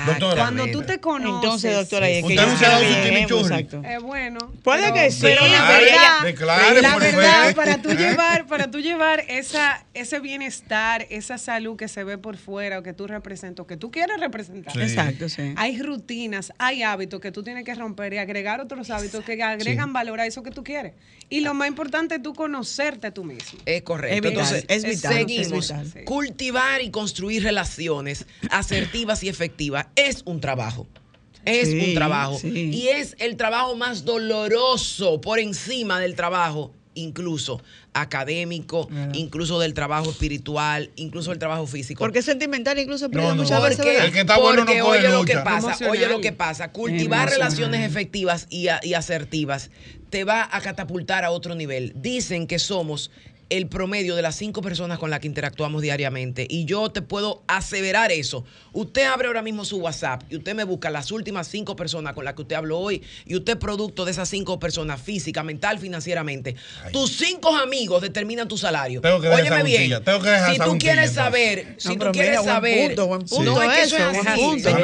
Doctora. 0.07 0.37
Cuando 0.43 0.67
tú 0.69 0.83
te 0.83 0.99
conoces. 1.01 1.35
Entonces, 1.45 1.75
doctora, 1.75 2.09
es 2.09 2.25
que 2.25 2.33
Usted 2.35 2.47
no 2.47 2.59
se 2.59 2.67
ha 2.67 2.71
dado 2.71 3.29
su 3.29 3.39
exacto. 3.41 3.83
Eh, 3.85 3.99
bueno. 3.99 4.39
Puede 4.63 4.83
pero- 4.83 4.95
que 4.95 5.11
sí, 5.11 5.21
pero 5.23 5.47
la 5.47 5.69
verdad, 5.69 6.23
declare, 6.25 6.83
la 6.83 6.93
por 6.93 7.03
verdad, 7.03 7.47
fe. 7.49 7.55
para 7.55 7.83
tú 7.83 7.91
llevar, 7.93 8.47
para 8.47 8.71
tú 8.71 8.81
llevar 8.81 9.25
esa, 9.29 9.85
ese 9.95 10.21
bienestar, 10.21 11.07
esa 11.11 11.39
salud 11.39 11.77
que 11.77 11.89
se 11.89 12.05
ve 12.05 12.19
por 12.19 12.37
fuera 12.37 12.79
o 12.79 12.83
que 12.83 12.93
tú 12.93 13.07
representas, 13.07 13.63
o 13.65 13.67
que 13.67 13.77
tú 13.77 13.91
quieres 13.91 14.19
representar. 14.21 14.73
Sí. 14.73 14.81
Exacto, 14.91 15.29
sí. 15.29 15.53
Hay 15.57 15.81
rutinas, 15.81 16.53
hay 16.59 16.83
hábitos 16.83 17.21
que 17.21 17.31
tú 17.33 17.43
tienes 17.43 17.65
que 17.65 17.75
romper 17.75 18.13
y 18.15 18.19
agregar 18.19 18.61
otros 18.61 18.91
hábitos 18.91 19.25
que 19.25 19.43
agregan 19.43 19.93
valor 19.93 20.21
a 20.21 20.27
eso 20.27 20.43
que 20.43 20.51
tú 20.51 20.63
quieres. 20.65 20.95
Y 21.31 21.41
lo 21.41 21.55
más 21.55 21.69
importante 21.69 22.17
es 22.17 22.23
tú 22.23 22.35
conocerte 22.35 23.11
tú 23.11 23.25
mismo. 23.25 23.59
Es 23.67 23.83
correcto. 23.83 24.15
Es 24.17 24.23
vital, 24.23 24.33
Entonces, 24.33 24.65
es 24.69 24.85
vital, 24.85 25.13
seguimos. 25.15 25.47
es 25.47 25.53
vital. 25.77 25.93
Sí. 25.93 26.05
Cultivar 26.05 26.83
y 26.83 26.91
construir 26.91 27.43
relaciones 27.43 28.27
asertivas 28.51 29.23
y 29.23 29.29
efectivas 29.29 29.87
es 29.97 30.23
un 30.25 30.41
trabajo. 30.41 30.87
Es 31.45 31.69
Sí, 31.71 31.79
un 31.91 31.95
trabajo. 31.95 32.39
sí. 32.39 32.71
Y 32.73 32.89
es 32.89 33.15
el 33.19 33.37
trabajo 33.37 33.75
más 33.77 34.05
doloroso 34.05 35.21
por 35.21 35.39
encima 35.39 36.01
del 36.01 36.15
trabajo, 36.15 36.73
incluso 36.99 37.61
académico, 37.93 38.89
incluso 39.15 39.59
del 39.61 39.75
trabajo 39.75 40.11
espiritual, 40.11 40.91
incluso 40.97 41.31
del 41.31 41.39
trabajo 41.39 41.67
físico. 41.67 41.99
Porque 41.99 42.21
es 42.21 42.25
sentimental, 42.25 42.79
incluso 42.79 43.11
pero 43.11 43.23
No, 43.23 43.29
no. 43.35 43.43
muchas 43.43 43.63
veces. 43.63 43.77
Porque. 43.79 43.99
El 43.99 44.13
que 44.13 44.21
está 44.21 44.39
bueno 44.39 44.61
no 44.61 44.67
porque 44.67 44.81
coge 44.81 44.99
oye 44.99 45.09
lo 45.09 45.25
que 45.25 45.35
pasa, 45.39 45.67
Emocional. 45.69 45.91
oye 45.97 46.09
lo 46.09 46.21
que 46.21 46.33
pasa, 46.33 46.73
cultivar 46.73 47.29
Emocional. 47.29 47.31
relaciones 47.53 47.87
efectivas 47.91 48.47
y, 48.51 48.69
a- 48.69 48.81
y 48.83 48.95
asertivas 48.95 49.71
te 50.11 50.25
va 50.25 50.49
a 50.51 50.61
catapultar 50.61 51.25
a 51.25 51.31
otro 51.31 51.55
nivel. 51.55 51.93
Dicen 51.97 52.47
que 52.47 52.59
somos 52.59 53.11
el 53.51 53.67
promedio 53.67 54.15
de 54.15 54.23
las 54.23 54.37
cinco 54.37 54.61
personas 54.61 54.99
con 54.99 55.11
las 55.11 55.21
que 55.21 55.27
interactuamos 55.27 55.81
diariamente 55.83 56.47
y 56.49 56.67
yo 56.67 56.91
te 56.91 57.01
puedo 57.03 57.43
aseverar 57.47 58.13
eso. 58.13 58.45
Usted 58.73 59.05
abre 59.05 59.29
ahora 59.29 59.43
mismo 59.43 59.65
su 59.65 59.79
WhatsApp 59.79 60.23
y 60.31 60.37
usted 60.37 60.55
me 60.55 60.65
busca 60.65 60.91
las 60.91 61.11
últimas 61.13 61.49
cinco 61.49 61.75
personas 61.75 62.13
con 62.13 62.25
las 62.25 62.35
que 62.35 62.43
usted 62.43 62.57
habló 62.57 62.79
hoy 62.79 63.03
y 63.25 63.37
usted 63.37 63.55
es 63.55 63.59
producto 63.59 64.05
de 64.05 64.11
esas 64.11 64.29
cinco 64.29 64.59
personas 64.59 65.01
física, 65.01 65.43
mental, 65.43 65.79
financieramente. 65.79 66.57
Tus 66.93 67.11
cinco 67.17 67.57
amigos 67.57 68.03
determinan 68.03 68.49
tu 68.49 68.59
salario. 68.59 69.01
Tengo 69.01 69.21
que 69.21 69.29
Óyeme 69.29 69.63
bien. 69.63 70.05
tengo 70.05 70.21
que 70.21 70.29
dejar 70.31 70.53
si 70.53 70.59
tú 70.61 70.79
quieres 70.79 71.13
saber, 71.13 71.75
si 71.79 71.97
No, 71.97 72.07
tú 72.07 72.13
quieres 72.13 72.43
saber, 72.45 72.89
punto, 72.89 73.07
buen 73.07 73.23
punto. 73.23 73.45
no 73.45 73.63
es 73.63 73.71
que 73.77 73.83
eso 73.85 73.97
Eso, 73.97 74.11
es 74.11 74.27
así, 74.27 74.41
punto, 74.41 74.69
esto 74.69 74.79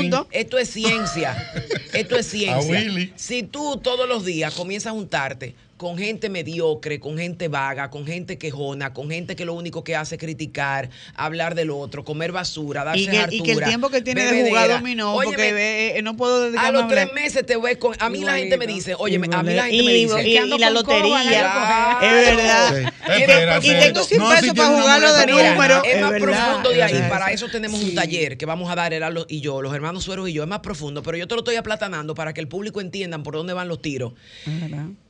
es- 0.00 0.26
esto 0.32 0.58
es 0.58 0.70
ciencia. 0.70 1.52
Esto 1.92 2.16
es 2.16 2.26
ciencia. 2.26 3.10
Si 3.16 3.42
tú 3.42 3.78
todos 3.82 4.08
los 4.08 4.24
días 4.24 4.54
comienzas 4.54 4.92
a 4.92 4.94
juntarte 4.94 5.54
con 5.76 5.98
gente 5.98 6.28
mediocre, 6.30 6.98
con 7.00 7.18
gente 7.18 7.48
vaga, 7.48 7.90
con 7.90 8.06
gente 8.06 8.38
quejona, 8.38 8.92
con 8.94 9.10
gente 9.10 9.36
que 9.36 9.44
lo 9.44 9.54
único 9.54 9.84
que 9.84 9.94
hace 9.94 10.14
es 10.14 10.20
criticar, 10.20 10.88
hablar 11.14 11.54
del 11.54 11.70
otro, 11.70 12.04
comer 12.04 12.32
basura, 12.32 12.82
darse 12.84 13.02
Y 13.02 13.06
que, 13.08 13.16
y 13.30 13.42
que 13.42 13.50
el 13.52 13.58
hartura, 13.58 13.66
tiempo 13.66 13.90
que 13.90 14.00
tiene 14.00 14.24
de 14.32 14.48
jugar 14.48 14.70
dominó, 14.70 15.14
Óyeme, 15.14 15.36
porque 15.36 15.98
eh, 15.98 16.02
no 16.02 16.16
puedo 16.16 16.44
dedicarme 16.44 16.78
a 16.78 16.82
los 16.82 16.88
tres 16.90 17.12
meses 17.12 17.44
te 17.44 17.56
ves 17.56 17.76
con. 17.76 17.94
A 18.00 18.08
mí 18.08 18.20
la 18.20 18.36
gente 18.38 18.56
me 18.56 18.66
dice, 18.66 18.94
oye, 18.98 19.16
a 19.16 19.42
mí 19.42 19.54
la 19.54 19.64
gente 19.66 19.82
me 19.82 19.92
dice. 19.92 20.28
y- 20.28 20.58
la 20.58 20.70
lotería, 20.70 21.22
Claro. 21.28 22.06
es 22.06 23.26
verdad. 23.26 23.62
Y 23.62 23.68
tengo 23.80 24.02
100 24.02 24.18
No, 24.20 24.30
si 24.36 24.40
pesos 24.40 24.54
para 24.56 24.68
jugarlo 24.80 25.14
de 25.14 25.26
número. 25.26 25.84
es 25.84 26.00
más 26.00 26.10
verdad, 26.12 26.46
profundo 26.46 26.70
de 26.70 26.82
ahí. 26.82 27.04
Para 27.08 27.32
eso 27.32 27.48
tenemos 27.48 27.82
un 27.82 27.94
taller 27.94 28.36
que 28.38 28.46
vamos 28.46 28.70
a 28.70 28.74
dar 28.74 28.92
Eralo 28.94 29.26
y 29.28 29.40
yo, 29.40 29.60
los 29.62 29.74
hermanos 29.74 30.04
Sueros 30.04 30.28
y 30.28 30.32
yo. 30.32 30.42
Es 30.42 30.48
más 30.48 30.60
profundo, 30.60 31.02
pero 31.02 31.16
yo 31.16 31.28
te 31.28 31.34
lo 31.34 31.40
estoy 31.40 31.56
aplatanando 31.56 32.14
para 32.14 32.32
que 32.32 32.40
el 32.40 32.48
público 32.48 32.80
entiendan 32.80 33.22
por 33.22 33.34
dónde 33.34 33.52
van 33.52 33.68
los 33.68 33.82
tiros. 33.82 34.12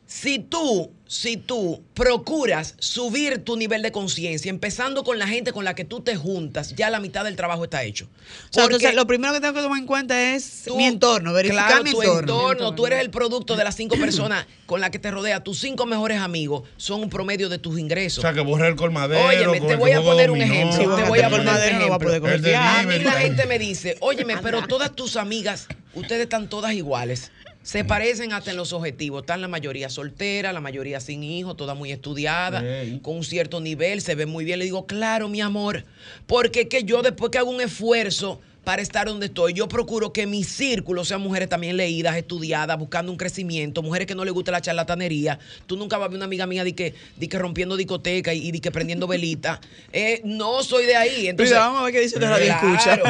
Si 0.09 0.38
tú, 0.38 0.92
si 1.09 1.36
tú 1.36 1.82
procuras 1.92 2.76
subir 2.78 3.38
tu 3.44 3.57
nivel 3.57 3.82
de 3.82 3.90
conciencia, 3.90 4.50
empezando 4.50 5.02
con 5.02 5.18
la 5.18 5.26
gente 5.26 5.52
con 5.52 5.64
la 5.64 5.74
que 5.74 5.84
tú 5.84 6.00
te 6.00 6.14
juntas, 6.14 6.76
ya 6.76 6.90
la 6.90 7.00
mitad 7.00 7.24
del 7.24 7.34
trabajo 7.34 7.64
está 7.64 7.82
hecho. 7.82 8.04
O 8.04 8.52
sea, 8.54 8.64
entonces, 8.66 8.94
lo 8.94 9.04
primero 9.09 9.34
que 9.34 9.40
tengo 9.40 9.54
que 9.54 9.62
tomar 9.62 9.80
en 9.80 9.86
cuenta 9.86 10.34
es 10.34 10.62
tú- 10.66 10.76
mi 10.76 10.84
entorno, 10.84 11.32
verificar 11.32 11.66
claro, 11.66 11.82
mi 11.82 11.90
tu 11.90 12.02
entorno. 12.02 12.20
entorno. 12.52 12.74
Tú 12.76 12.86
eres 12.86 13.00
el 13.00 13.11
producto 13.11 13.57
de 13.57 13.64
las 13.64 13.74
cinco 13.74 13.96
personas 13.96 14.46
con 14.64 14.80
las 14.80 14.90
que 14.90 15.00
te 15.00 15.11
rodea. 15.11 15.42
Tus 15.42 15.59
cinco 15.59 15.86
mejores 15.86 16.20
amigos 16.20 16.62
son 16.76 17.02
un 17.02 17.11
promedio 17.11 17.48
de 17.48 17.59
tus 17.59 17.74
O 17.74 17.78
ingresos. 17.78 18.22
sea, 18.22 18.32
que 18.32 18.40
borré 18.42 18.68
el 18.68 18.76
colmadero. 18.76 19.26
Óyeme, 19.26 19.61
te 19.61 19.74
voy 19.74 19.90
a 19.90 20.00
poner 20.02 20.30
un 20.30 20.40
ejemplo. 20.40 20.96
Te 20.96 21.02
voy 21.02 21.18
a 21.18 21.24
el 21.26 21.30
poner 21.30 21.40
un 21.40 21.46
colmadero 21.46 21.78
no 21.80 21.88
va 21.88 21.94
a 21.96 21.98
poder 21.98 22.22
ejemplo. 22.22 22.57
A 22.57 22.82
mí 22.84 22.98
la 23.00 23.12
gente 23.12 23.46
me 23.46 23.59
dice, 23.59 23.96
óyeme, 24.00 24.36
pero 24.38 24.66
todas 24.68 24.94
tus 24.94 25.16
amigas, 25.16 25.66
ustedes 25.94 26.22
están 26.22 26.48
todas 26.48 26.72
iguales. 26.74 27.32
Se 27.66 27.82
parecen 27.82 28.32
hasta 28.32 28.52
en 28.52 28.56
los 28.56 28.72
objetivos. 28.72 29.22
Están 29.22 29.40
la 29.40 29.48
mayoría 29.48 29.90
soltera, 29.90 30.52
la 30.52 30.60
mayoría 30.60 31.00
sin 31.00 31.24
hijos, 31.24 31.56
todas 31.56 31.76
muy 31.76 31.90
estudiadas, 31.90 32.62
Ey. 32.62 33.00
con 33.02 33.16
un 33.16 33.24
cierto 33.24 33.60
nivel, 33.60 34.00
se 34.02 34.14
ven 34.14 34.28
muy 34.28 34.44
bien. 34.44 34.60
Le 34.60 34.66
digo, 34.66 34.86
claro, 34.86 35.28
mi 35.28 35.40
amor, 35.40 35.84
porque 36.28 36.60
es 36.60 36.68
que 36.68 36.84
yo 36.84 37.02
después 37.02 37.32
que 37.32 37.38
hago 37.38 37.50
un 37.50 37.60
esfuerzo 37.60 38.40
para 38.66 38.82
estar 38.82 39.06
donde 39.06 39.26
estoy, 39.26 39.52
yo 39.52 39.68
procuro 39.68 40.12
que 40.12 40.26
mi 40.26 40.42
círculo 40.42 41.04
sean 41.04 41.20
mujeres 41.20 41.48
también 41.48 41.76
leídas, 41.76 42.16
estudiadas, 42.16 42.76
buscando 42.76 43.12
un 43.12 43.16
crecimiento, 43.16 43.80
mujeres 43.80 44.08
que 44.08 44.16
no 44.16 44.24
les 44.24 44.34
gusta 44.34 44.50
la 44.50 44.60
charlatanería. 44.60 45.38
Tú 45.68 45.76
nunca 45.76 45.98
vas 45.98 46.06
a 46.06 46.08
ver 46.08 46.16
una 46.16 46.24
amiga 46.24 46.48
mía 46.48 46.64
de 46.64 46.74
que, 46.74 46.92
de 47.14 47.28
que 47.28 47.38
rompiendo 47.38 47.76
discoteca 47.76 48.34
y, 48.34 48.50
de 48.50 48.60
que 48.60 48.72
prendiendo 48.72 49.06
velita. 49.06 49.60
Eh, 49.92 50.20
no 50.24 50.62
soy 50.64 50.84
de 50.84 50.96
ahí. 50.96 51.28
Entonces, 51.28 51.54
Mira, 51.54 51.66
vamos 51.66 51.80
a 51.80 51.84
ver 51.84 51.92
qué 51.94 52.00
dice 52.00 52.18
la 52.18 52.30
radio 52.30 52.46
Claro. 52.46 52.74
escucha. 52.74 53.00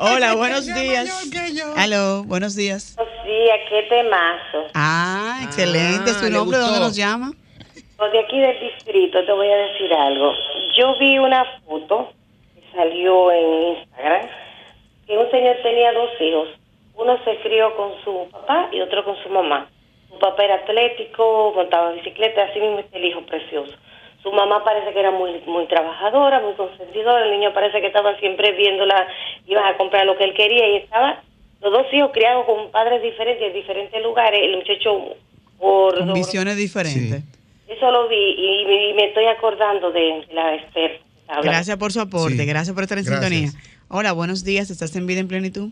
Hola, 0.00 0.34
buenos 0.34 0.66
días. 0.66 1.32
Aló, 1.76 2.24
buenos 2.24 2.54
días. 2.54 2.94
Buenos 2.96 3.24
días, 3.24 3.58
qué 3.70 3.82
temazo. 3.88 4.70
Ah, 4.74 5.40
excelente. 5.44 6.10
Ah, 6.10 6.18
¿Su 6.18 6.24
¿le 6.26 6.30
nombre? 6.30 6.58
¿Dónde 6.58 6.78
nos 6.78 6.94
llama? 6.94 7.32
De 8.12 8.18
aquí 8.20 8.38
del 8.38 8.60
distrito, 8.60 9.24
te 9.24 9.32
voy 9.32 9.48
a 9.48 9.56
decir 9.56 9.92
algo. 9.94 10.34
Yo 10.78 10.96
vi 10.98 11.18
una 11.18 11.42
foto 11.66 12.12
que 12.54 12.62
salió 12.76 13.32
en 13.32 13.78
Instagram 13.78 14.28
que 15.06 15.16
un 15.18 15.30
señor 15.30 15.56
tenía 15.62 15.92
dos 15.92 16.10
hijos. 16.20 16.48
Uno 16.96 17.18
se 17.24 17.36
crió 17.38 17.74
con 17.76 17.92
su 18.04 18.28
papá 18.30 18.68
y 18.72 18.80
otro 18.80 19.04
con 19.04 19.16
su 19.22 19.28
mamá. 19.28 19.68
Su 20.10 20.18
papá 20.18 20.44
era 20.44 20.54
atlético, 20.56 21.52
montaba 21.54 21.92
bicicleta, 21.92 22.44
así 22.44 22.60
mismo 22.60 22.78
es 22.78 22.86
el 22.92 23.04
hijo 23.04 23.20
precioso. 23.22 23.72
Su 24.22 24.32
mamá 24.32 24.64
parece 24.64 24.92
que 24.92 25.00
era 25.00 25.10
muy 25.10 25.42
muy 25.46 25.66
trabajadora, 25.66 26.40
muy 26.40 26.54
consentidora. 26.54 27.24
El 27.24 27.32
niño 27.32 27.52
parece 27.52 27.80
que 27.80 27.88
estaba 27.88 28.16
siempre 28.18 28.52
viéndola, 28.52 29.06
iban 29.46 29.64
a 29.66 29.76
comprar 29.76 30.06
lo 30.06 30.16
que 30.16 30.24
él 30.24 30.34
quería 30.34 30.68
y 30.68 30.76
estaba 30.76 31.20
los 31.60 31.72
dos 31.72 31.86
hijos 31.92 32.10
criados 32.12 32.46
con 32.46 32.70
padres 32.70 33.02
diferentes 33.02 33.46
en 33.48 33.52
diferentes 33.54 34.02
lugares. 34.02 34.40
El 34.42 34.56
muchacho 34.58 35.14
por 35.58 35.98
Con 35.98 36.12
visiones 36.14 36.56
diferentes. 36.56 37.22
eso 37.68 37.90
lo 37.90 38.06
vi 38.08 38.16
y, 38.16 38.64
me- 38.66 38.88
y 38.90 38.92
me 38.94 39.04
estoy 39.06 39.26
acordando 39.26 39.90
de 39.90 40.24
la 40.32 40.54
Esther. 40.54 41.00
Habla. 41.28 41.50
Gracias 41.52 41.76
por 41.78 41.92
su 41.92 42.00
aporte, 42.00 42.36
Sí. 42.38 42.46
gracias 42.46 42.74
por 42.74 42.82
estar 42.82 42.98
en 42.98 43.04
Gracias. 43.04 43.30
sintonía. 43.30 43.50
Hola, 43.88 44.12
buenos 44.12 44.44
días. 44.44 44.70
¿Estás 44.70 44.94
en 44.96 45.06
vida 45.06 45.20
en 45.20 45.28
plenitud? 45.28 45.70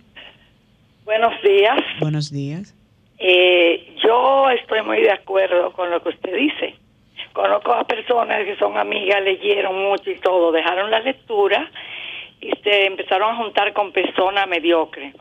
Buenos 1.05 1.33
días. 1.43 1.79
Buenos 2.01 2.31
días. 2.31 2.75
Eh, 3.19 3.95
yo 4.03 4.51
estoy 4.51 4.83
muy 4.83 5.01
de 5.03 5.11
acuerdo 5.13 5.73
con 5.73 5.91
lo 5.91 6.03
que 6.03 6.09
usted 6.11 6.35
dice, 6.35 6.75
conozco 7.33 7.73
a 7.73 7.85
personas 7.87 8.45
que 8.45 8.57
son 8.57 8.77
amigas, 8.79 9.23
leyeron 9.23 9.77
mucho 9.81 10.11
y 10.11 10.19
todo, 10.19 10.51
dejaron 10.53 10.91
la 10.91 11.01
lectura 11.01 11.71
y 12.41 12.51
se 12.65 12.87
empezaron 12.87 13.31
a 13.35 13.37
juntar 13.37 13.73
con 13.73 13.93
personas 13.93 14.49
mediocres. 14.49 15.15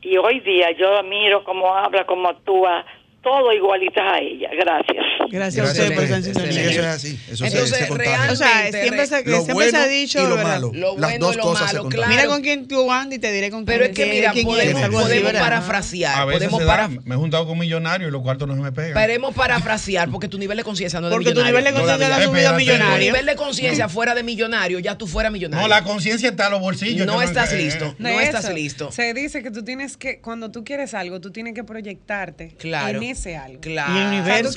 Y 0.00 0.16
hoy 0.16 0.40
día 0.40 0.70
yo 0.72 0.96
admiro 0.98 1.44
cómo 1.44 1.74
habla, 1.74 2.04
cómo 2.06 2.28
actúa, 2.28 2.84
todo 3.22 3.52
igualitas 3.52 4.04
a 4.12 4.18
ella. 4.20 4.50
Gracias. 4.54 5.04
Gracias, 5.30 5.66
a 5.66 5.70
usted 5.72 5.94
por 5.94 6.04
estar 6.04 6.18
en. 6.18 6.58
Eso 6.58 6.80
es 6.80 6.86
así. 6.86 7.18
Eso 7.28 7.36
se- 7.36 7.46
Entonces, 7.46 7.78
se 7.78 7.88
contagia. 7.88 8.16
realmente, 8.16 8.32
O 8.32 8.36
sea, 8.36 8.70
siempre 8.82 9.06
se, 9.06 9.16
Lo 9.24 9.30
siempre 9.36 9.54
bueno 9.54 9.70
se 9.70 9.76
ha 9.76 9.86
dicho 9.88 10.18
y 10.18 10.22
lo 10.22 10.36
¿verdad? 10.36 10.44
malo. 10.44 10.70
Lo 10.74 10.98
Las 10.98 11.18
dos 11.18 11.34
y 11.34 11.36
lo 11.38 11.42
cosas 11.42 11.58
se 11.70 11.76
malo, 11.76 11.82
contagian. 11.84 12.08
claro. 12.08 12.22
Mira 12.22 12.34
con 12.34 12.42
quién 12.42 12.68
tú 12.68 12.92
andas 12.92 13.16
y 13.16 13.18
te 13.20 13.32
diré 13.32 13.50
con 13.50 13.64
Pero 13.64 13.78
quién- 13.80 13.90
es 13.90 13.96
que 13.96 14.06
mira, 14.14 14.32
podemos, 14.32 14.82
así, 14.82 14.90
podemos 14.92 15.32
parafrasear. 15.32 16.18
A 16.20 16.24
veces 16.24 16.48
podemos 16.48 16.60
se 16.60 16.64
da. 16.66 16.70
para- 16.76 16.88
Me 16.88 17.14
he 17.14 17.18
juntado 17.18 17.46
con 17.46 17.58
millonarios 17.58 18.08
y 18.08 18.12
los 18.12 18.22
cuartos 18.22 18.48
no 18.48 18.54
se 18.54 18.60
me 18.60 18.72
pegan. 18.72 18.94
Podemos 18.94 19.34
parafrasear 19.34 20.10
porque 20.10 20.28
tu 20.28 20.38
nivel 20.38 20.56
de 20.56 20.64
conciencia 20.64 21.00
no 21.00 21.06
es 21.06 21.10
de 21.10 21.16
Porque 21.16 21.30
tu 21.30 21.40
millonario. 21.40 21.58
nivel 21.58 21.64
de 21.64 21.80
conciencia 21.80 22.06
Todavía. 22.06 22.26
ha 22.26 22.28
subido 22.28 22.48
a 22.48 22.50
Espérate. 22.58 22.64
Tu 22.64 22.72
millonario. 22.78 23.06
nivel 23.12 23.26
de 23.26 23.36
conciencia 23.36 23.88
fuera 23.88 24.14
de 24.14 24.22
millonario, 24.22 24.78
ya 24.78 24.98
tú 24.98 25.06
fuera 25.06 25.30
millonario. 25.30 25.62
No, 25.62 25.68
la 25.68 25.82
conciencia 25.84 26.28
está 26.30 26.46
en 26.46 26.52
los 26.52 26.60
bolsillos. 26.60 27.06
No 27.06 27.22
estás 27.22 27.52
eh, 27.52 27.56
listo. 27.58 27.84
eh, 27.86 27.94
De 27.98 28.12
No 28.12 28.20
estás 28.20 28.52
listo. 28.52 28.92
Se 28.92 29.12
dice 29.14 29.42
que 29.42 29.50
tú 29.50 29.64
tienes 29.64 29.96
que, 29.96 30.20
cuando 30.20 30.50
tú 30.50 30.64
quieres 30.64 30.94
algo, 30.94 31.20
tú 31.20 31.30
tienes 31.30 31.54
que 31.54 31.64
proyectarte 31.64 32.54
en 32.62 33.02
ese 33.02 33.36
algo. 33.36 33.60
Claro. 33.60 33.94
Y 33.94 33.98
el 33.98 34.06
universo 34.08 34.52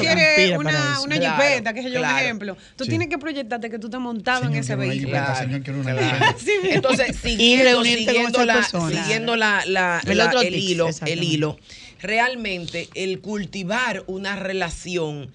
una, 0.60 1.02
una 1.02 1.18
Claro, 1.18 1.42
jipeta, 1.44 1.74
que 1.74 1.80
es 1.80 1.86
yo 1.86 1.92
un 1.92 1.98
claro. 2.00 2.18
ejemplo. 2.18 2.58
Tú 2.76 2.84
Sí. 2.84 2.90
tienes 2.90 3.08
que 3.10 3.18
proyectarte 3.18 3.70
que 3.70 3.80
tú 3.80 3.90
te 3.90 3.98
has 3.98 4.02
montado 4.02 4.46
en 4.46 4.56
ese 4.56 4.76
vehículo. 4.76 5.08
jipeta, 5.08 5.36
señor. 5.36 5.62
Sí. 6.40 6.52
Entonces, 6.64 7.16
siguiendo, 7.24 7.84
siguiendo, 7.84 8.46
la, 8.46 8.64
siguiendo 8.64 9.36
la, 9.36 9.64
la- 9.66 10.02
El 10.06 10.18
la- 10.18 10.26
otro 10.28 10.42
el, 10.42 10.54
tips, 10.54 10.64
hilo, 10.70 10.90
el 11.06 11.24
hilo, 11.24 11.58
realmente 12.02 12.90
el 12.96 13.20
cultivar 13.22 14.04
una 14.08 14.36
relación 14.36 15.32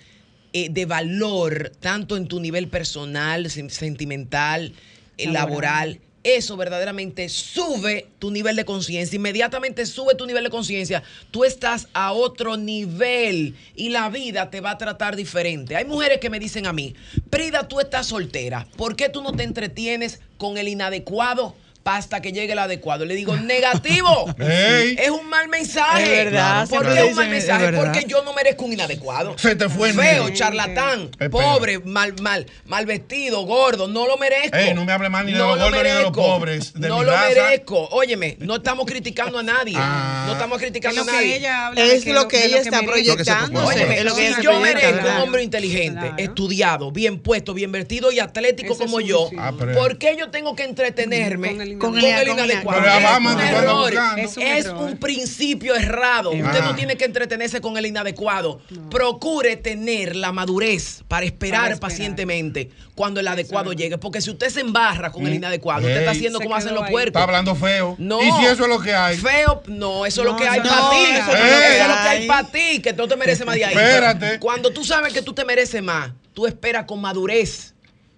eh, 0.53 0.69
de 0.71 0.87
valor, 0.87 1.73
tanto 1.81 2.17
en 2.17 2.27
tu 2.29 2.39
nivel 2.41 2.69
personal, 2.69 3.47
sen- 3.47 3.71
sentimental, 3.71 4.73
eh, 5.19 5.31
laboral, 5.31 6.01
eso 6.25 6.57
verdaderamente 6.57 7.29
sube 7.29 8.09
tu 8.19 8.31
nivel 8.31 8.57
de 8.57 8.65
conciencia. 8.65 9.17
Inmediatamente 9.17 9.87
sube 9.87 10.15
tu 10.15 10.27
nivel 10.27 10.45
de 10.45 10.51
conciencia. 10.51 11.03
Tú 11.31 11.45
estás 11.45 11.89
a 11.93 12.13
otro 12.13 12.57
nivel 12.57 13.55
y 13.77 13.91
la 13.91 14.09
vida 14.09 14.51
te 14.51 14.61
va 14.61 14.73
a 14.73 14.79
tratar 14.79 15.17
diferente. 15.17 15.77
Hay 15.77 15.85
mujeres 15.85 16.19
que 16.19 16.31
me 16.31 16.41
dicen 16.41 16.67
a 16.67 16.73
mí, 16.73 16.95
Prida, 17.31 17.69
tú 17.69 17.79
estás 17.79 18.07
soltera. 18.07 18.67
¿Por 18.77 18.97
qué 18.97 19.09
tú 19.09 19.23
no 19.23 19.33
te 19.33 19.45
entretienes 19.45 20.21
con 20.39 20.59
el 20.59 20.69
inadecuado? 20.69 21.55
Hasta 21.85 22.21
que 22.23 22.33
llegue 22.33 22.53
el 22.53 22.59
adecuado. 22.59 23.05
Le 23.05 23.15
digo, 23.15 23.37
negativo. 23.37 24.27
Es 24.39 25.11
un 25.11 25.29
mal 25.29 25.49
mensaje. 25.49 26.03
Es 26.03 26.25
verdad, 26.25 26.69
¿Por 26.69 26.87
qué 26.93 26.99
es 27.01 27.05
un 27.11 27.15
mal 27.15 27.29
mensaje? 27.31 27.73
Porque 27.73 28.05
yo 28.07 28.23
no 28.25 28.33
merezco 28.33 28.65
un 28.65 28.73
inadecuado. 28.73 29.37
Se 29.39 29.55
te 29.57 29.69
fue 29.69 29.91
el 29.91 29.95
Feo, 29.95 30.31
charlatán, 30.31 31.03
Espera. 31.19 31.31
pobre, 31.31 31.79
mal, 31.81 32.15
mal, 32.21 32.47
mal 32.67 32.87
vestido, 32.87 33.43
gordo. 33.43 33.89
No 33.89 34.07
lo 34.07 34.17
merezco. 34.17 34.57
Ey, 34.57 34.75
no 34.75 34.85
me 34.85 34.93
hable 34.93 35.09
mal 35.09 35.27
ni 35.27 35.33
de 35.33 35.39
No 35.39 35.49
los 35.49 35.59
lo 35.59 35.65
gordos 35.65 35.83
ni 35.83 35.89
de 35.89 35.95
los 35.95 36.03
merezco. 36.03 36.23
pobres, 36.39 36.73
de 36.75 36.89
no 36.89 36.99
mi 36.99 37.05
lo 37.05 37.11
raza. 37.13 37.29
merezco. 37.29 37.89
Óyeme, 37.91 38.37
no 38.41 38.57
estamos 38.57 38.87
criticando 38.87 39.39
a 39.39 39.43
nadie. 39.43 39.75
Ah. 39.77 40.25
No 40.27 40.33
estamos 40.35 40.57
Es 40.59 40.63
criticando 40.63 41.03
a 41.03 41.05
nadie. 41.05 41.37
ella 41.37 41.67
habla 41.67 41.85
Es 41.85 42.07
lo 42.07 42.29
que 42.29 42.45
ella 42.45 42.59
está 42.61 42.83
proyectando. 42.83 43.53
propone. 43.61 43.77
Óyeme, 43.77 43.99
es 43.99 44.05
lo 44.05 44.15
que 44.15 44.35
si 44.35 44.43
yo 44.43 44.61
merezco 44.61 45.07
un 45.09 45.17
hombre 45.23 45.43
inteligente, 45.43 46.01
Claro. 46.01 46.15
estudiado, 46.19 46.93
bien 46.93 47.19
puesto, 47.21 47.55
bien 47.55 47.73
vestido 47.73 48.11
y 48.13 48.21
atlético 48.21 48.73
Ese 48.75 48.85
como 48.85 49.01
yo. 49.01 49.29
Ah, 49.39 49.53
¿por 49.75 49.99
qué 49.99 50.17
yo 50.19 50.31
tengo 50.31 50.55
que 50.57 50.65
entretenerme 50.65 51.74
Con 51.79 51.99
el 51.99 52.29
inadecuado? 52.29 52.83
Pero 52.83 53.89
Es. 53.89 54.31
Es 54.31 54.37
un 54.37 54.43
Es 54.43 54.67
error. 54.67 54.83
un 54.85 54.97
principio 54.99 55.75
errado. 55.75 56.31
Usted 56.31 56.61
no 56.63 56.75
tiene 56.75 56.97
que 56.97 57.05
entretenerse 57.05 57.61
con 57.61 57.77
el 57.77 57.87
inadecuado. 57.87 58.61
Procure 58.91 59.57
tener 59.57 60.17
la 60.17 60.33
madurez 60.33 61.03
para 61.09 61.27
esperar, 61.27 61.61
Para 61.63 61.75
esperar. 61.75 61.91
pacientemente 61.91 62.71
cuando 62.95 63.21
el 63.21 63.29
adecuado 63.29 63.73
llegue. 63.73 63.99
Porque 63.99 64.21
si 64.21 64.31
usted 64.31 64.49
se 64.51 64.61
embarra 64.61 65.11
con 65.11 65.27
el 65.27 65.35
inadecuado, 65.35 65.81
usted 65.81 65.99
está 65.99 66.11
haciendo 66.13 66.39
Se 66.39 66.45
como 66.45 66.57
hacen 66.57 66.75
los 66.75 66.89
puercos. 66.91 67.21
Está 67.21 67.23
hablando 67.25 67.55
feo. 67.55 67.97
No. 67.99 68.23
¿Y 68.23 68.31
si 68.33 68.45
eso 68.47 68.65
es 68.65 68.69
lo 68.69 68.81
que 68.81 68.95
hay? 68.95 69.17
Feo, 69.17 69.63
no, 69.67 70.07
eso 70.07 70.21
es 70.23 70.27
lo 70.27 70.37
que 70.37 70.47
hay 70.49 70.61
para 70.61 70.77
no, 70.77 70.91
ti. 70.91 70.97
eso 71.11 71.21
es 71.21 71.27
lo 71.27 71.33
que 71.33 71.39
Eso 71.49 71.83
es 71.83 71.89
lo 71.89 71.95
hay. 71.95 72.03
que 72.03 72.09
hay 72.09 72.27
para 72.27 72.49
ti, 72.49 72.81
que 72.81 72.93
tú 72.93 73.09
te 73.09 73.17
mereces 73.17 73.47
más 73.47 73.55
de 73.57 73.65
ahí. 73.65 73.75
Espérate. 73.75 74.39
Cuando 74.39 74.71
tú 74.71 74.85
sabes 74.85 75.13
que 75.13 75.23
tú 75.23 75.33
te 75.35 75.45
mereces 75.45 75.83
más, 75.83 76.11
tú 76.33 76.47
esperas 76.47 76.85
con 76.85 77.01
madurez. 77.01 77.74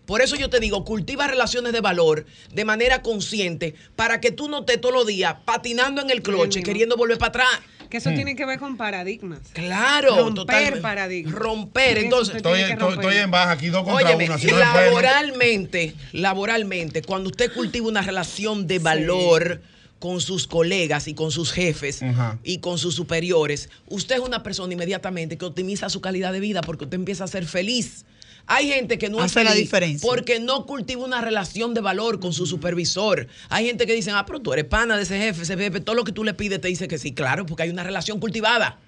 Por 0.06 0.22
eso 0.22 0.36
yo 0.36 0.48
te 0.48 0.60
digo, 0.60 0.84
cultiva 0.84 1.26
relaciones 1.26 1.72
de 1.72 1.80
valor 1.80 2.26
de 2.54 2.64
manera 2.64 3.02
consciente 3.02 3.74
para 3.96 4.20
que 4.20 4.30
tú 4.30 4.48
no 4.48 4.60
estés 4.60 4.80
todos 4.80 4.94
los 4.94 5.06
días 5.06 5.34
patinando 5.44 6.00
en 6.00 6.10
el 6.10 6.22
cloche, 6.22 6.62
queriendo 6.62 6.96
volver 6.96 7.18
para 7.18 7.28
atrás. 7.28 7.60
Que 7.90 7.98
eso 7.98 8.10
tiene 8.10 8.34
que 8.34 8.44
ver 8.44 8.58
con 8.58 8.76
paradigmas. 8.76 9.40
Claro, 9.52 10.16
Romper 10.16 10.34
totalmente. 10.34 10.80
paradigmas. 10.80 11.34
Romper, 11.34 11.98
entonces. 11.98 12.36
Estoy, 12.36 12.60
en 12.60 13.30
baja 13.30 13.52
aquí, 13.52 13.68
dos 13.68 13.84
contra 13.84 14.16
Óyeme, 14.16 14.28
laboralmente, 14.28 15.94
laboralmente, 16.12 17.02
cuando 17.02 17.28
usted 17.28 17.52
cultiva 17.52 17.86
una 17.86 18.02
relación 18.02 18.66
de 18.66 18.78
valor 18.80 19.60
con 19.98 20.20
sus 20.20 20.46
colegas 20.46 21.08
y 21.08 21.14
con 21.14 21.30
sus 21.30 21.52
jefes 21.52 22.00
y 22.42 22.58
con 22.58 22.78
sus 22.78 22.94
superiores, 22.94 23.70
usted 23.88 24.16
es 24.16 24.20
una 24.20 24.42
persona 24.42 24.72
inmediatamente 24.72 25.38
que 25.38 25.44
optimiza 25.44 25.88
su 25.88 26.00
calidad 26.00 26.32
de 26.32 26.40
vida 26.40 26.60
porque 26.62 26.84
usted 26.84 26.96
empieza 26.96 27.24
a 27.24 27.28
ser 27.28 27.46
feliz. 27.46 28.04
Hay 28.48 28.68
gente 28.68 28.96
que 28.98 29.08
no 29.10 29.20
Hace 29.20 29.40
es 29.40 29.44
la 29.44 29.54
diferencia. 29.54 30.06
porque 30.08 30.38
no 30.40 30.66
cultiva 30.66 31.04
una 31.04 31.20
relación 31.20 31.74
de 31.74 31.80
valor 31.80 32.20
con 32.20 32.32
su 32.32 32.46
supervisor. 32.46 33.26
Hay 33.48 33.66
gente 33.66 33.86
que 33.86 33.94
dice, 33.94 34.10
ah, 34.12 34.24
pero 34.26 34.40
tú 34.40 34.52
eres 34.52 34.64
pana 34.66 34.96
de 34.96 35.02
ese 35.02 35.18
jefe, 35.18 35.42
ese 35.42 35.56
jefe, 35.56 35.80
todo 35.80 35.96
lo 35.96 36.04
que 36.04 36.12
tú 36.12 36.22
le 36.22 36.32
pides 36.34 36.60
te 36.60 36.68
dice 36.68 36.86
que 36.88 36.98
sí. 36.98 37.12
Claro, 37.12 37.44
porque 37.46 37.64
hay 37.64 37.70
una 37.70 37.82
relación 37.82 38.20
cultivada. 38.20 38.78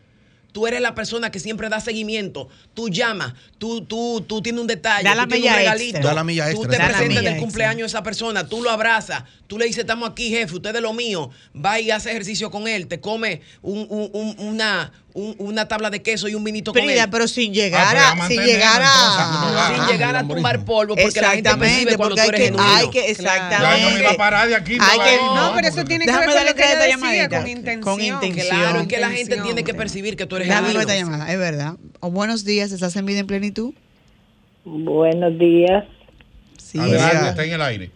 Tú 0.50 0.66
eres 0.66 0.80
la 0.80 0.94
persona 0.94 1.30
que 1.30 1.40
siempre 1.40 1.68
da 1.68 1.78
seguimiento. 1.78 2.48
Tú 2.72 2.88
llamas, 2.88 3.34
tú, 3.58 3.82
tú, 3.84 4.24
tú 4.26 4.40
tienes 4.40 4.60
un 4.60 4.66
detalle, 4.66 5.04
Da 5.04 5.14
la 5.14 5.24
tú 5.24 5.30
tienes 5.34 5.50
un 5.50 5.56
regalito. 5.56 5.84
extra. 5.98 6.08
Da 6.08 6.14
la 6.14 6.24
milla 6.24 6.44
Tú 6.52 6.62
extra, 6.62 6.70
te 6.70 6.76
Da 6.78 6.82
la 6.88 6.88
presentas 6.98 7.22
en 7.24 7.32
el 7.34 7.38
cumpleaños 7.40 7.80
de 7.80 7.86
esa 7.98 8.02
persona, 8.02 8.48
tú 8.48 8.62
lo 8.62 8.70
abrazas, 8.70 9.24
tú 9.46 9.58
le 9.58 9.66
dices, 9.66 9.80
estamos 9.80 10.08
aquí, 10.10 10.30
jefe, 10.30 10.54
usted 10.54 10.72
de 10.72 10.80
lo 10.80 10.94
mío, 10.94 11.30
va 11.54 11.78
y 11.80 11.90
hace 11.90 12.10
ejercicio 12.10 12.50
con 12.50 12.66
él, 12.66 12.86
te 12.86 12.98
come 12.98 13.42
un- 13.60 13.86
un- 13.90 14.10
un- 14.12 14.36
una, 14.38 14.90
un- 15.18 15.34
una 15.38 15.66
tabla 15.68 15.90
de 15.90 16.00
queso 16.02 16.28
y 16.28 16.34
un 16.34 16.44
vinito 16.44 16.72
con 16.72 16.82
Frida, 16.82 17.04
él. 17.04 17.10
pero 17.10 17.26
sin 17.28 17.50
Ah, 17.50 17.54
llegar 17.54 17.86
pero 17.90 18.00
a 18.04 18.24
a, 18.24 18.28
sin 18.28 18.40
llegar 18.42 18.80
entonces, 18.82 19.18
a, 19.18 19.66
no 19.68 19.74
sin 19.74 19.80
Ah, 19.84 19.88
llegar 19.90 20.16
a 20.16 20.26
tumbar 20.26 20.64
polvo, 20.64 20.94
porque 20.96 21.20
la 21.20 21.30
gente 21.30 21.50
percibe 21.50 21.92
Exactamente, 21.92 21.96
cuando 21.96 22.14
porque 22.16 22.20
tú 22.20 22.20
hay 22.22 22.28
eres 22.28 22.40
que, 22.40 22.44
genuino. 22.46 22.76
hay 22.76 22.90
que, 22.90 23.00
Ya 23.00 23.06
exactamente. 23.06 23.82
yo 23.82 23.90
me 23.90 24.00
iba 24.00 24.10
a 24.10 24.14
parar 24.14 24.48
de 24.48 24.54
aquí. 24.56 24.78
Hay 24.80 24.98
que- 25.00 25.16
no, 25.16 25.34
No, 25.34 25.52
pero 25.56 25.68
eso 25.68 25.84
tiene 25.84 26.04
que 26.06 26.12
ver 26.12 26.24
con 26.26 26.34
lo 26.46 26.54
que 26.54 26.62
llamadita. 26.62 27.22
decía, 27.22 27.28
con 27.40 27.48
intención. 27.48 27.80
Con 27.82 28.00
intención. 28.02 28.46
Claro, 28.56 28.82
y 28.82 28.86
que 28.88 28.98
la 28.98 29.10
gente 29.10 29.36
tiene 29.42 29.64
que 29.64 29.74
percibir 29.74 30.16
que 30.16 30.26
tú 30.26 30.36
eres 30.36 30.48
genuino. 30.48 30.80
esta 30.80 30.94
llamada, 30.96 31.32
es 31.32 31.38
verdad. 31.38 31.74
O 32.00 32.10
buenos 32.10 32.44
días, 32.44 32.72
¿estás 32.72 32.94
en 32.96 33.06
vida 33.06 33.18
en 33.20 33.26
plenitud? 33.26 33.72
Buenos 34.64 35.38
días, 35.38 35.84
Sí. 36.58 36.78
Adelante, 36.78 37.28
está 37.30 37.44
en 37.44 37.52
el 37.52 37.62
aire. 37.62 37.90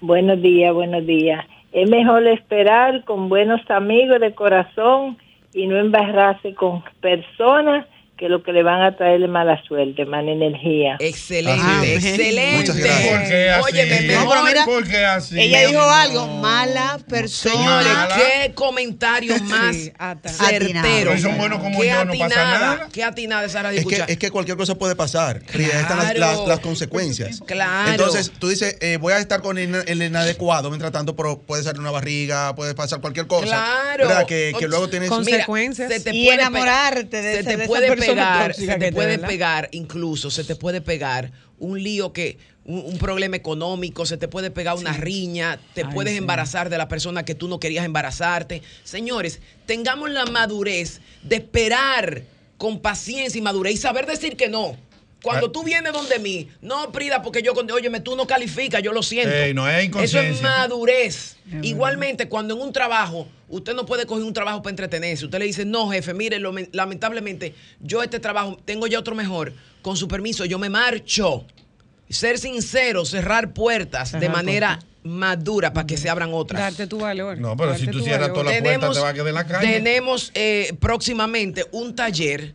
buenos 0.00 0.42
días, 0.42 0.74
buenos 0.74 1.06
días. 1.06 1.44
Es 1.72 1.88
mejor 1.88 2.26
esperar 2.26 3.04
con 3.04 3.28
buenos 3.28 3.60
amigos 3.70 4.20
de 4.20 4.34
corazón 4.34 5.18
y 5.56 5.66
no 5.66 5.78
embarrarse 5.78 6.54
con 6.54 6.84
personas 7.00 7.86
que 8.18 8.28
lo 8.30 8.42
que 8.42 8.50
le 8.52 8.62
van 8.62 8.80
a 8.82 8.96
traer 8.96 9.22
es 9.22 9.28
mala 9.28 9.62
suerte, 9.68 10.06
mala 10.06 10.30
energía. 10.32 10.96
Excelente, 11.00 11.94
es. 11.96 12.04
excelente. 12.04 12.56
Muchas 12.58 12.76
gracias. 12.78 13.10
¿Por 13.12 13.28
qué 13.28 13.50
así? 13.50 13.62
Óyeme, 13.74 14.00
No, 14.00 14.06
pero 14.06 14.20
mejor. 14.20 14.44
mira, 14.48 14.64
¿Por 14.64 14.88
qué 14.88 15.04
así? 15.04 15.38
Ella 15.40 15.60
dijo 15.66 15.72
No. 15.80 15.90
algo, 15.90 16.26
mala 16.28 16.98
persona. 17.08 17.54
Señores, 17.56 17.92
Mala. 17.92 18.16
qué 18.16 18.54
comentario 18.54 19.36
más 19.44 19.76
ata. 19.98 20.28
certero. 20.30 21.18
Son 21.18 21.36
buenos 21.36 21.58
como 21.60 21.80
qué 21.80 21.88
yo, 21.88 22.04
no 22.06 22.12
pasa 22.12 22.24
atinada, 22.24 22.58
nada. 22.76 22.88
Qué 22.90 23.04
atinada 23.04 23.44
esa 23.44 23.62
radio 23.62 23.78
Es 23.80 23.86
que, 23.86 23.94
escucha. 23.96 24.12
es 24.12 24.18
que 24.18 24.30
cualquier 24.30 24.56
cosa 24.56 24.74
puede 24.76 24.96
pasar. 24.96 25.42
Ahí 25.52 25.62
están 25.64 25.98
las, 25.98 26.12
Claro. 26.14 26.38
las- 26.38 26.48
las 26.48 26.60
consecuencias. 26.60 27.40
Claro. 27.46 27.90
Entonces, 27.90 28.32
tú 28.38 28.48
dices, 28.48 28.78
eh, 28.80 28.96
voy 28.98 29.12
a 29.12 29.18
estar 29.18 29.42
con 29.42 29.58
el, 29.58 29.74
el 29.86 30.02
inadecuado, 30.02 30.70
mientras 30.70 30.90
tanto, 30.90 31.14
pero 31.16 31.42
puede 31.42 31.62
ser 31.62 31.78
una 31.78 31.90
barriga, 31.90 32.54
puede 32.54 32.74
pasar 32.74 33.00
cualquier 33.02 33.26
cosa. 33.26 33.44
Claro. 33.46 34.08
¿verdad? 34.08 34.26
Que, 34.26 34.54
que 34.58 34.68
luego 34.68 34.88
tienes... 34.88 35.10
Mira, 35.10 35.16
consecuencias. 35.18 35.92
se 35.92 36.00
te 36.00 36.14
Y 36.14 36.24
puede 36.26 36.40
enamorarte 36.40 37.04
pegar- 37.04 37.10
de 37.10 37.22
se 37.22 37.40
ese- 37.40 37.42
te 37.50 37.56
de 37.56 37.62
esa 37.64 37.66
puede 37.68 37.88
persona 37.88 38.05
pegar, 38.06 38.54
se 38.54 38.66
te 38.78 38.92
puede 38.92 39.08
¿verdad? 39.16 39.28
pegar, 39.28 39.68
incluso 39.72 40.30
se 40.30 40.44
te 40.44 40.56
puede 40.56 40.80
pegar 40.80 41.32
un 41.58 41.82
lío 41.82 42.12
que 42.12 42.38
un, 42.64 42.80
un 42.80 42.98
problema 42.98 43.36
económico, 43.36 44.06
se 44.06 44.16
te 44.16 44.28
puede 44.28 44.50
pegar 44.50 44.76
una 44.76 44.92
riña, 44.92 45.58
te 45.74 45.84
Ay, 45.84 45.90
puedes 45.94 46.12
sí. 46.12 46.18
embarazar 46.18 46.68
de 46.68 46.78
la 46.78 46.88
persona 46.88 47.24
que 47.24 47.34
tú 47.34 47.48
no 47.48 47.60
querías 47.60 47.84
embarazarte. 47.84 48.62
Señores, 48.84 49.40
tengamos 49.66 50.10
la 50.10 50.26
madurez 50.26 51.00
de 51.22 51.36
esperar 51.36 52.22
con 52.58 52.80
paciencia 52.80 53.38
y 53.38 53.42
madurez 53.42 53.74
y 53.74 53.76
saber 53.76 54.06
decir 54.06 54.36
que 54.36 54.48
no. 54.48 54.76
Cuando 55.26 55.46
Ah. 55.48 55.52
tú 55.52 55.64
vienes 55.64 55.92
donde 55.92 56.20
mí, 56.20 56.48
no, 56.62 56.92
Prida, 56.92 57.20
porque 57.20 57.42
yo, 57.42 57.52
con- 57.52 57.68
óyeme, 57.68 57.98
tú 57.98 58.14
no 58.14 58.28
calificas, 58.28 58.80
yo 58.80 58.92
lo 58.92 59.02
siento. 59.02 59.34
Ey, 59.34 59.52
no 59.54 59.68
es 59.68 59.90
Eso 59.96 60.20
es 60.20 60.40
madurez. 60.40 61.36
Igualmente, 61.62 62.28
cuando 62.28 62.54
en 62.54 62.60
un 62.60 62.72
trabajo, 62.72 63.26
usted 63.48 63.74
no 63.74 63.84
puede 63.86 64.06
coger 64.06 64.22
un 64.22 64.32
trabajo 64.32 64.62
para 64.62 64.70
entretenerse. 64.70 65.24
Usted 65.24 65.40
le 65.40 65.46
dice, 65.46 65.64
no, 65.64 65.90
jefe, 65.90 66.14
mire, 66.14 66.38
lo- 66.38 66.54
lamentablemente, 66.70 67.54
yo 67.80 68.04
este 68.04 68.20
trabajo, 68.20 68.56
tengo 68.64 68.86
ya 68.86 69.00
otro 69.00 69.16
mejor. 69.16 69.52
Con 69.82 69.96
su 69.96 70.06
permiso, 70.06 70.44
yo 70.44 70.60
me 70.60 70.68
marcho. 70.70 71.44
Ser 72.08 72.38
sincero, 72.38 73.04
cerrar 73.04 73.52
puertas 73.52 74.12
de 74.12 74.28
manera 74.28 74.78
madura 75.02 75.72
para 75.72 75.88
que 75.88 75.96
se 75.96 76.08
abran 76.08 76.30
otras. 76.34 76.60
Darte 76.62 76.86
tu 76.86 77.00
valor. 77.00 77.36
No, 77.38 77.56
pero 77.56 77.76
si 77.76 77.88
tú 77.88 77.98
cierras 78.00 78.28
valor. 78.28 78.44
toda 78.44 78.54
la 78.54 78.62
puerta, 78.62 78.92
te 78.92 79.00
va 79.00 79.08
a 79.08 79.12
quedar 79.14 79.26
en 79.28 79.34
la 79.34 79.44
calle. 79.44 79.72
tenemos 79.72 80.30
eh, 80.34 80.72
próximamente 80.78 81.64
un 81.72 81.96
taller 81.96 82.54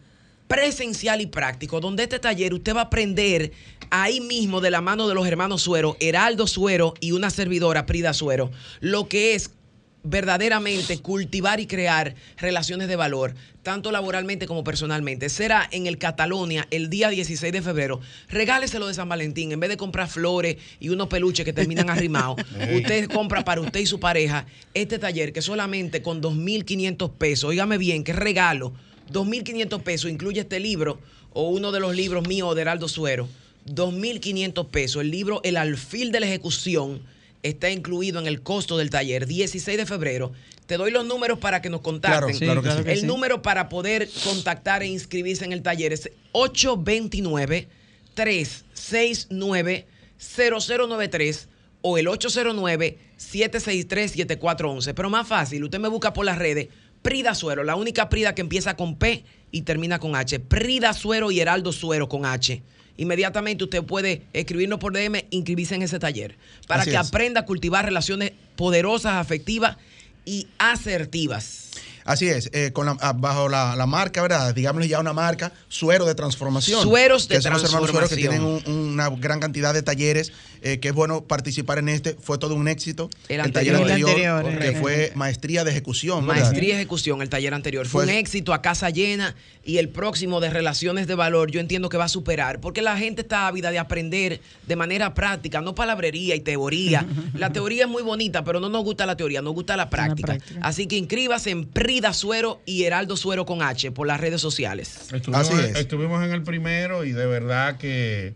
presencial 0.52 1.22
y 1.22 1.28
práctico, 1.28 1.80
donde 1.80 2.04
este 2.04 2.20
taller 2.20 2.54
usted 2.54 2.76
va 2.76 2.82
a 2.82 2.84
aprender 2.86 3.54
ahí 3.90 4.20
mismo 4.20 4.60
de 4.60 4.70
la 4.70 4.82
mano 4.82 5.08
de 5.08 5.16
los 5.16 5.26
hermanos 5.26 5.62
Suero, 5.62 5.96
Heraldo 6.02 6.46
Suero 6.46 6.94
y 7.00 7.14
una 7.14 7.30
servidora, 7.30 7.86
Prida 7.86 8.14
Suero, 8.14 8.52
lo 8.82 9.08
que 9.08 9.34
es 9.34 9.52
verdaderamente 10.04 10.98
cultivar 10.98 11.62
y 11.62 11.68
crear 11.68 12.16
relaciones 12.36 12.90
de 12.90 12.98
valor, 12.98 13.34
tanto 13.64 13.94
laboralmente 13.94 14.46
como 14.46 14.66
personalmente. 14.66 15.30
Será 15.30 15.70
en 15.72 15.88
el 15.88 15.98
Catalonia 15.98 16.68
el 16.70 16.90
día 16.90 17.08
16 17.08 17.54
de 17.54 17.62
febrero. 17.62 18.02
Regáleselo 18.28 18.88
de 18.88 18.94
San 18.94 19.08
Valentín. 19.08 19.54
En 19.54 19.60
vez 19.62 19.70
de 19.70 19.78
comprar 19.78 20.10
flores 20.10 20.58
y 20.82 20.90
unos 20.90 21.08
peluches 21.08 21.46
que 21.46 21.54
terminan 21.54 21.90
arrimados, 21.92 22.42
usted 22.76 23.10
compra 23.10 23.46
para 23.46 23.62
usted 23.62 23.80
y 23.80 23.86
su 23.86 24.02
pareja 24.02 24.46
este 24.74 25.00
taller 25.00 25.32
que 25.32 25.42
solamente 25.42 26.02
con 26.02 26.22
2.500 26.22 27.14
pesos, 27.14 27.52
óigame 27.52 27.78
bien, 27.78 28.04
qué 28.04 28.12
regalo, 28.12 28.74
2.500 29.12 29.82
pesos 29.82 30.12
incluye 30.12 30.42
este 30.42 30.60
libro 30.60 31.00
o 31.34 31.50
uno 31.50 31.72
de 31.72 31.80
los 31.80 31.96
libros 31.96 32.28
míos 32.28 32.56
de 32.56 32.62
Heraldo 32.62 32.88
Suero. 32.88 33.28
2.500 33.68 34.68
pesos. 34.68 35.02
El 35.02 35.12
libro 35.12 35.42
El 35.44 35.58
alfil 35.58 36.12
de 36.12 36.20
la 36.20 36.26
ejecución 36.28 37.02
está 37.44 37.70
incluido 37.70 38.20
en 38.20 38.28
el 38.28 38.42
costo 38.42 38.78
del 38.78 38.90
taller. 38.90 39.28
16 39.28 39.78
de 39.78 39.86
febrero. 39.86 40.32
Te 40.66 40.78
doy 40.78 40.92
los 40.92 41.06
números 41.06 41.40
para 41.40 41.62
que 41.62 41.70
nos 41.70 41.82
contacten. 41.82 42.20
Claro, 42.22 42.34
Sí, 42.34 42.40
claro 42.46 42.62
que 42.64 42.72
sí. 42.72 42.78
el 42.90 43.00
sí. 43.02 43.06
número 43.06 43.42
para 43.42 43.70
poder 43.70 44.10
contactar 44.24 44.84
e 44.84 44.88
inscribirse 44.88 45.46
en 45.46 45.52
el 45.54 45.62
taller 45.62 45.94
es 45.94 46.10
829 46.32 47.68
369 48.14 49.86
0093 50.18 51.48
o 51.82 51.98
el 51.98 52.08
809-763-7411. 52.08 54.94
Pero 54.94 55.10
más 55.10 55.28
fácil, 55.28 55.64
usted 55.64 55.80
me 55.80 55.88
busca 55.88 56.14
por 56.14 56.26
las 56.26 56.38
redes. 56.38 56.68
Prida 57.02 57.34
Suero, 57.34 57.64
la 57.64 57.76
única 57.76 58.10
Prida 58.10 58.36
que 58.36 58.42
empieza 58.42 58.76
con 58.76 58.96
P 58.96 59.24
y 59.52 59.62
termina 59.64 60.00
con 60.00 60.16
H. 60.16 60.40
Prida 60.40 60.94
Suero 60.94 61.32
y 61.32 61.40
Heraldo 61.40 61.72
Suero 61.72 62.08
con 62.08 62.26
H. 62.26 62.62
Inmediatamente 62.98 63.64
usted 63.64 63.84
puede 63.84 64.24
escribirnos 64.34 64.80
por 64.80 64.94
DM, 64.94 65.26
inscribirse 65.32 65.76
en 65.76 65.82
ese 65.82 65.98
taller 65.98 66.36
para 66.68 66.82
Así 66.82 66.92
que 66.92 66.98
es. 66.98 67.08
aprenda 67.08 67.42
a 67.42 67.46
cultivar 67.46 67.86
relaciones 67.86 68.34
poderosas, 68.56 69.14
afectivas 69.14 69.78
y 70.26 70.48
asertivas. 70.60 71.71
Así 72.06 72.28
es, 72.28 72.50
eh, 72.54 72.72
con 72.74 72.86
la- 72.86 72.98
ah, 73.02 73.14
bajo 73.14 73.50
la, 73.50 73.76
la 73.76 73.86
marca, 73.86 74.22
¿verdad? 74.22 74.54
Digámosle 74.54 74.88
ya 74.88 75.00
una 75.00 75.14
marca, 75.14 75.52
Suero 75.70 76.06
de 76.06 76.16
Transformación. 76.16 76.82
Sueros 76.82 77.28
de 77.28 77.36
que 77.36 77.42
son 77.42 77.54
los 77.54 77.64
hermanos 77.64 77.90
Suero 77.90 78.08
que 78.10 78.16
tienen 78.16 78.40
Transformación. 78.42 78.80
un- 78.82 78.94
una 78.94 79.10
gran 79.10 79.40
cantidad 79.40 79.74
de 79.74 79.82
talleres, 79.84 80.32
eh, 80.64 80.80
que 80.80 80.90
es 80.90 80.94
bueno 80.94 81.22
participar 81.24 81.80
en 81.80 81.90
este. 81.90 82.16
Fue 82.22 82.38
todo 82.38 82.56
un 82.56 82.68
éxito. 82.68 83.10
El 83.30 83.52
taller 83.52 83.76
anterior. 83.76 84.10
anterior, 84.10 84.42
El 84.42 84.48
anterior, 84.54 84.74
que 84.74 84.80
fue 84.80 85.12
maestría 85.16 85.64
de 85.64 85.72
ejecución. 85.72 86.26
¿verdad? 86.28 86.42
Maestría 86.44 86.70
y 86.70 86.72
ejecución, 86.72 87.22
el 87.22 87.30
taller 87.30 87.54
anterior. 87.54 87.86
Fue, 87.88 88.04
Fue- 88.06 88.14
un 88.14 88.18
éxito 88.20 88.54
a 88.54 88.62
casa 88.62 88.90
llena 88.90 89.36
y 89.64 89.78
el 89.78 89.90
próximo 89.90 90.40
de 90.40 90.50
relaciones 90.50 91.08
de 91.08 91.16
valor 91.16 91.52
yo 91.52 91.60
entiendo 91.60 91.90
que 91.90 91.98
va 91.98 92.06
a 92.06 92.10
superar, 92.10 92.60
porque 92.60 92.82
la 92.82 92.98
gente 92.98 93.22
está 93.22 93.48
ávida 93.48 93.72
de 93.72 93.80
aprender 93.80 94.42
de 94.68 94.76
manera 94.76 95.14
práctica, 95.14 95.62
no 95.62 95.76
palabrería 95.76 96.36
y 96.36 96.40
teoría. 96.40 97.06
La 97.36 97.52
teoría 97.52 97.84
es 97.86 97.90
muy 97.90 98.04
bonita, 98.04 98.44
pero 98.44 98.60
no 98.60 98.70
nos 98.70 98.84
gusta 98.84 99.06
la 99.06 99.16
teoría, 99.18 99.42
nos 99.42 99.54
gusta 99.54 99.76
la 99.78 99.90
práctica. 99.90 100.38
Así 100.62 100.86
que 100.88 100.96
inscríbase 100.98 101.50
en 101.52 101.66
Suero 102.14 102.62
y 102.66 102.84
Heraldo 102.84 103.18
Suero 103.18 103.46
con 103.46 103.62
H 103.62 103.92
por 103.92 104.08
las 104.08 104.20
redes 104.22 104.40
sociales. 104.42 105.10
Estuvimos, 105.14 105.50
Así 105.50 105.60
es. 105.62 105.76
estuvimos 105.78 106.24
en 106.24 106.32
el 106.32 106.44
primero 106.44 107.04
y 107.04 107.12
de 107.12 107.26
verdad 107.26 107.78
que 107.78 108.34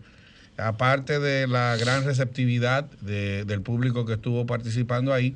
aparte 0.58 1.20
de 1.20 1.48
la 1.48 1.76
gran 1.78 2.04
receptividad 2.06 2.86
de- 3.02 3.46
del 3.46 3.62
público 3.62 4.06
que 4.06 4.14
estuvo 4.14 4.46
participando 4.46 5.14
ahí, 5.14 5.34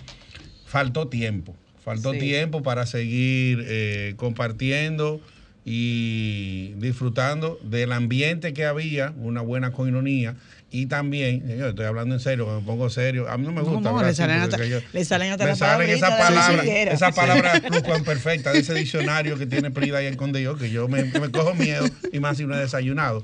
faltó 0.65 1.07
tiempo. 1.07 1.55
Faltó 1.83 2.13
Sí. 2.13 2.19
tiempo 2.19 2.61
para 2.61 2.85
seguir 2.85 3.63
eh, 3.67 4.13
compartiendo 4.17 5.21
y 5.65 6.73
disfrutando 6.77 7.59
del 7.63 7.91
ambiente 7.91 8.53
que 8.53 8.65
había, 8.65 9.13
una 9.17 9.41
buena 9.41 9.71
coinonía. 9.71 10.35
Y 10.71 10.85
también, 10.85 11.47
yo 11.57 11.69
estoy 11.69 11.85
hablando 11.85 12.13
en 12.13 12.21
serio, 12.21 12.45
me 12.45 12.63
pongo 12.63 12.91
serio. 12.91 13.27
A 13.27 13.37
mí 13.39 13.43
no 13.45 13.51
me 13.51 13.61
No, 13.61 13.69
gusta. 13.71 13.89
no, 13.89 13.89
hablar 13.97 14.05
le 14.11 14.13
salen 14.15 14.39
hasta- 14.39 14.65
yo- 14.65 14.81
le 14.93 15.03
salen 15.05 15.31
hasta 15.31 15.45
me 15.45 15.55
salen 15.55 15.89
esas 15.89 16.09
palabritas 16.11 16.29
de 16.29 16.35
la 16.35 16.45
palabras, 16.45 16.93
esas 16.93 17.15
palabras 17.15 17.61
perfectas 18.03 18.53
de 18.53 18.59
ese 18.59 18.73
diccionario 18.75 19.37
que 19.39 19.47
tiene 19.47 19.71
Prida 19.71 20.03
el 20.03 20.15
Conde 20.15 20.47
que 20.59 20.69
yo 20.69 20.87
me, 20.87 21.05
me 21.05 21.31
cojo 21.31 21.55
miedo 21.55 21.85
y 22.11 22.19
más 22.19 22.37
si 22.37 22.45
no 22.45 22.55
he 22.55 22.59
desayunado. 22.59 23.23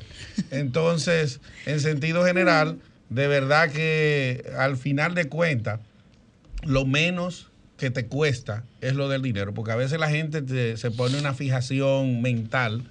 Entonces, 0.50 1.40
en 1.68 1.80
sentido 1.80 2.26
general, 2.26 2.80
de 3.10 3.28
verdad 3.28 3.70
que 3.70 4.52
al 4.58 4.78
final 4.78 5.14
de 5.14 5.28
cuentas, 5.30 5.80
lo 6.64 6.86
menos 6.86 7.52
que 7.78 7.92
te 7.92 8.08
cuesta 8.08 8.64
es 8.82 8.96
lo 8.96 9.08
del 9.10 9.22
dinero, 9.22 9.54
porque 9.54 9.72
a 9.72 9.76
veces 9.76 10.00
la 10.00 10.10
gente 10.10 10.42
te- 10.42 10.78
se 10.78 10.90
pone 10.92 11.20
una 11.20 11.34
fijación 11.36 12.22
mental 12.22 12.86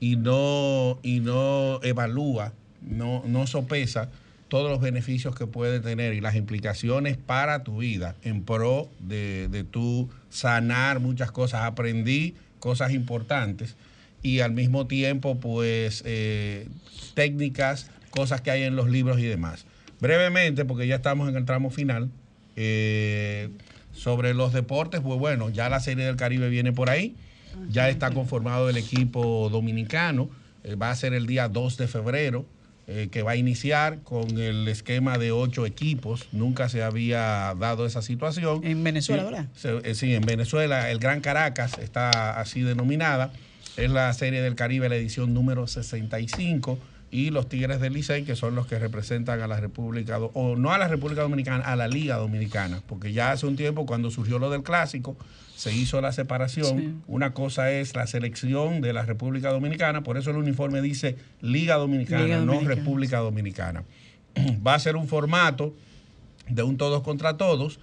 y 0.00 0.16
no, 0.16 0.98
y 1.02 1.20
no 1.20 1.78
evalúa, 1.82 2.52
no, 2.88 3.22
no 3.26 3.46
sopesa 3.46 4.10
todos 4.48 4.70
los 4.70 4.80
beneficios 4.80 5.34
que 5.34 5.46
puede 5.46 5.80
tener 5.80 6.14
y 6.14 6.20
las 6.20 6.36
implicaciones 6.36 7.16
para 7.16 7.64
tu 7.64 7.78
vida 7.78 8.14
en 8.22 8.44
pro 8.44 8.88
de, 9.00 9.48
de 9.48 9.64
tu 9.64 10.08
sanar 10.30 11.00
muchas 11.00 11.30
cosas. 11.32 11.62
Aprendí 11.62 12.34
cosas 12.60 12.92
importantes 12.92 13.76
y 14.24 14.40
al 14.40 14.52
mismo 14.52 14.86
tiempo, 14.86 15.38
pues, 15.38 16.02
eh, 16.06 16.66
técnicas, 17.12 17.90
cosas 18.08 18.40
que 18.40 18.50
hay 18.50 18.62
en 18.62 18.74
los 18.74 18.88
libros 18.88 19.20
y 19.20 19.24
demás. 19.24 19.66
Brevemente, 20.00 20.64
porque 20.64 20.86
ya 20.86 20.96
estamos 20.96 21.28
en 21.28 21.36
el 21.36 21.44
tramo 21.44 21.70
final, 21.70 22.08
eh, 22.56 23.50
sobre 23.92 24.32
los 24.32 24.54
deportes, 24.54 25.02
pues 25.02 25.18
bueno, 25.18 25.50
ya 25.50 25.68
la 25.68 25.78
Serie 25.78 26.06
del 26.06 26.16
Caribe 26.16 26.48
viene 26.48 26.72
por 26.72 26.88
ahí, 26.88 27.14
ya 27.68 27.90
está 27.90 28.10
conformado 28.12 28.70
el 28.70 28.78
equipo 28.78 29.50
dominicano, 29.50 30.30
eh, 30.64 30.74
va 30.74 30.90
a 30.90 30.96
ser 30.96 31.12
el 31.12 31.26
día 31.26 31.48
2 31.48 31.76
de 31.76 31.86
febrero, 31.86 32.46
eh, 32.86 33.08
que 33.10 33.22
va 33.22 33.32
a 33.32 33.36
iniciar 33.36 34.00
con 34.02 34.38
el 34.38 34.68
esquema 34.68 35.16
de 35.18 35.32
ocho 35.32 35.64
equipos, 35.66 36.28
nunca 36.32 36.68
se 36.68 36.82
había 36.82 37.54
dado 37.58 37.86
esa 37.86 38.02
situación. 38.02 38.60
En 38.64 38.84
Venezuela, 38.84 39.22
Sí, 39.22 39.28
¿verdad? 39.30 39.48
se- 39.54 39.90
eh, 39.90 39.94
sí, 39.94 40.14
en 40.14 40.22
Venezuela, 40.26 40.90
el 40.90 40.98
Gran 40.98 41.20
Caracas 41.20 41.78
está 41.78 42.38
así 42.38 42.60
denominada. 42.62 43.32
Es 43.76 43.90
la 43.90 44.12
Serie 44.12 44.42
del 44.42 44.54
Caribe, 44.54 44.88
la 44.88 44.96
edición 44.96 45.32
número 45.34 45.66
65. 45.66 46.78
Y 47.10 47.30
los 47.30 47.48
Tigres 47.48 47.80
del 47.80 47.92
Licey, 47.92 48.24
que 48.24 48.34
son 48.34 48.56
los 48.56 48.66
que 48.66 48.76
representan 48.78 49.40
a 49.40 49.46
la 49.46 49.60
República, 49.60 50.18
o 50.18 50.56
no 50.56 50.72
a 50.72 50.78
la 50.78 50.88
República 50.88 51.22
Dominicana, 51.22 51.62
a 51.64 51.76
la 51.76 51.86
Liga 51.86 52.16
Dominicana. 52.16 52.82
Porque 52.88 53.12
ya 53.12 53.30
hace 53.30 53.46
un 53.46 53.54
tiempo, 53.54 53.86
cuando 53.86 54.10
surgió 54.10 54.40
lo 54.40 54.50
del 54.50 54.64
clásico, 54.64 55.16
se 55.54 55.72
hizo 55.72 56.00
la 56.00 56.12
separación. 56.12 56.78
Sí. 56.78 56.94
Una 57.06 57.32
cosa 57.32 57.70
es 57.70 57.94
la 57.94 58.06
selección 58.06 58.80
de 58.80 58.92
la 58.92 59.02
República 59.02 59.50
Dominicana, 59.50 60.02
por 60.02 60.16
eso 60.16 60.30
el 60.30 60.36
uniforme 60.36 60.82
dice 60.82 61.16
Liga 61.40 61.76
Dominicana, 61.76 62.24
Liga 62.24 62.40
no. 62.40 62.60
República 62.60 63.18
Dominicana. 63.18 63.84
Va 64.66 64.74
a 64.74 64.78
ser 64.78 64.96
un 64.96 65.08
formato 65.08 65.74
de 66.48 66.62
un 66.62 66.76
todos 66.76 67.02
contra 67.02 67.36
todos. 67.36 67.78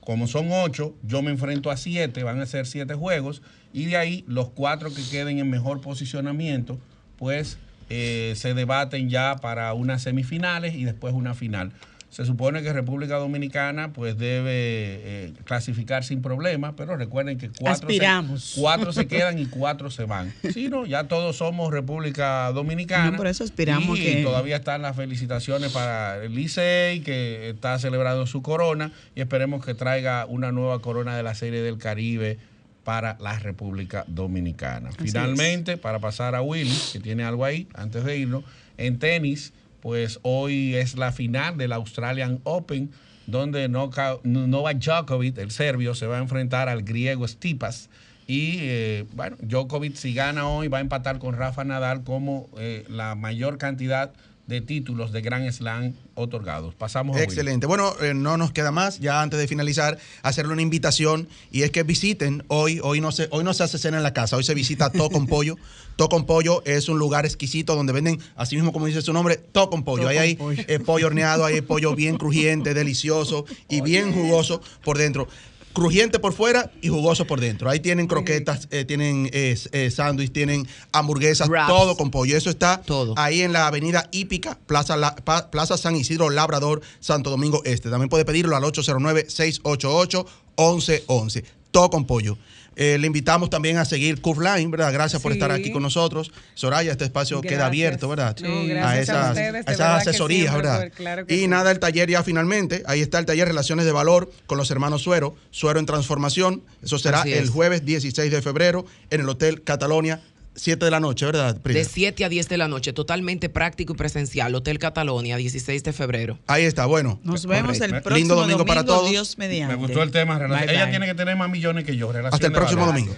Como 0.00 0.26
son 0.26 0.48
ocho, 0.50 0.94
yo 1.02 1.22
me 1.22 1.30
enfrento 1.30 1.70
a 1.70 1.76
siete, 1.76 2.24
van 2.24 2.40
a 2.40 2.46
ser 2.46 2.66
siete 2.66 2.94
juegos, 2.94 3.42
y 3.72 3.84
de 3.84 3.98
ahí 3.98 4.24
los 4.26 4.48
cuatro 4.48 4.92
que 4.92 5.02
queden 5.08 5.38
en 5.38 5.50
mejor 5.50 5.82
posicionamiento, 5.82 6.78
pues 7.16 7.58
eh, 7.90 8.32
se 8.34 8.54
debaten 8.54 9.10
ya 9.10 9.36
para 9.36 9.72
unas 9.74 10.02
semifinales 10.02 10.74
y 10.74 10.84
después 10.84 11.12
una 11.12 11.34
final. 11.34 11.72
Se 12.10 12.24
supone 12.24 12.60
que 12.62 12.72
República 12.72 13.16
Dominicana 13.16 13.92
pues 13.92 14.18
debe 14.18 14.50
eh, 14.52 15.32
clasificar 15.44 16.02
sin 16.02 16.22
problema, 16.22 16.74
pero 16.74 16.96
recuerden 16.96 17.38
que 17.38 17.50
cuatro. 17.50 17.88
Se, 17.88 18.60
cuatro 18.60 18.92
se 18.92 19.06
quedan 19.08 19.38
y 19.38 19.46
cuatro 19.46 19.90
se 19.90 20.04
van. 20.04 20.32
Sí, 20.52 20.68
no, 20.68 20.86
ya 20.86 21.04
todos 21.04 21.36
somos 21.36 21.72
República 21.72 22.50
Dominicana. 22.52 23.12
No, 23.12 23.16
por 23.16 23.28
eso 23.28 23.44
aspiramos 23.44 23.96
y 23.96 24.02
que- 24.02 24.22
todavía 24.24 24.56
están 24.56 24.82
las 24.82 24.96
felicitaciones 24.96 25.70
para 25.70 26.22
el 26.24 26.34
Licey, 26.34 27.00
que 27.00 27.50
está 27.50 27.78
celebrando 27.78 28.26
su 28.26 28.42
corona, 28.42 28.90
y 29.14 29.20
esperemos 29.20 29.64
que 29.64 29.74
traiga 29.74 30.26
una 30.26 30.50
nueva 30.50 30.80
corona 30.82 31.16
de 31.16 31.22
la 31.22 31.36
Serie 31.36 31.62
del 31.62 31.78
Caribe 31.78 32.38
para 32.82 33.16
la 33.20 33.38
República 33.38 34.04
Dominicana. 34.08 34.88
Así 34.88 34.98
Finalmente, 34.98 35.76
para 35.76 36.00
pasar 36.00 36.34
a 36.34 36.42
Willy, 36.42 36.76
que 36.92 36.98
tiene 36.98 37.22
algo 37.22 37.44
ahí, 37.44 37.68
antes 37.74 38.02
de 38.04 38.16
irnos, 38.16 38.42
en 38.78 38.98
tenis, 38.98 39.52
pues 39.80 40.18
hoy 40.22 40.74
es 40.74 40.96
la 40.96 41.12
final 41.12 41.56
del 41.56 41.72
Australian 41.72 42.40
Open, 42.44 42.90
donde 43.26 43.68
Novak 43.68 44.78
Djokovic, 44.78 45.38
el 45.38 45.50
serbio, 45.50 45.94
se 45.94 46.06
va 46.06 46.16
a 46.16 46.20
enfrentar 46.20 46.68
al 46.68 46.82
griego 46.82 47.26
Stipas. 47.26 47.90
Y 48.26 48.58
eh, 48.60 49.06
bueno, 49.12 49.36
Djokovic 49.40 49.96
si 49.96 50.14
gana 50.14 50.46
hoy 50.48 50.68
va 50.68 50.78
a 50.78 50.80
empatar 50.80 51.18
con 51.18 51.34
Rafa 51.34 51.64
Nadal 51.64 52.04
como 52.04 52.48
eh, 52.58 52.84
la 52.88 53.14
mayor 53.14 53.58
cantidad 53.58 54.12
títulos 54.60 55.12
de 55.12 55.20
Grand 55.20 55.48
Slam 55.52 55.94
otorgados. 56.14 56.74
Pasamos 56.74 57.16
a. 57.16 57.22
Excelente. 57.22 57.66
Bueno, 57.66 57.94
eh, 58.02 58.14
no 58.14 58.36
nos 58.36 58.52
queda 58.52 58.72
más, 58.72 58.98
ya 58.98 59.22
antes 59.22 59.38
de 59.38 59.46
finalizar, 59.46 59.98
hacerle 60.22 60.52
una 60.52 60.62
invitación 60.62 61.28
y 61.52 61.62
es 61.62 61.70
que 61.70 61.84
visiten 61.84 62.42
hoy, 62.48 62.80
hoy 62.82 63.00
no 63.00 63.12
se, 63.12 63.28
hoy 63.30 63.44
no 63.44 63.54
se 63.54 63.62
hace 63.62 63.78
cena 63.78 63.98
en 63.98 64.02
la 64.02 64.12
casa, 64.12 64.36
hoy 64.36 64.42
se 64.44 64.54
visita 64.54 64.90
To 64.90 65.08
con 65.10 65.26
Pollo. 65.28 65.56
To 65.96 66.08
con 66.08 66.26
Pollo 66.26 66.62
es 66.64 66.88
un 66.88 66.98
lugar 66.98 67.26
exquisito 67.26 67.76
donde 67.76 67.92
venden, 67.92 68.18
así 68.34 68.56
mismo 68.56 68.72
como 68.72 68.86
dice 68.86 69.02
su 69.02 69.12
nombre, 69.12 69.36
To 69.36 69.70
con 69.70 69.84
Pollo. 69.84 70.04
To 70.04 70.08
ahí 70.08 70.34
con 70.36 70.50
hay 70.50 70.56
pollo. 70.56 70.64
eh, 70.66 70.80
pollo 70.80 71.06
horneado, 71.06 71.44
ahí 71.44 71.54
hay 71.56 71.60
pollo 71.60 71.94
bien 71.94 72.16
crujiente, 72.16 72.74
delicioso 72.74 73.44
y 73.68 73.82
bien 73.82 74.12
jugoso 74.12 74.60
por 74.82 74.98
dentro. 74.98 75.28
Crujiente 75.72 76.18
por 76.18 76.32
fuera 76.32 76.70
y 76.82 76.88
jugoso 76.88 77.26
por 77.26 77.40
dentro. 77.40 77.70
Ahí 77.70 77.80
tienen 77.80 78.06
croquetas, 78.06 78.68
eh, 78.70 78.84
tienen 78.84 79.28
eh, 79.32 79.56
eh, 79.72 79.90
sándwich, 79.90 80.32
tienen 80.32 80.66
hamburguesas, 80.92 81.48
Wraps. 81.48 81.68
todo 81.68 81.96
con 81.96 82.10
pollo. 82.10 82.36
Eso 82.36 82.50
está 82.50 82.82
Todo. 82.82 83.14
ahí 83.16 83.42
en 83.42 83.52
la 83.52 83.66
avenida 83.66 84.08
Hípica, 84.12 84.58
Plaza, 84.66 84.96
La- 84.96 85.14
Pa- 85.16 85.50
Plaza 85.50 85.76
San 85.76 85.96
Isidro 85.96 86.30
Labrador, 86.30 86.80
Santo 87.00 87.30
Domingo 87.30 87.62
Este. 87.64 87.90
También 87.90 88.08
puede 88.08 88.24
pedirlo 88.24 88.56
al 88.56 88.64
809-688-1111. 88.64 91.44
Todo 91.70 91.90
con 91.90 92.04
pollo. 92.06 92.36
Eh, 92.76 92.98
le 92.98 93.06
invitamos 93.06 93.50
también 93.50 93.76
a 93.78 93.84
seguir 93.84 94.20
Curve 94.20 94.56
Line, 94.56 94.70
¿verdad? 94.70 94.92
Gracias 94.92 95.20
por 95.20 95.32
estar 95.32 95.50
aquí 95.50 95.70
con 95.70 95.82
nosotros. 95.82 96.32
Soraya, 96.54 96.92
este 96.92 97.04
espacio 97.04 97.40
queda 97.40 97.66
abierto, 97.66 98.08
¿verdad? 98.08 98.36
No, 98.40 98.64
gracias 98.66 98.86
a 98.86 99.00
esas, 99.00 99.28
ustedes, 99.30 99.52
de 99.52 99.58
a 99.58 99.60
esas 99.60 99.78
verdad 99.78 99.96
asesorías, 99.96 100.54
¿verdad? 100.54 100.92
claro 100.94 101.24
y 101.28 101.38
sí. 101.40 101.48
nada, 101.48 101.70
el 101.70 101.78
taller 101.78 102.08
ya 102.08 102.22
finalmente. 102.22 102.82
Ahí 102.86 103.00
está 103.00 103.18
el 103.18 103.26
taller 103.26 103.48
Relaciones 103.48 103.84
de 103.84 103.92
Valor 103.92 104.30
con 104.46 104.56
los 104.58 104.70
hermanos 104.70 105.02
Suero, 105.02 105.34
Suero 105.50 105.78
en 105.80 105.86
Transformación. 105.86 106.62
Eso 106.82 106.98
será 106.98 107.20
Así 107.20 107.32
el 107.32 107.44
es. 107.44 107.50
jueves 107.50 107.84
16 107.84 108.30
de 108.30 108.42
febrero 108.42 108.86
en 109.10 109.20
el 109.20 109.28
Hotel 109.28 109.62
Catalonia, 109.62 110.20
7 110.54 110.84
de 110.84 110.90
la 110.90 111.00
noche, 111.00 111.26
¿verdad? 111.26 111.60
Prida? 111.60 111.78
De 111.78 111.84
7 111.84 112.24
a 112.24 112.28
10 112.28 112.48
de 112.48 112.58
la 112.58 112.68
noche, 112.68 112.92
totalmente 112.92 113.48
práctico 113.48 113.92
y 113.94 113.96
presencial. 113.96 114.54
Hotel 114.54 114.78
Catalonia, 114.78 115.36
16 115.36 115.82
de 115.84 115.92
febrero. 115.92 116.38
Ahí 116.46 116.64
está, 116.64 116.86
bueno. 116.86 117.20
Nos 117.22 117.46
vemos 117.46 117.80
el 117.80 117.90
Lindo 117.90 118.02
próximo 118.02 118.34
domingo 118.34 118.64
para 118.64 118.84
todos. 118.84 119.10
Dios 119.10 119.38
mediante. 119.38 119.76
Me 119.76 119.80
gustó 119.80 120.02
el 120.02 120.10
tema. 120.10 120.36
Ella 120.36 120.84
bye. 120.84 120.90
tiene 120.90 121.06
que 121.06 121.14
tener 121.14 121.36
más 121.36 121.50
millones 121.50 121.84
que 121.84 121.96
yo. 121.96 122.12
relación 122.12 122.34
Hasta 122.34 122.46
el 122.46 122.52
próximo 122.52 122.82
valor. 122.82 122.94
domingo. 122.94 123.16